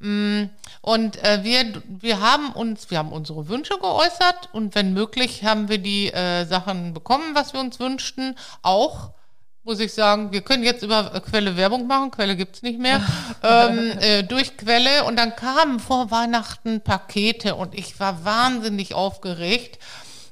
Mm, 0.00 0.44
Und 0.80 1.22
äh, 1.24 1.42
wir, 1.42 1.82
wir 1.88 2.20
haben 2.20 2.52
uns, 2.52 2.90
wir 2.90 2.98
haben 2.98 3.12
unsere 3.12 3.48
Wünsche 3.48 3.78
geäußert 3.78 4.48
und 4.52 4.74
wenn 4.76 4.92
möglich 4.94 5.44
haben 5.44 5.68
wir 5.68 5.78
die 5.78 6.12
äh, 6.12 6.44
Sachen 6.46 6.94
bekommen, 6.94 7.34
was 7.34 7.52
wir 7.52 7.60
uns 7.60 7.80
wünschten. 7.80 8.36
Auch 8.62 9.10
muss 9.64 9.80
ich 9.80 9.92
sagen, 9.92 10.32
wir 10.32 10.40
können 10.40 10.62
jetzt 10.62 10.82
über 10.82 11.12
äh, 11.14 11.20
Quelle 11.20 11.56
Werbung 11.56 11.86
machen, 11.88 12.10
Quelle 12.12 12.36
gibt's 12.36 12.62
nicht 12.62 12.78
mehr, 12.78 13.02
ähm, 13.42 13.92
äh, 14.00 14.22
durch 14.22 14.56
Quelle 14.56 15.04
und 15.04 15.16
dann 15.18 15.34
kamen 15.36 15.80
vor 15.80 16.10
Weihnachten 16.10 16.80
Pakete 16.80 17.56
und 17.56 17.74
ich 17.74 17.98
war 17.98 18.24
wahnsinnig 18.24 18.94
aufgeregt. 18.94 19.78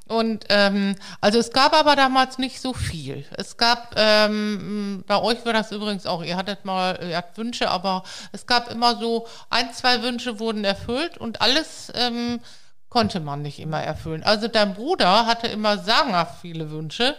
Und 0.09 0.45
ähm, 0.51 0.95
also 1.21 1.39
es 1.39 1.51
gab 1.51 1.75
aber 1.75 1.97
damals 1.97 2.39
nicht 2.39 2.61
so 2.61 2.73
viel. 2.73 3.25
Es 3.37 3.57
gab, 3.57 3.95
ähm, 3.97 5.03
bei 5.07 5.21
euch 5.21 5.45
war 5.45 5.53
das 5.53 5.73
übrigens 5.73 6.07
auch, 6.07 6.23
ihr 6.23 6.37
hattet 6.37 6.65
mal, 6.65 6.99
ihr 7.03 7.17
habt 7.17 7.37
Wünsche, 7.37 7.69
aber 7.69 8.05
es 8.31 8.47
gab 8.47 8.71
immer 8.71 8.97
so, 8.97 9.27
ein, 9.51 9.73
zwei 9.73 10.03
Wünsche 10.03 10.39
wurden 10.39 10.65
erfüllt 10.65 11.19
und 11.19 11.41
alles 11.41 11.93
ähm, 11.95 12.41
konnte 12.89 13.19
man 13.19 13.43
nicht 13.43 13.59
immer 13.59 13.83
erfüllen. 13.83 14.23
Also 14.23 14.47
dein 14.47 14.75
Bruder 14.75 15.27
hatte 15.27 15.49
immer 15.49 15.79
sagenhaft 15.79 16.41
viele 16.41 16.71
Wünsche. 16.71 17.17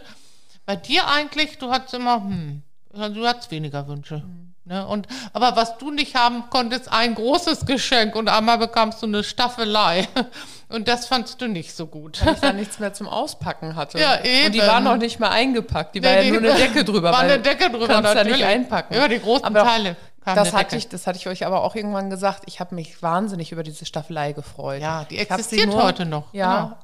Bei 0.66 0.78
dir 0.78 1.08
eigentlich, 1.08 1.58
du 1.58 1.72
hattest 1.72 1.94
immer, 1.94 2.16
hm, 2.16 2.64
du 2.94 3.28
hattest 3.28 3.52
weniger 3.52 3.88
Wünsche. 3.88 4.24
Ne? 4.64 4.88
Und, 4.88 5.08
aber 5.34 5.56
was 5.56 5.78
du 5.78 5.92
nicht 5.92 6.16
haben 6.16 6.50
konntest, 6.50 6.92
ein 6.92 7.16
großes 7.16 7.66
Geschenk 7.66 8.16
und 8.16 8.30
einmal 8.30 8.58
bekamst 8.58 9.02
du 9.02 9.08
eine 9.08 9.24
Staffelei. 9.24 10.08
Und 10.70 10.88
das 10.90 11.08
fandst 11.08 11.42
du 11.42 11.48
nicht 11.48 11.74
so 11.76 11.88
gut. 11.88 12.26
Weil 12.26 12.34
ich 12.34 12.40
da 12.42 12.52
nichts 12.54 12.80
mehr 12.80 12.94
zum 12.94 13.08
Auspacken 13.08 13.76
hatte. 13.76 14.00
Ja, 14.00 14.16
Und 14.18 14.24
die 14.26 14.58
eben. 14.58 14.68
war 14.68 14.82
noch 14.82 14.98
nicht 14.98 15.20
mal 15.20 15.30
eingepackt. 15.30 15.96
Die 15.96 16.04
war 16.04 16.12
Nee, 16.12 16.18
ja 16.18 16.24
die- 16.24 16.32
nur 16.32 16.40
eine 16.52 16.54
Decke 16.60 16.84
drüber. 16.84 17.12
War 17.12 17.20
eine 17.20 17.40
Decke 17.40 17.70
drüber, 17.70 17.88
kannst 17.88 18.04
da 18.12 18.14
natürlich. 18.16 18.38
nicht 18.40 18.46
einpacken. 18.46 18.94
Ja, 18.96 19.08
die 19.08 19.20
großen 19.20 19.46
aber 19.46 19.64
Teile 19.64 19.96
Das 20.26 20.52
hatte, 20.52 20.66
Decke. 20.66 20.76
ich, 20.78 20.90
das 20.90 21.08
hatte 21.08 21.18
ich 21.18 21.28
euch 21.28 21.46
aber 21.46 21.64
auch 21.64 21.74
irgendwann 21.76 22.10
gesagt. 22.10 22.44
Ich 22.48 22.60
habe 22.60 22.76
mich 22.76 23.02
wahnsinnig 23.02 23.54
über 23.54 23.64
diese 23.64 23.86
Staffelei 23.86 24.34
gefreut. 24.34 24.82
Ja, 24.82 25.06
die 25.10 25.18
existiert 25.20 25.74
heute 25.74 26.06
noch, 26.06 26.34
Ja. 26.34 26.56
genau. 26.64 26.78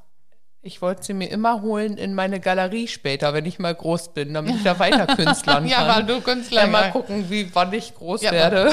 Ich 0.65 0.81
wollte 0.81 1.03
sie 1.03 1.13
mir 1.13 1.29
immer 1.29 1.61
holen 1.61 1.97
in 1.97 2.13
meine 2.13 2.39
Galerie 2.39 2.87
später, 2.87 3.33
wenn 3.33 3.45
ich 3.45 3.59
mal 3.59 3.75
groß 3.75 4.13
bin, 4.13 4.33
damit 4.33 4.55
ich 4.55 4.63
da 4.63 4.79
weiter 4.79 5.07
künstlern 5.13 5.67
Ja, 5.67 5.79
kann. 5.79 5.87
weil 5.97 6.03
du 6.05 6.21
Künstler 6.21 6.61
ja, 6.61 6.67
mal 6.67 6.83
ja. 6.85 6.89
gucken, 6.91 7.29
wie 7.29 7.53
wann 7.53 7.73
ich 7.73 7.93
groß 7.95 8.21
Ja, 8.21 8.31
werde 8.31 8.71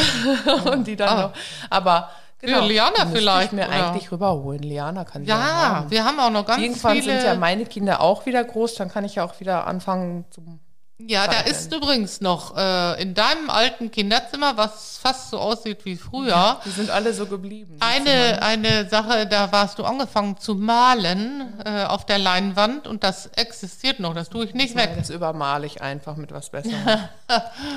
und 0.70 0.86
die 0.86 0.94
dann 0.94 1.08
Ah. 1.08 1.20
noch. 1.22 1.32
Aber 1.68 2.10
genau, 2.40 2.66
Liana 2.66 2.90
die 2.96 3.02
müsste 3.04 3.18
vielleicht, 3.18 3.46
ich 3.46 3.52
mir 3.52 3.66
oder? 3.68 3.88
eigentlich 3.88 4.12
rüberholen. 4.12 4.62
Liana 4.62 5.04
kann 5.04 5.22
die 5.22 5.28
Ja, 5.28 5.36
haben. 5.40 5.90
wir 5.90 6.04
haben 6.04 6.18
auch 6.20 6.30
noch 6.30 6.46
ganz 6.46 6.62
Irgendwann 6.62 6.96
viele. 7.00 7.14
sind 7.14 7.24
ja 7.24 7.34
meine 7.34 7.66
Kinder 7.66 8.00
auch 8.00 8.26
wieder 8.26 8.42
groß, 8.44 8.74
dann 8.74 8.90
kann 8.90 9.04
ich 9.04 9.16
ja 9.16 9.24
auch 9.24 9.38
wieder 9.40 9.66
anfangen 9.66 10.24
zum. 10.30 10.60
Ja, 11.02 11.24
da 11.26 11.32
Zeichnen. 11.32 11.50
ist 11.52 11.74
übrigens 11.74 12.20
noch 12.20 12.54
äh, 12.58 13.00
in 13.00 13.14
deinem 13.14 13.48
alten 13.48 13.90
Kinderzimmer, 13.90 14.58
was 14.58 14.98
fast 14.98 15.30
so 15.30 15.38
aussieht 15.38 15.86
wie 15.86 15.96
früher, 15.96 16.60
Die 16.66 16.68
sind 16.68 16.90
alle 16.90 17.14
so 17.14 17.24
geblieben. 17.24 17.78
eine, 17.80 18.42
eine 18.42 18.86
Sache, 18.86 19.26
da 19.26 19.50
warst 19.50 19.78
du 19.78 19.84
angefangen 19.84 20.36
zu 20.36 20.56
malen 20.56 21.54
äh, 21.64 21.84
auf 21.84 22.04
der 22.04 22.18
Leinwand 22.18 22.86
und 22.86 23.02
das 23.02 23.28
existiert 23.28 23.98
noch, 23.98 24.12
das 24.12 24.28
tue 24.28 24.44
ich 24.44 24.52
nicht 24.52 24.72
Zimmer. 24.72 24.82
weg. 24.82 24.96
Das 24.98 25.08
übermale 25.08 25.64
ich 25.66 25.80
einfach 25.80 26.16
mit 26.16 26.32
was 26.32 26.50
Besserem. 26.52 26.76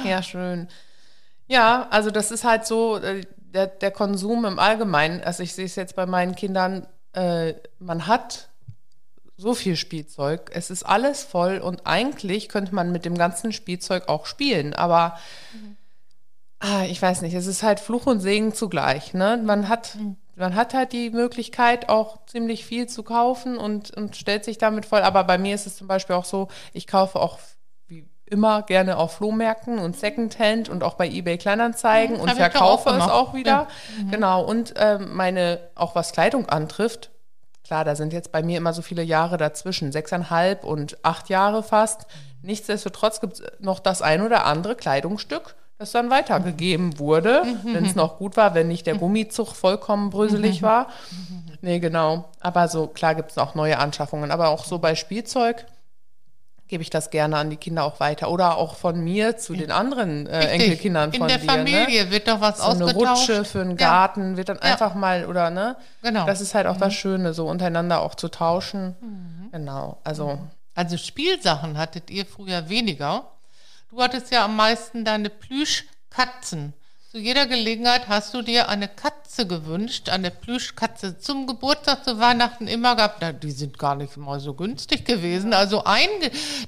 ja, 0.04 0.22
schön. 0.22 0.68
Ja, 1.48 1.88
also 1.92 2.12
das 2.12 2.30
ist 2.30 2.44
halt 2.44 2.66
so, 2.66 2.98
äh, 2.98 3.22
der, 3.54 3.68
der 3.68 3.92
Konsum 3.92 4.46
im 4.46 4.60
Allgemeinen, 4.60 5.22
also 5.24 5.44
ich 5.44 5.54
sehe 5.54 5.66
es 5.66 5.76
jetzt 5.76 5.96
bei 5.96 6.06
meinen 6.06 6.36
Kindern, 6.36 6.88
äh, 7.14 7.54
man 7.80 8.08
hat 8.08 8.50
so 9.38 9.54
viel 9.54 9.76
Spielzeug, 9.76 10.52
es 10.54 10.70
ist 10.70 10.84
alles 10.84 11.24
voll 11.24 11.60
und 11.60 11.86
eigentlich 11.86 12.50
könnte 12.50 12.74
man 12.74 12.92
mit 12.92 13.06
dem 13.06 13.18
ganzen 13.18 13.52
Spielzeug 13.52 14.08
auch 14.08 14.26
spielen, 14.26 14.74
aber 14.74 15.18
ah, 16.64 16.84
ich 16.86 17.02
weiß 17.02 17.22
nicht, 17.22 17.34
es 17.34 17.46
ist 17.46 17.62
halt 17.62 17.80
Fluch 17.80 18.06
und 18.06 18.22
Segen 18.22 18.54
zugleich. 18.54 19.14
Ne? 19.14 19.40
Man, 19.44 19.68
hat, 19.68 19.98
man 20.36 20.56
hat 20.56 20.74
halt 20.74 20.94
die 20.94 21.10
Möglichkeit, 21.10 21.90
auch 21.90 22.26
ziemlich 22.26 22.66
viel 22.66 22.88
zu 22.88 23.04
kaufen 23.04 23.58
und, 23.58 23.92
und 23.92 24.16
stellt 24.16 24.46
sich 24.46 24.58
damit 24.58 24.86
voll. 24.86 25.02
Aber 25.02 25.26
bei 25.26 25.38
mir 25.38 25.56
ist 25.56 25.68
es 25.68 25.76
zum 25.76 25.88
Beispiel 25.88 26.16
auch 26.16 26.26
so, 26.26 26.48
ich 26.72 26.88
kaufe 26.88 27.20
auch 27.20 27.38
immer 28.34 28.64
gerne 28.64 28.98
auf 28.98 29.16
Flohmärkten 29.16 29.78
und 29.80 29.96
Secondhand 29.96 30.68
und 30.68 30.84
auch 30.84 30.96
bei 30.96 31.08
eBay 31.08 31.38
Kleinanzeigen 31.38 32.18
und 32.20 32.30
hab 32.30 32.40
ich 32.40 32.54
doch 32.54 32.62
auch 32.62 32.82
verkaufe 32.82 33.04
es 33.06 33.10
auch 33.10 33.34
wieder. 33.34 33.68
Genau. 34.10 34.44
Und 34.44 34.74
ähm, 34.78 35.16
meine, 35.16 35.60
auch 35.76 35.96
was 35.96 36.12
Kleidung 36.12 36.50
antrifft, 36.50 37.12
Klar, 37.64 37.86
da 37.86 37.96
sind 37.96 38.12
jetzt 38.12 38.32
bei 38.32 38.44
mir 38.44 38.58
immer 38.58 38.74
so 38.74 38.82
viele 38.82 39.04
Jahre 39.04 39.38
dazwischen, 39.38 39.94
sechseinhalb 39.94 40.66
und 40.66 40.98
acht 41.04 41.30
Jahre 41.30 41.64
fast. 41.64 42.06
Nichtsdestotrotz 42.42 43.22
gibt 43.22 43.40
es 43.40 43.44
noch 43.60 43.80
das 43.80 44.02
ein 44.02 44.22
oder 44.22 44.46
andere 44.46 44.76
Kleidungsstück, 44.76 45.56
das 45.78 45.94
dann 45.94 46.10
weitergegeben 46.10 47.00
wurde, 47.00 47.44
wenn 47.64 47.86
es 47.86 47.96
noch 47.96 48.18
gut 48.18 48.36
war, 48.36 48.54
wenn 48.54 48.68
nicht 48.68 48.86
der 48.86 48.96
Gummizug 48.96 49.56
vollkommen 49.56 50.10
bröselig 50.10 50.62
war. 50.62 50.88
Nee, 51.62 51.80
genau. 51.80 52.26
Aber 52.42 52.68
so, 52.68 52.88
klar 52.88 53.16
gibt 53.16 53.32
es 53.32 53.38
auch 53.38 53.56
neue 53.56 53.80
Anschaffungen. 53.80 54.32
Aber 54.32 54.50
auch 54.50 54.66
so 54.66 54.80
bei 54.80 54.96
Spielzeug, 54.96 55.66
gebe 56.74 56.82
ich 56.82 56.90
das 56.90 57.12
gerne 57.12 57.38
an 57.38 57.52
die 57.52 57.58
Kinder 57.58 57.84
auch 57.84 58.00
weiter. 58.00 58.32
Oder 58.32 58.58
auch 58.58 58.78
von 58.78 59.00
mir 59.04 59.38
zu 59.38 59.54
den 59.54 59.70
anderen 59.70 60.26
äh. 60.26 60.48
Enkelkindern 60.48 61.12
In 61.12 61.20
von 61.20 61.28
der 61.28 61.38
dir. 61.38 61.46
Familie 61.46 62.06
ne? 62.06 62.10
wird 62.10 62.28
doch 62.28 62.42
was 62.42 62.58
So 62.58 62.64
eine 62.64 62.86
ausgetauscht. 62.86 63.30
Rutsche 63.30 63.46
für 63.46 63.62
einen 63.62 63.78
Ja. 63.78 63.90
Garten 63.90 64.38
wird 64.38 64.50
dann 64.50 64.58
einfach 64.58 64.96
mal, 64.96 65.28
oder 65.28 65.52
ne? 65.52 65.76
Genau. 66.02 66.24
Mhm. 66.24 66.26
Das 66.26 66.42
ist 66.42 66.56
halt 66.56 66.66
auch 66.66 66.78
das 66.78 66.96
Schöne, 66.96 67.36
so 67.36 67.48
untereinander 67.48 68.02
auch 68.02 68.16
zu 68.16 68.28
tauschen. 68.28 68.96
Mhm. 69.02 69.50
Genau, 69.52 70.00
also 70.04 70.40
Also 70.74 70.98
Spielsachen 70.98 71.78
hattet 71.78 72.10
ihr 72.10 72.26
früher 72.26 72.70
weniger. 72.70 73.28
Du 73.92 74.02
hattest 74.02 74.32
ja 74.32 74.44
am 74.46 74.56
meisten 74.56 75.06
deine 75.06 75.30
Plüschkatzen. 75.30 76.74
Zu 77.14 77.20
jeder 77.20 77.46
Gelegenheit 77.46 78.08
hast 78.08 78.34
du 78.34 78.42
dir 78.42 78.70
eine 78.70 78.88
Katze 78.88 79.46
gewünscht, 79.46 80.10
eine 80.10 80.32
Plüschkatze 80.32 81.20
zum 81.20 81.46
Geburtstag, 81.46 82.04
zu 82.04 82.20
Weihnachten 82.20 82.68
immer 82.68 82.96
gehabt. 82.96 83.18
Na, 83.22 83.32
die 83.32 83.52
sind 83.52 83.78
gar 83.78 83.94
nicht 83.94 84.18
mal 84.18 84.40
so 84.40 84.56
günstig 84.56 85.06
gewesen. 85.06 85.54
Also 85.54 85.84
ein, 85.84 86.10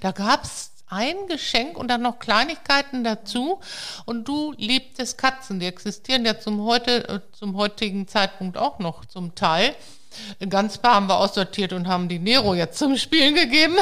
da 0.01 0.11
gab's 0.11 0.69
ein 0.87 1.15
Geschenk 1.27 1.79
und 1.79 1.87
dann 1.87 2.03
noch 2.03 2.19
Kleinigkeiten 2.19 3.03
dazu. 3.03 3.59
Und 4.05 4.27
du 4.27 4.53
liebtest 4.57 5.17
Katzen. 5.17 5.59
Die 5.59 5.65
existieren 5.65 6.25
ja 6.25 6.39
zum, 6.39 6.63
heute, 6.63 7.09
äh, 7.09 7.19
zum 7.31 7.57
heutigen 7.57 8.07
Zeitpunkt 8.07 8.55
auch 8.55 8.77
noch 8.77 9.03
zum 9.05 9.33
Teil. 9.33 9.73
Ganz 10.47 10.77
paar 10.77 10.93
haben 10.93 11.07
wir 11.07 11.17
aussortiert 11.17 11.73
und 11.73 11.87
haben 11.87 12.07
die 12.07 12.19
Nero 12.19 12.53
jetzt 12.53 12.77
zum 12.77 12.97
Spielen 12.97 13.33
gegeben. 13.33 13.77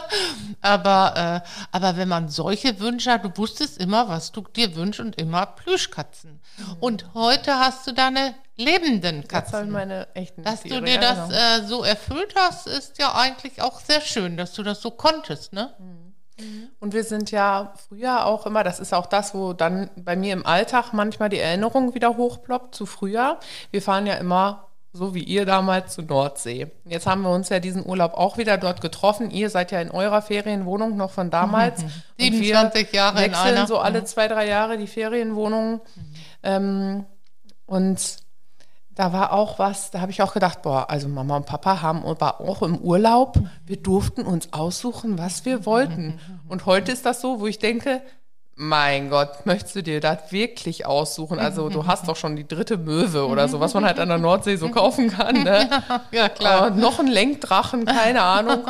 aber, 0.60 1.42
äh, 1.44 1.48
aber 1.70 1.96
wenn 1.96 2.08
man 2.08 2.28
solche 2.28 2.78
Wünsche 2.80 3.12
hat, 3.12 3.24
du 3.24 3.36
wusstest 3.36 3.78
immer, 3.78 4.08
was 4.08 4.32
du 4.32 4.42
dir 4.42 4.74
wünschst 4.74 5.00
und 5.00 5.20
immer 5.20 5.46
Plüschkatzen. 5.46 6.40
Und 6.80 7.14
heute 7.14 7.58
hast 7.58 7.86
du 7.86 7.92
deine 7.92 8.34
lebenden 8.56 9.22
das 9.22 9.50
sind 9.50 9.60
Katzen. 9.60 9.70
meine 9.70 10.08
echten 10.14 10.42
Dass 10.42 10.62
du 10.62 10.68
Tiere, 10.68 10.82
dir 10.82 10.94
ja, 10.94 11.00
das 11.00 11.28
genau. 11.28 11.40
äh, 11.40 11.66
so 11.66 11.84
erfüllt 11.84 12.34
hast, 12.36 12.66
ist 12.66 12.98
ja 12.98 13.14
eigentlich 13.14 13.62
auch 13.62 13.80
sehr 13.80 14.00
schön, 14.00 14.36
dass 14.36 14.52
du 14.52 14.62
das 14.62 14.80
so 14.80 14.90
konntest, 14.90 15.52
ne? 15.52 15.74
Und 16.80 16.92
wir 16.92 17.04
sind 17.04 17.30
ja 17.30 17.72
früher 17.88 18.26
auch 18.26 18.46
immer, 18.46 18.64
das 18.64 18.80
ist 18.80 18.92
auch 18.92 19.06
das, 19.06 19.34
wo 19.34 19.52
dann 19.52 19.90
bei 19.96 20.16
mir 20.16 20.32
im 20.32 20.44
Alltag 20.44 20.92
manchmal 20.92 21.28
die 21.28 21.38
Erinnerung 21.38 21.94
wieder 21.94 22.16
hochploppt 22.16 22.74
zu 22.74 22.86
früher. 22.86 23.38
Wir 23.70 23.82
fahren 23.82 24.06
ja 24.06 24.14
immer, 24.14 24.68
so 24.92 25.14
wie 25.14 25.22
ihr 25.22 25.46
damals, 25.46 25.94
zur 25.94 26.04
Nordsee. 26.04 26.70
Jetzt 26.84 27.06
haben 27.06 27.22
wir 27.22 27.30
uns 27.30 27.48
ja 27.48 27.60
diesen 27.60 27.84
Urlaub 27.84 28.12
auch 28.14 28.36
wieder 28.36 28.58
dort 28.58 28.80
getroffen. 28.82 29.30
Ihr 29.30 29.48
seid 29.48 29.72
ja 29.72 29.80
in 29.80 29.90
eurer 29.90 30.20
Ferienwohnung 30.20 30.96
noch 30.96 31.10
von 31.10 31.30
damals. 31.30 31.82
Und 31.82 31.92
27 32.18 32.92
Jahre 32.92 33.24
in 33.24 33.30
wechseln 33.32 33.56
einer. 33.56 33.66
so 33.66 33.78
alle 33.78 34.04
zwei, 34.04 34.28
drei 34.28 34.46
Jahre 34.46 34.76
die 34.76 34.86
Ferienwohnungen. 34.86 35.80
Ähm, 36.42 37.06
und 37.64 38.18
da 38.94 39.14
war 39.14 39.32
auch 39.32 39.58
was, 39.58 39.90
da 39.90 40.02
habe 40.02 40.12
ich 40.12 40.20
auch 40.20 40.34
gedacht, 40.34 40.60
boah, 40.60 40.90
also 40.90 41.08
Mama 41.08 41.36
und 41.36 41.46
Papa 41.46 41.80
haben 41.80 42.04
war 42.04 42.42
auch 42.42 42.60
im 42.60 42.76
Urlaub. 42.76 43.38
Wir 43.64 43.78
durften 43.78 44.22
uns 44.26 44.52
aussuchen, 44.52 45.16
was 45.16 45.46
wir 45.46 45.64
wollten. 45.64 46.20
Und 46.48 46.66
heute 46.66 46.92
ist 46.92 47.06
das 47.06 47.22
so, 47.22 47.40
wo 47.40 47.46
ich 47.46 47.58
denke, 47.58 48.02
mein 48.54 49.08
Gott, 49.08 49.46
möchtest 49.46 49.74
du 49.76 49.82
dir 49.82 50.00
das 50.00 50.30
wirklich 50.30 50.84
aussuchen? 50.84 51.38
Also 51.38 51.68
du 51.70 51.86
hast 51.86 52.06
doch 52.06 52.16
schon 52.16 52.36
die 52.36 52.46
dritte 52.46 52.76
Möwe 52.76 53.26
oder 53.26 53.48
so, 53.48 53.60
was 53.60 53.72
man 53.74 53.84
halt 53.84 53.98
an 53.98 54.08
der 54.08 54.18
Nordsee 54.18 54.56
so 54.56 54.68
kaufen 54.68 55.10
kann. 55.10 55.42
Ne? 55.42 55.68
Ja, 56.12 56.28
klar. 56.28 56.66
Und 56.66 56.78
noch 56.78 56.98
ein 57.00 57.06
Lenkdrachen, 57.06 57.86
keine 57.86 58.22
Ahnung. 58.22 58.64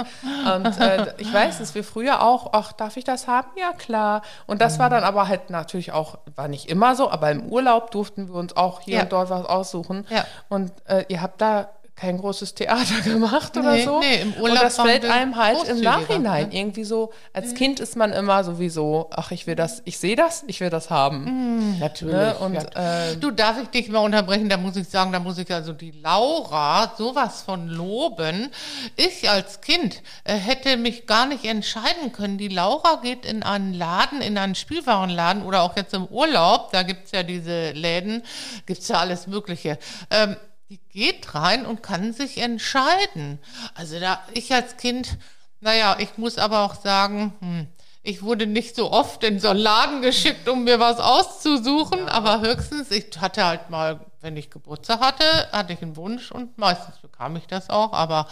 Und 0.55 0.79
äh, 0.81 1.13
ich 1.19 1.33
weiß, 1.33 1.59
dass 1.59 1.75
wir 1.75 1.83
früher 1.83 2.23
auch, 2.23 2.51
ach, 2.53 2.73
darf 2.73 2.97
ich 2.97 3.05
das 3.05 3.27
haben? 3.27 3.49
Ja, 3.59 3.73
klar. 3.73 4.23
Und 4.47 4.61
das 4.63 4.79
war 4.79 4.89
dann 4.89 5.03
aber 5.03 5.27
halt 5.29 5.51
natürlich 5.51 5.93
auch, 5.93 6.19
war 6.37 6.47
nicht 6.49 6.69
immer 6.71 6.95
so, 6.95 7.11
aber 7.11 7.31
im 7.33 7.47
Urlaub 7.47 7.91
durften 7.91 8.29
wir 8.29 8.35
uns 8.37 8.57
auch 8.57 8.81
hier 8.81 8.97
Ja. 8.99 9.03
und 9.03 9.13
dort 9.13 9.31
was 9.31 9.45
aussuchen. 9.47 10.07
Ja. 10.11 10.25
Und 10.49 10.73
äh, 10.87 11.05
ihr 11.09 11.21
habt 11.21 11.41
da 11.41 11.69
kein 11.95 12.19
großes 12.19 12.55
Theater 12.55 13.01
gemacht 13.05 13.57
oder 13.57 13.73
Nee, 13.73 13.85
so. 13.85 14.01
nee, 14.01 14.21
im 14.23 14.33
Urlaub 14.35 14.57
und 14.59 14.63
das 14.63 14.77
fällt 14.81 15.05
einem 15.05 15.37
halt 15.37 15.53
im 15.55 15.59
großzügiger, 15.59 15.91
Nachhinein 15.91 16.49
ne? 16.49 16.59
irgendwie 16.59 16.85
so. 16.85 17.13
Als 17.33 17.55
Kind 17.55 17.81
ist 17.81 17.97
man 17.97 18.13
immer 18.13 18.43
sowieso, 18.45 19.09
ach, 19.13 19.31
ich 19.31 19.47
will 19.47 19.55
das, 19.55 19.83
ich 19.85 19.99
sehe 19.99 20.17
das, 20.17 20.43
ich 20.47 20.61
will 20.61 20.71
das 20.71 20.91
haben. 20.91 21.79
Natürlich. 21.79 22.15
Ne? 22.15 22.35
Und 22.39 22.55
ja. 22.55 23.11
äh, 23.11 23.17
Du, 23.17 23.31
darf 23.31 23.57
ich 23.63 23.69
dich 23.69 23.89
mal 23.89 24.01
unterbrechen? 24.01 24.49
Da 24.49 24.57
muss 24.57 24.75
ich 24.77 24.89
sagen, 24.89 25.13
da 25.13 25.21
muss 25.21 25.39
ich 25.39 25.53
also 25.53 25.73
die 25.73 25.91
Laura 25.93 26.93
sowas 26.97 27.43
von 27.43 27.69
loben. 27.69 28.51
Ich 28.97 29.29
als 29.31 29.61
Kind 29.61 30.03
äh, 30.25 30.35
hätte 30.35 30.77
mich 30.79 31.07
gar 31.07 31.27
nicht 31.27 31.45
entscheiden 31.45 32.13
können. 32.13 32.39
Die 32.39 32.49
Laura 32.49 33.01
geht 33.03 33.25
in 33.27 33.43
einen 33.43 33.75
Laden, 33.75 34.23
in 34.23 34.39
einen 34.39 34.55
Spielwarenladen 34.55 35.43
oder 35.45 35.63
auch 35.63 35.77
jetzt 35.77 35.95
im 35.95 36.07
Urlaub, 36.07 36.73
da 36.73 36.83
gibt's 36.83 37.13
ja 37.13 37.23
diese 37.23 37.71
Läden, 37.73 38.23
gibt's 38.67 38.89
ja 38.89 38.97
alles 38.97 39.27
Mögliche. 39.27 39.79
Ähm, 40.11 40.37
die 40.73 40.81
geht 40.89 41.35
rein 41.35 41.67
und 41.67 41.83
kann 41.83 42.15
sich 42.15 42.39
entscheiden. 42.39 43.39
Also 43.75 44.01
da, 44.01 44.21
ich 44.33 44.55
als 44.55 44.79
Kind, 44.79 45.19
naja, 45.61 45.97
ich 45.99 46.17
muss 46.17 46.39
aber 46.39 46.61
auch 46.61 46.75
sagen, 46.75 47.35
hm, 47.41 47.67
ich 48.03 48.23
wurde 48.23 48.47
nicht 48.47 48.75
so 48.75 48.91
oft 48.91 49.23
in 49.23 49.39
so 49.39 49.49
einen 49.49 49.61
Laden 49.61 50.01
geschickt, 50.01 50.49
um 50.49 50.65
mir 50.65 50.81
was 50.81 50.99
auszusuchen, 50.99 52.09
aber 52.09 52.41
höchstens, 52.41 52.91
ich 52.91 53.21
hatte 53.21 53.45
halt 53.45 53.69
mal, 53.69 54.01
wenn 54.23 54.35
ich 54.39 54.49
Geburtstag 54.49 55.01
hatte, 55.01 55.25
hatte 55.53 55.75
ich 55.75 55.83
einen 55.83 55.97
Wunsch 55.97 56.33
und 56.33 56.57
meistens 56.57 56.97
bekam 57.01 57.37
ich 57.37 57.47
das 57.47 57.69
auch, 57.69 57.93
aber 57.93 58.27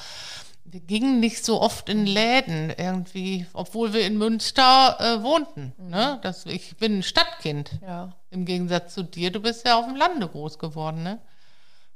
wir 0.64 0.80
gingen 0.80 1.20
nicht 1.20 1.44
so 1.44 1.60
oft 1.60 1.90
in 1.90 2.06
Läden 2.06 2.70
irgendwie, 2.70 3.46
obwohl 3.52 3.92
wir 3.92 4.06
in 4.06 4.16
Münster 4.16 4.96
äh, 4.98 5.22
wohnten. 5.22 5.74
Ne? 5.76 6.18
Das, 6.22 6.46
ich 6.46 6.78
bin 6.78 7.00
ein 7.00 7.02
Stadtkind. 7.02 7.72
ja. 7.86 8.14
Im 8.30 8.46
Gegensatz 8.46 8.94
zu 8.94 9.02
dir, 9.02 9.30
du 9.30 9.40
bist 9.40 9.66
ja 9.66 9.76
auf 9.76 9.86
dem 9.86 9.96
Lande 9.96 10.28
groß 10.28 10.58
geworden, 10.60 11.02
ne? 11.02 11.18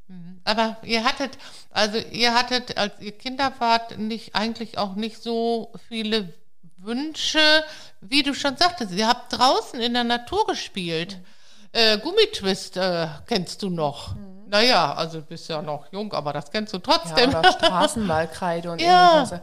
Mhm. 0.09 0.41
Aber 0.45 0.77
ihr 0.83 1.05
hattet, 1.05 1.39
also 1.71 1.99
ihr 1.99 2.35
hattet, 2.35 2.77
als 2.77 2.93
ihr 3.01 3.13
Kinder 3.13 3.53
wart, 3.59 3.99
nicht, 3.99 4.35
eigentlich 4.35 4.77
auch 4.79 4.95
nicht 4.95 5.23
so 5.23 5.73
viele 5.89 6.33
Wünsche, 6.77 7.65
wie 8.01 8.23
du 8.23 8.35
schon 8.35 8.57
sagtest. 8.57 8.93
Ihr 8.93 9.09
habt 9.09 9.33
draußen 9.33 9.81
in 9.81 9.95
der 9.95 10.05
Natur 10.05 10.47
gespielt. 10.47 11.19
Äh, 11.73 11.99
Gummitwist 11.99 12.77
äh, 12.77 13.09
kennst 13.27 13.63
du 13.63 13.71
noch. 13.71 14.15
Naja, 14.47 14.93
also 14.95 15.21
du 15.21 15.27
bist 15.27 15.49
ja 15.49 15.63
noch 15.63 15.91
jung, 15.93 16.13
aber 16.13 16.33
das 16.33 16.51
kennst 16.51 16.73
du 16.75 16.77
Ja, 16.77 16.83
trotzdem. 16.85 17.31
oder 17.31 17.51
Straßenballkreide 17.53 18.71
und 18.71 18.81
Ja. 18.83 19.23
ähnliches. 19.23 19.41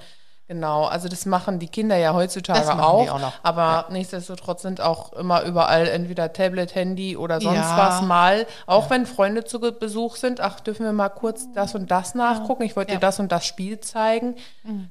Genau, 0.47 0.83
also 0.83 1.07
das 1.07 1.25
machen 1.25 1.59
die 1.59 1.69
Kinder 1.69 1.95
ja 1.95 2.13
heutzutage 2.13 2.69
auch, 2.83 3.09
auch 3.09 3.31
aber 3.41 3.85
nichtsdestotrotz 3.89 4.63
sind 4.63 4.81
auch 4.81 5.13
immer 5.13 5.43
überall 5.43 5.87
entweder 5.87 6.33
Tablet, 6.33 6.75
Handy 6.75 7.15
oder 7.15 7.39
sonst 7.39 7.55
Ja. 7.55 7.77
was 7.77 8.01
mal, 8.01 8.45
auch 8.65 8.89
wenn 8.89 9.05
Freunde 9.05 9.45
zu 9.45 9.61
Besuch 9.61 10.17
sind, 10.17 10.41
ach, 10.41 10.59
dürfen 10.59 10.85
wir 10.85 10.91
mal 10.91 11.07
kurz 11.07 11.47
das 11.53 11.73
und 11.73 11.89
das 11.89 12.15
nachgucken, 12.15 12.63
ich 12.63 12.75
wollte 12.75 12.91
Ja. 12.91 12.97
Mhm. 12.97 12.99
dir 12.99 13.07
das 13.07 13.19
und 13.21 13.31
das 13.31 13.45
Spiel 13.45 13.79
zeigen. 13.79 14.35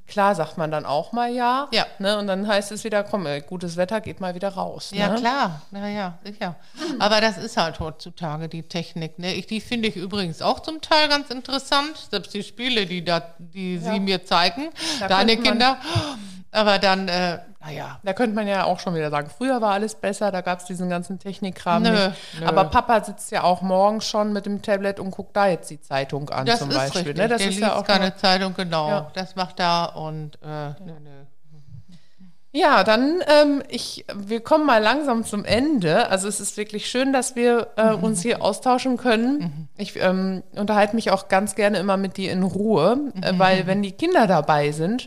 Klar 0.06 0.34
sagt 0.34 0.56
man 0.56 0.70
dann 0.70 0.86
auch 0.86 1.12
mal 1.12 1.30
ja, 1.30 1.68
Ja. 1.72 1.84
Ne, 1.98 2.18
und 2.18 2.26
dann 2.26 2.48
heißt 2.48 2.72
es 2.72 2.82
wieder, 2.84 3.04
komm, 3.04 3.26
ey, 3.26 3.42
gutes 3.42 3.76
Wetter, 3.76 4.00
geht 4.00 4.18
mal 4.18 4.34
wieder 4.34 4.48
raus. 4.54 4.92
Ja, 4.94 5.08
ne? 5.10 5.16
klar. 5.16 5.60
Ja, 5.72 5.88
ja, 5.88 6.18
sicher. 6.24 6.54
Aber 6.98 7.20
das 7.20 7.36
ist 7.36 7.58
halt 7.58 7.80
heutzutage 7.80 8.48
die 8.48 8.62
Technik. 8.62 9.18
Ne? 9.18 9.34
Ich, 9.34 9.46
die 9.46 9.60
finde 9.60 9.88
ich 9.88 9.96
übrigens 9.96 10.40
auch 10.40 10.60
zum 10.60 10.80
Teil 10.80 11.08
ganz 11.08 11.28
interessant. 11.28 11.98
Selbst 12.10 12.32
die 12.32 12.42
Spiele, 12.42 12.86
die, 12.86 13.04
da, 13.04 13.20
die 13.38 13.76
sie 13.76 14.00
mir 14.00 14.24
zeigen, 14.24 14.70
Da 15.00 15.08
deine 15.08 15.34
man- 15.34 15.49
Kinder. 15.50 15.76
Aber 16.52 16.78
dann, 16.78 17.08
äh, 17.08 17.38
naja. 17.64 18.00
Da 18.02 18.12
könnte 18.12 18.34
man 18.34 18.48
ja 18.48 18.64
auch 18.64 18.80
schon 18.80 18.94
wieder 18.94 19.10
sagen, 19.10 19.30
früher 19.36 19.60
war 19.60 19.72
alles 19.74 19.94
besser, 19.94 20.32
da 20.32 20.40
gab 20.40 20.58
es 20.60 20.64
diesen 20.64 20.88
ganzen 20.90 21.18
Technikkram 21.18 21.82
Nö, 21.84 21.90
nicht. 22.08 22.16
nö. 22.40 22.46
Aber 22.46 22.64
Papa 22.64 23.04
sitzt 23.04 23.30
ja 23.30 23.42
auch 23.44 23.62
morgens 23.62 24.06
schon 24.06 24.32
mit 24.32 24.46
dem 24.46 24.62
Tablet 24.62 24.98
und 24.98 25.10
guckt 25.12 25.36
da 25.36 25.46
jetzt 25.46 25.70
die 25.70 25.80
Zeitung 25.80 26.28
an 26.30 26.46
Das 26.46 26.58
zum 26.58 26.70
ist 26.70 26.76
Beispiel. 26.76 27.02
richtig. 27.02 27.16
Ne? 27.18 27.28
Das 27.28 27.40
Der 27.42 27.50
ist 27.50 27.58
ja 27.60 27.76
auch 27.76 27.84
keine 27.84 28.16
Zeitung, 28.16 28.54
genau. 28.54 28.88
Ja. 28.88 29.10
Das 29.14 29.36
macht 29.36 29.60
er 29.60 29.94
und 29.96 30.36
äh, 30.42 30.70
nö, 30.84 30.92
nö. 31.04 31.10
Ja, 32.52 32.82
dann, 32.82 33.22
ähm, 33.28 33.62
ich, 33.68 34.04
wir 34.12 34.40
kommen 34.40 34.66
mal 34.66 34.82
langsam 34.82 35.24
zum 35.24 35.44
Ende. 35.44 36.10
Also 36.10 36.26
es 36.26 36.40
ist 36.40 36.56
wirklich 36.56 36.90
schön, 36.90 37.12
dass 37.12 37.36
wir 37.36 37.68
äh, 37.76 37.92
Mhm. 37.96 38.02
uns 38.02 38.22
hier 38.22 38.42
austauschen 38.42 38.96
können. 38.96 39.68
Ich 39.76 39.94
ähm, 39.94 40.42
unterhalte 40.56 40.96
mich 40.96 41.12
auch 41.12 41.28
ganz 41.28 41.54
gerne 41.54 41.78
immer 41.78 41.96
mit 41.96 42.16
dir 42.16 42.32
in 42.32 42.42
Ruhe, 42.42 42.96
Mhm. 42.96 43.22
äh, 43.22 43.38
weil 43.38 43.66
wenn 43.68 43.82
die 43.82 43.92
Kinder 43.92 44.26
dabei 44.26 44.72
sind, 44.72 45.06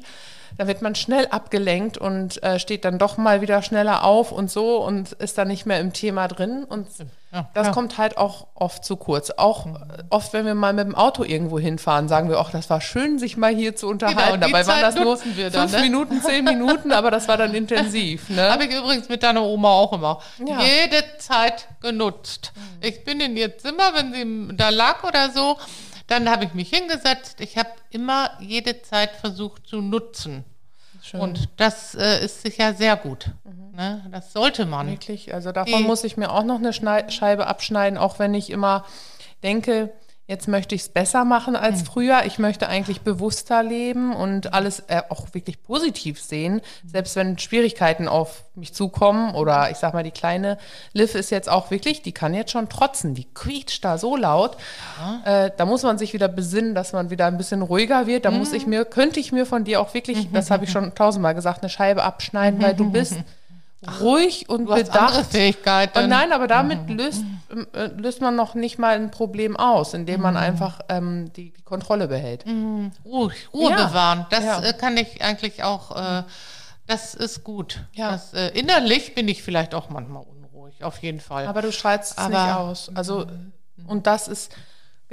da 0.57 0.67
wird 0.67 0.81
man 0.81 0.95
schnell 0.95 1.27
abgelenkt 1.27 1.97
und 1.97 2.41
äh, 2.43 2.59
steht 2.59 2.85
dann 2.85 2.97
doch 2.99 3.17
mal 3.17 3.41
wieder 3.41 3.61
schneller 3.61 4.03
auf 4.03 4.31
und 4.31 4.51
so 4.51 4.77
und 4.83 5.13
ist 5.13 5.37
dann 5.37 5.47
nicht 5.47 5.65
mehr 5.65 5.79
im 5.79 5.93
Thema 5.93 6.27
drin. 6.27 6.63
Und 6.63 6.87
Ja, 7.31 7.49
das 7.53 7.63
klar. 7.63 7.73
kommt 7.73 7.97
halt 7.97 8.17
auch 8.17 8.47
oft 8.53 8.85
zu 8.85 8.95
kurz. 8.95 9.31
Auch 9.31 9.65
äh, 9.65 9.69
oft, 10.09 10.33
wenn 10.33 10.45
wir 10.45 10.53
mal 10.55 10.73
mit 10.73 10.85
dem 10.85 10.95
Auto 10.95 11.23
irgendwo 11.23 11.57
hinfahren, 11.59 12.07
sagen 12.07 12.29
wir, 12.29 12.39
ach, 12.39 12.51
das 12.51 12.69
war 12.69 12.81
schön, 12.81 13.17
sich 13.19 13.37
mal 13.37 13.53
hier 13.53 13.75
zu 13.75 13.87
unterhalten. 13.87 14.39
Genau, 14.39 14.47
Dabei 14.47 14.67
waren 14.67 14.81
das 14.81 14.95
nur 14.95 15.17
dann, 15.17 15.51
fünf 15.69 15.71
ne? 15.73 15.81
Minuten, 15.81 16.21
zehn 16.21 16.43
Minuten, 16.45 16.91
aber 16.91 17.09
das 17.11 17.27
war 17.27 17.37
dann 17.37 17.53
intensiv. 17.53 18.29
Ne? 18.29 18.51
Habe 18.51 18.65
ich 18.65 18.75
übrigens 18.75 19.09
mit 19.09 19.23
deiner 19.23 19.43
Oma 19.43 19.69
auch 19.69 19.93
immer. 19.93 20.19
Ja. 20.45 20.59
Jede 20.61 21.03
Zeit 21.17 21.67
genutzt. 21.81 22.51
Ich 22.81 23.03
bin 23.03 23.19
in 23.19 23.35
ihr 23.37 23.57
Zimmer, 23.57 23.93
wenn 23.95 24.13
sie 24.13 24.55
da 24.55 24.69
lag 24.69 25.03
oder 25.03 25.31
so, 25.31 25.57
dann 26.13 26.29
habe 26.29 26.45
ich 26.45 26.53
mich 26.53 26.69
hingesetzt. 26.69 27.39
Ich 27.41 27.57
habe 27.57 27.69
immer 27.89 28.31
jede 28.39 28.81
Zeit 28.81 29.11
versucht 29.11 29.67
zu 29.67 29.81
nutzen. 29.81 30.43
Schön. 31.01 31.19
Und 31.19 31.49
das 31.57 31.95
äh, 31.95 32.23
ist 32.23 32.41
sicher 32.43 32.73
sehr 32.73 32.95
gut. 32.95 33.31
Ne? 33.73 34.05
Das 34.11 34.31
sollte 34.31 34.65
man. 34.65 34.87
Wirklich, 34.89 35.33
also 35.33 35.51
davon 35.51 35.79
Die- 35.79 35.83
muss 35.83 36.03
ich 36.03 36.15
mir 36.15 36.31
auch 36.31 36.43
noch 36.43 36.59
eine 36.59 36.71
Schnei 36.73 37.09
Scheibe 37.09 37.47
abschneiden, 37.47 37.97
auch 37.97 38.19
wenn 38.19 38.33
ich 38.33 38.49
immer 38.51 38.85
denke, 39.41 39.91
Jetzt 40.25 40.47
möchte 40.47 40.73
ich 40.73 40.81
es 40.83 40.89
besser 40.89 41.25
machen 41.25 41.57
als 41.57 41.81
früher. 41.81 42.21
Ich 42.25 42.39
möchte 42.39 42.69
eigentlich 42.69 43.01
bewusster 43.01 43.61
leben 43.61 44.15
und 44.15 44.53
alles 44.53 44.79
äh, 44.87 45.01
auch 45.09 45.33
wirklich 45.33 45.61
positiv 45.61 46.21
sehen. 46.21 46.61
Selbst 46.85 47.17
wenn 47.17 47.37
Schwierigkeiten 47.37 48.07
auf 48.07 48.45
mich 48.55 48.73
zukommen 48.73 49.35
oder 49.35 49.69
ich 49.69 49.77
sag 49.77 49.93
mal, 49.93 50.03
die 50.03 50.11
kleine 50.11 50.57
Liv 50.93 51.15
ist 51.15 51.29
jetzt 51.29 51.49
auch 51.49 51.71
wirklich, 51.71 52.03
die 52.03 52.13
kann 52.13 52.33
jetzt 52.33 52.51
schon 52.51 52.69
trotzen. 52.69 53.15
Die 53.15 53.25
quietscht 53.33 53.83
da 53.83 53.97
so 53.97 54.15
laut. 54.15 54.55
Äh, 55.25 55.51
da 55.57 55.65
muss 55.65 55.83
man 55.83 55.97
sich 55.97 56.13
wieder 56.13 56.29
besinnen, 56.29 56.73
dass 56.73 56.93
man 56.93 57.09
wieder 57.09 57.25
ein 57.25 57.37
bisschen 57.37 57.61
ruhiger 57.61 58.07
wird. 58.07 58.23
Da 58.23 58.31
muss 58.31 58.53
ich 58.53 58.65
mir, 58.65 58.85
könnte 58.85 59.19
ich 59.19 59.33
mir 59.33 59.45
von 59.45 59.65
dir 59.65 59.81
auch 59.81 59.93
wirklich, 59.93 60.31
das 60.31 60.51
habe 60.51 60.63
ich 60.63 60.71
schon 60.71 60.95
tausendmal 60.95 61.35
gesagt, 61.35 61.63
eine 61.63 61.69
Scheibe 61.69 62.01
abschneiden, 62.03 62.61
weil 62.61 62.75
du 62.75 62.89
bist 62.89 63.17
ruhig 64.01 64.49
und 64.49 64.65
Du 64.67 64.73
bedacht. 64.75 65.25
Fähigkeiten. 65.31 65.97
Und 65.99 66.09
nein, 66.09 66.31
aber 66.31 66.47
damit 66.47 66.89
löst, 66.89 67.23
äh, 67.73 67.87
löst 67.97 68.21
man 68.21 68.35
noch 68.35 68.55
nicht 68.55 68.77
mal 68.79 68.95
ein 68.95 69.11
Problem 69.11 69.55
aus, 69.57 69.93
indem 69.93 70.21
man 70.21 70.37
einfach 70.37 70.79
ähm, 70.89 71.31
die, 71.33 71.51
die 71.53 71.61
Kontrolle 71.63 72.07
behält. 72.07 72.45
Ruhe, 73.05 73.31
Ruhe 73.53 73.71
Ja. 73.71 73.87
bewahren. 73.87 74.25
Das 74.29 74.43
Ja. 74.43 74.61
äh, 74.63 74.73
kann 74.73 74.97
ich 74.97 75.21
eigentlich 75.23 75.63
auch, 75.63 75.95
äh, 75.95 76.23
das 76.87 77.15
ist 77.15 77.43
gut. 77.43 77.83
Ja. 77.93 78.11
Das, 78.11 78.33
äh, 78.33 78.49
innerlich 78.49 79.15
bin 79.15 79.27
ich 79.27 79.43
vielleicht 79.43 79.73
auch 79.73 79.89
manchmal 79.89 80.23
unruhig, 80.23 80.83
auf 80.83 80.97
jeden 80.99 81.19
Fall. 81.19 81.47
Aber 81.47 81.61
du 81.61 81.71
strahlst 81.71 82.11
es 82.13 82.17
Aber- 82.17 82.29
nicht 82.29 82.55
aus. 82.55 82.91
Also, 82.95 83.25
und 83.87 84.07
das 84.07 84.27
ist, 84.27 84.51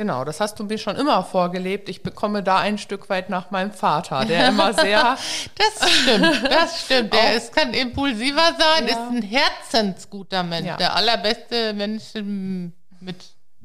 genau, 0.00 0.24
das 0.24 0.40
hast 0.40 0.58
du 0.58 0.64
mir 0.64 0.78
schon 0.78 0.96
immer 0.96 1.22
vorgelebt. 1.22 1.90
Ich 1.90 2.02
bekomme 2.02 2.42
da 2.42 2.56
ein 2.58 2.78
Stück 2.78 3.10
weit 3.10 3.28
nach 3.28 3.50
meinem 3.50 3.70
Vater, 3.70 4.24
der 4.24 4.48
immer 4.48 4.72
sehr, 4.86 5.18
Das 5.58 5.90
stimmt, 5.92 6.42
das 6.50 6.80
stimmt. 6.86 7.12
Der 7.12 7.34
ist, 7.36 7.54
kann 7.54 7.74
impulsiver 7.74 8.56
sein, 8.58 8.88
Ja. 8.88 8.92
ist 8.92 8.96
ein 9.10 9.20
herzensguter 9.22 10.42
Mensch. 10.42 10.66
Ja. 10.68 10.78
Der 10.78 10.96
allerbeste 10.96 11.74
Mensch 11.74 12.14
mit 12.14 13.16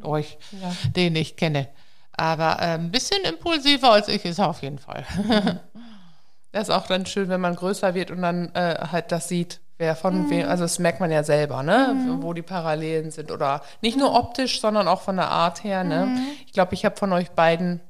euch, 0.03 0.37
Ja. 0.51 0.75
den 0.93 1.15
ich 1.15 1.37
kenne. 1.37 1.69
Aber 2.17 2.57
äh, 2.59 2.73
ein 2.75 2.91
bisschen 2.91 3.23
impulsiver 3.23 3.91
als 3.93 4.09
ich 4.09 4.25
ist 4.25 4.39
er 4.39 4.49
auf 4.49 4.61
jeden 4.61 4.79
Fall. 4.79 5.05
das 6.51 6.63
ist 6.67 6.69
auch 6.75 6.87
dann 6.87 7.05
schön, 7.05 7.29
wenn 7.29 7.39
man 7.39 7.55
größer 7.55 7.93
wird 7.95 8.11
und 8.11 8.21
dann 8.21 8.53
äh, 8.55 8.87
halt 8.91 9.13
das 9.13 9.29
sieht, 9.29 9.61
wer 9.77 9.95
von 9.95 10.29
wem, 10.29 10.47
also 10.47 10.63
das 10.63 10.79
merkt 10.79 10.99
man 10.99 11.11
ja 11.11 11.23
selber, 11.23 11.63
ne, 11.63 12.17
wo 12.21 12.33
die 12.33 12.41
Parallelen 12.41 13.11
sind 13.11 13.31
oder 13.31 13.61
nicht 13.81 13.97
nur 13.97 14.13
optisch, 14.13 14.61
sondern 14.61 14.87
auch 14.87 15.01
von 15.01 15.17
der 15.17 15.29
Art 15.29 15.63
her, 15.63 15.83
ne. 15.83 16.17
Ich 16.45 16.53
glaube, 16.53 16.73
ich 16.73 16.85
habe 16.85 16.95
von 16.95 17.11
euch 17.13 17.31
beiden 17.31 17.81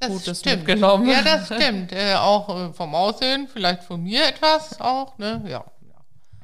Das 0.00 0.10
Gutes 0.10 0.40
stimmt. 0.40 0.58
mitgenommen. 0.58 1.08
Ja, 1.08 1.22
das 1.22 1.46
stimmt. 1.46 1.92
Äh, 1.92 2.14
auch 2.14 2.70
äh, 2.70 2.72
vom 2.72 2.94
Aussehen, 2.94 3.48
vielleicht 3.50 3.84
von 3.84 4.02
mir 4.02 4.26
etwas 4.26 4.80
auch, 4.80 5.16
ne? 5.18 5.42
Ja. 5.46 5.64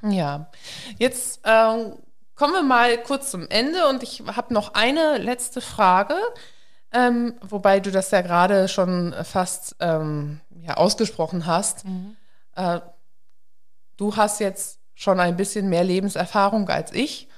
ja. 0.09 0.47
Jetzt 0.99 1.41
ähm, 1.45 1.93
kommen 2.35 2.55
wir 2.55 2.63
mal 2.63 2.97
kurz 3.03 3.31
zum 3.31 3.47
Ende 3.49 3.89
und 3.89 4.03
ich 4.03 4.23
habe 4.27 4.55
noch 4.55 4.75
eine 4.75 5.19
letzte 5.19 5.61
Frage, 5.61 6.17
ähm, 6.93 7.35
wobei 7.43 7.81
du 7.81 7.91
das 7.91 8.11
ja 8.11 8.23
gerade 8.23 8.69
schon 8.69 9.15
fast 9.25 9.77
ähm, 9.81 10.41
ja, 10.63 10.75
ausgesprochen 10.75 11.45
hast. 11.47 11.85
Äh, 12.55 12.81
du 13.97 14.17
hast 14.17 14.41
jetzt 14.41 14.81
schon 14.97 15.21
ein 15.21 15.37
bisschen 15.37 15.69
mehr 15.69 15.85
Lebenserfahrung 15.85 16.69
als 16.69 16.93
ich. 16.93 17.29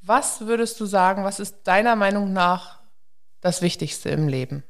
Was 0.00 0.42
würdest 0.42 0.80
du 0.80 0.86
sagen, 0.86 1.24
was 1.24 1.40
ist 1.40 1.64
deiner 1.64 1.96
Meinung 1.96 2.32
nach 2.32 2.80
das 3.40 3.60
Wichtigste 3.60 4.08
im 4.08 4.28
Leben? 4.28 4.62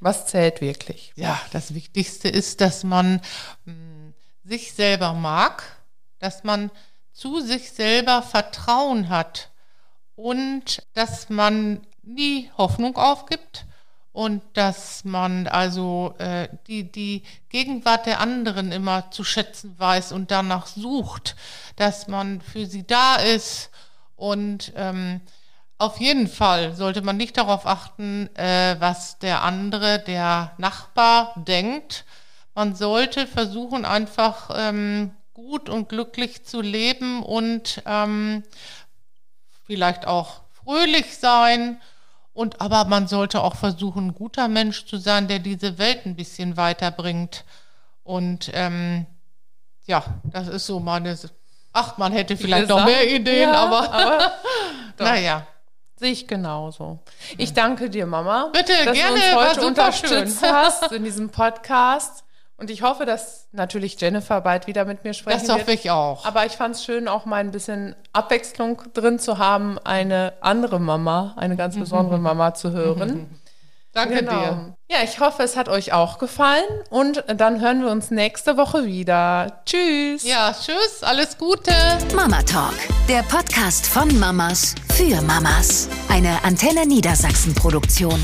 Was 0.00 0.26
zählt 0.26 0.60
wirklich? 0.60 1.12
Ja, 1.16 1.40
das 1.52 1.74
Wichtigste 1.74 2.28
ist, 2.28 2.60
dass 2.60 2.82
man 2.82 3.20
mh, 3.66 4.12
sich 4.42 4.72
selber 4.72 5.12
mag, 5.12 5.62
dass 6.18 6.44
man 6.44 6.70
zu 7.12 7.40
sich 7.40 7.70
selber 7.70 8.22
Vertrauen 8.22 9.10
hat 9.10 9.50
und 10.16 10.82
dass 10.94 11.28
man 11.28 11.86
nie 12.02 12.50
Hoffnung 12.56 12.96
aufgibt 12.96 13.66
und 14.14 14.42
dass 14.52 15.04
man 15.04 15.48
also 15.48 16.14
äh, 16.18 16.48
die, 16.68 16.90
die 16.90 17.24
Gegenwart 17.48 18.06
der 18.06 18.20
anderen 18.20 18.70
immer 18.70 19.10
zu 19.10 19.24
schätzen 19.24 19.74
weiß 19.76 20.12
und 20.12 20.30
danach 20.30 20.68
sucht, 20.68 21.34
dass 21.74 22.06
man 22.06 22.40
für 22.40 22.64
sie 22.64 22.86
da 22.86 23.16
ist 23.16 23.70
und 24.14 24.72
ähm, 24.76 25.20
auf 25.78 25.98
jeden 25.98 26.28
Fall 26.28 26.76
sollte 26.76 27.02
man 27.02 27.16
nicht 27.16 27.36
darauf 27.36 27.66
achten, 27.66 28.30
äh, 28.36 28.76
was 28.78 29.18
der 29.18 29.42
andere, 29.42 29.98
der 29.98 30.52
Nachbar 30.58 31.34
denkt. 31.36 32.04
Man 32.54 32.76
sollte 32.76 33.26
versuchen, 33.26 33.84
einfach 33.84 34.50
ähm, 34.54 35.10
gut 35.32 35.68
und 35.68 35.88
glücklich 35.88 36.44
zu 36.44 36.60
leben 36.60 37.20
und 37.20 37.82
ähm, 37.84 38.44
vielleicht 39.66 40.06
auch 40.06 40.42
fröhlich 40.52 41.18
sein. 41.18 41.80
Und 42.34 42.60
aber 42.60 42.84
man 42.84 43.06
sollte 43.06 43.42
auch 43.42 43.54
versuchen, 43.54 44.08
ein 44.08 44.14
guter 44.14 44.48
Mensch 44.48 44.86
zu 44.86 44.98
sein, 44.98 45.28
der 45.28 45.38
diese 45.38 45.78
Welt 45.78 46.04
ein 46.04 46.16
bisschen 46.16 46.56
weiterbringt. 46.56 47.44
Und 48.02 48.50
ähm, 48.52 49.06
ja, 49.86 50.04
das 50.24 50.48
ist 50.48 50.66
so 50.66 50.80
meine. 50.80 51.16
Ach, 51.72 51.96
man 51.96 52.12
hätte 52.12 52.36
vielleicht 52.36 52.68
noch 52.68 52.84
mehr 52.84 53.08
Ideen, 53.10 53.50
Ja, 53.50 53.64
aber, 53.64 53.92
aber 53.92 54.32
naja. 54.98 55.46
Sehe 55.96 56.10
ich 56.10 56.26
genauso. 56.26 56.98
Ich 57.38 57.52
danke 57.52 57.88
dir, 57.88 58.06
Mama. 58.06 58.50
Bitte, 58.52 58.72
dass 58.84 58.94
gerne, 58.94 59.16
du 59.16 59.24
uns 59.26 59.34
war 59.34 59.48
heute 59.48 59.54
super 59.54 59.66
unterstützt 59.68 60.40
schön. 60.40 60.52
hast 60.52 60.92
in 60.92 61.04
diesem 61.04 61.30
Podcast. 61.30 62.23
Und 62.56 62.70
ich 62.70 62.82
hoffe, 62.82 63.04
dass 63.04 63.48
natürlich 63.52 64.00
Jennifer 64.00 64.40
bald 64.40 64.66
wieder 64.68 64.84
mit 64.84 65.02
mir 65.02 65.12
sprechen 65.12 65.40
Das 65.46 65.48
hoffe 65.48 65.66
wird. 65.66 65.80
ich 65.80 65.90
auch. 65.90 66.24
Aber 66.24 66.46
ich 66.46 66.52
fand 66.52 66.76
es 66.76 66.84
schön, 66.84 67.08
auch 67.08 67.24
mal 67.24 67.36
ein 67.38 67.50
bisschen 67.50 67.96
Abwechslung 68.12 68.80
drin 68.94 69.18
zu 69.18 69.38
haben, 69.38 69.78
eine 69.84 70.34
andere 70.40 70.78
Mama, 70.78 71.34
eine 71.36 71.56
ganz 71.56 71.76
besondere 71.76 72.18
Mama 72.18 72.54
zu 72.54 72.70
hören. 72.70 73.40
Danke 73.92 74.16
Genau. 74.16 74.30
dir. 74.32 74.76
Ja, 74.90 74.98
ich 75.04 75.20
hoffe, 75.20 75.44
es 75.44 75.56
hat 75.56 75.68
euch 75.68 75.92
auch 75.92 76.18
gefallen. 76.18 76.64
Und 76.90 77.22
dann 77.28 77.60
hören 77.60 77.80
wir 77.82 77.90
uns 77.92 78.10
nächste 78.10 78.56
Woche 78.56 78.84
wieder. 78.86 79.62
Tschüss. 79.66 80.24
Ja, 80.24 80.52
tschüss, 80.52 81.02
alles 81.02 81.38
Gute. 81.38 81.72
Mama 82.14 82.42
Talk, 82.42 82.74
der 83.08 83.22
Podcast 83.22 83.86
von 83.86 84.16
Mamas 84.18 84.74
für 84.94 85.20
Mamas. 85.22 85.88
Eine 86.08 86.42
Antenne 86.44 86.86
Niedersachsen 86.86 87.54
Produktion. 87.54 88.20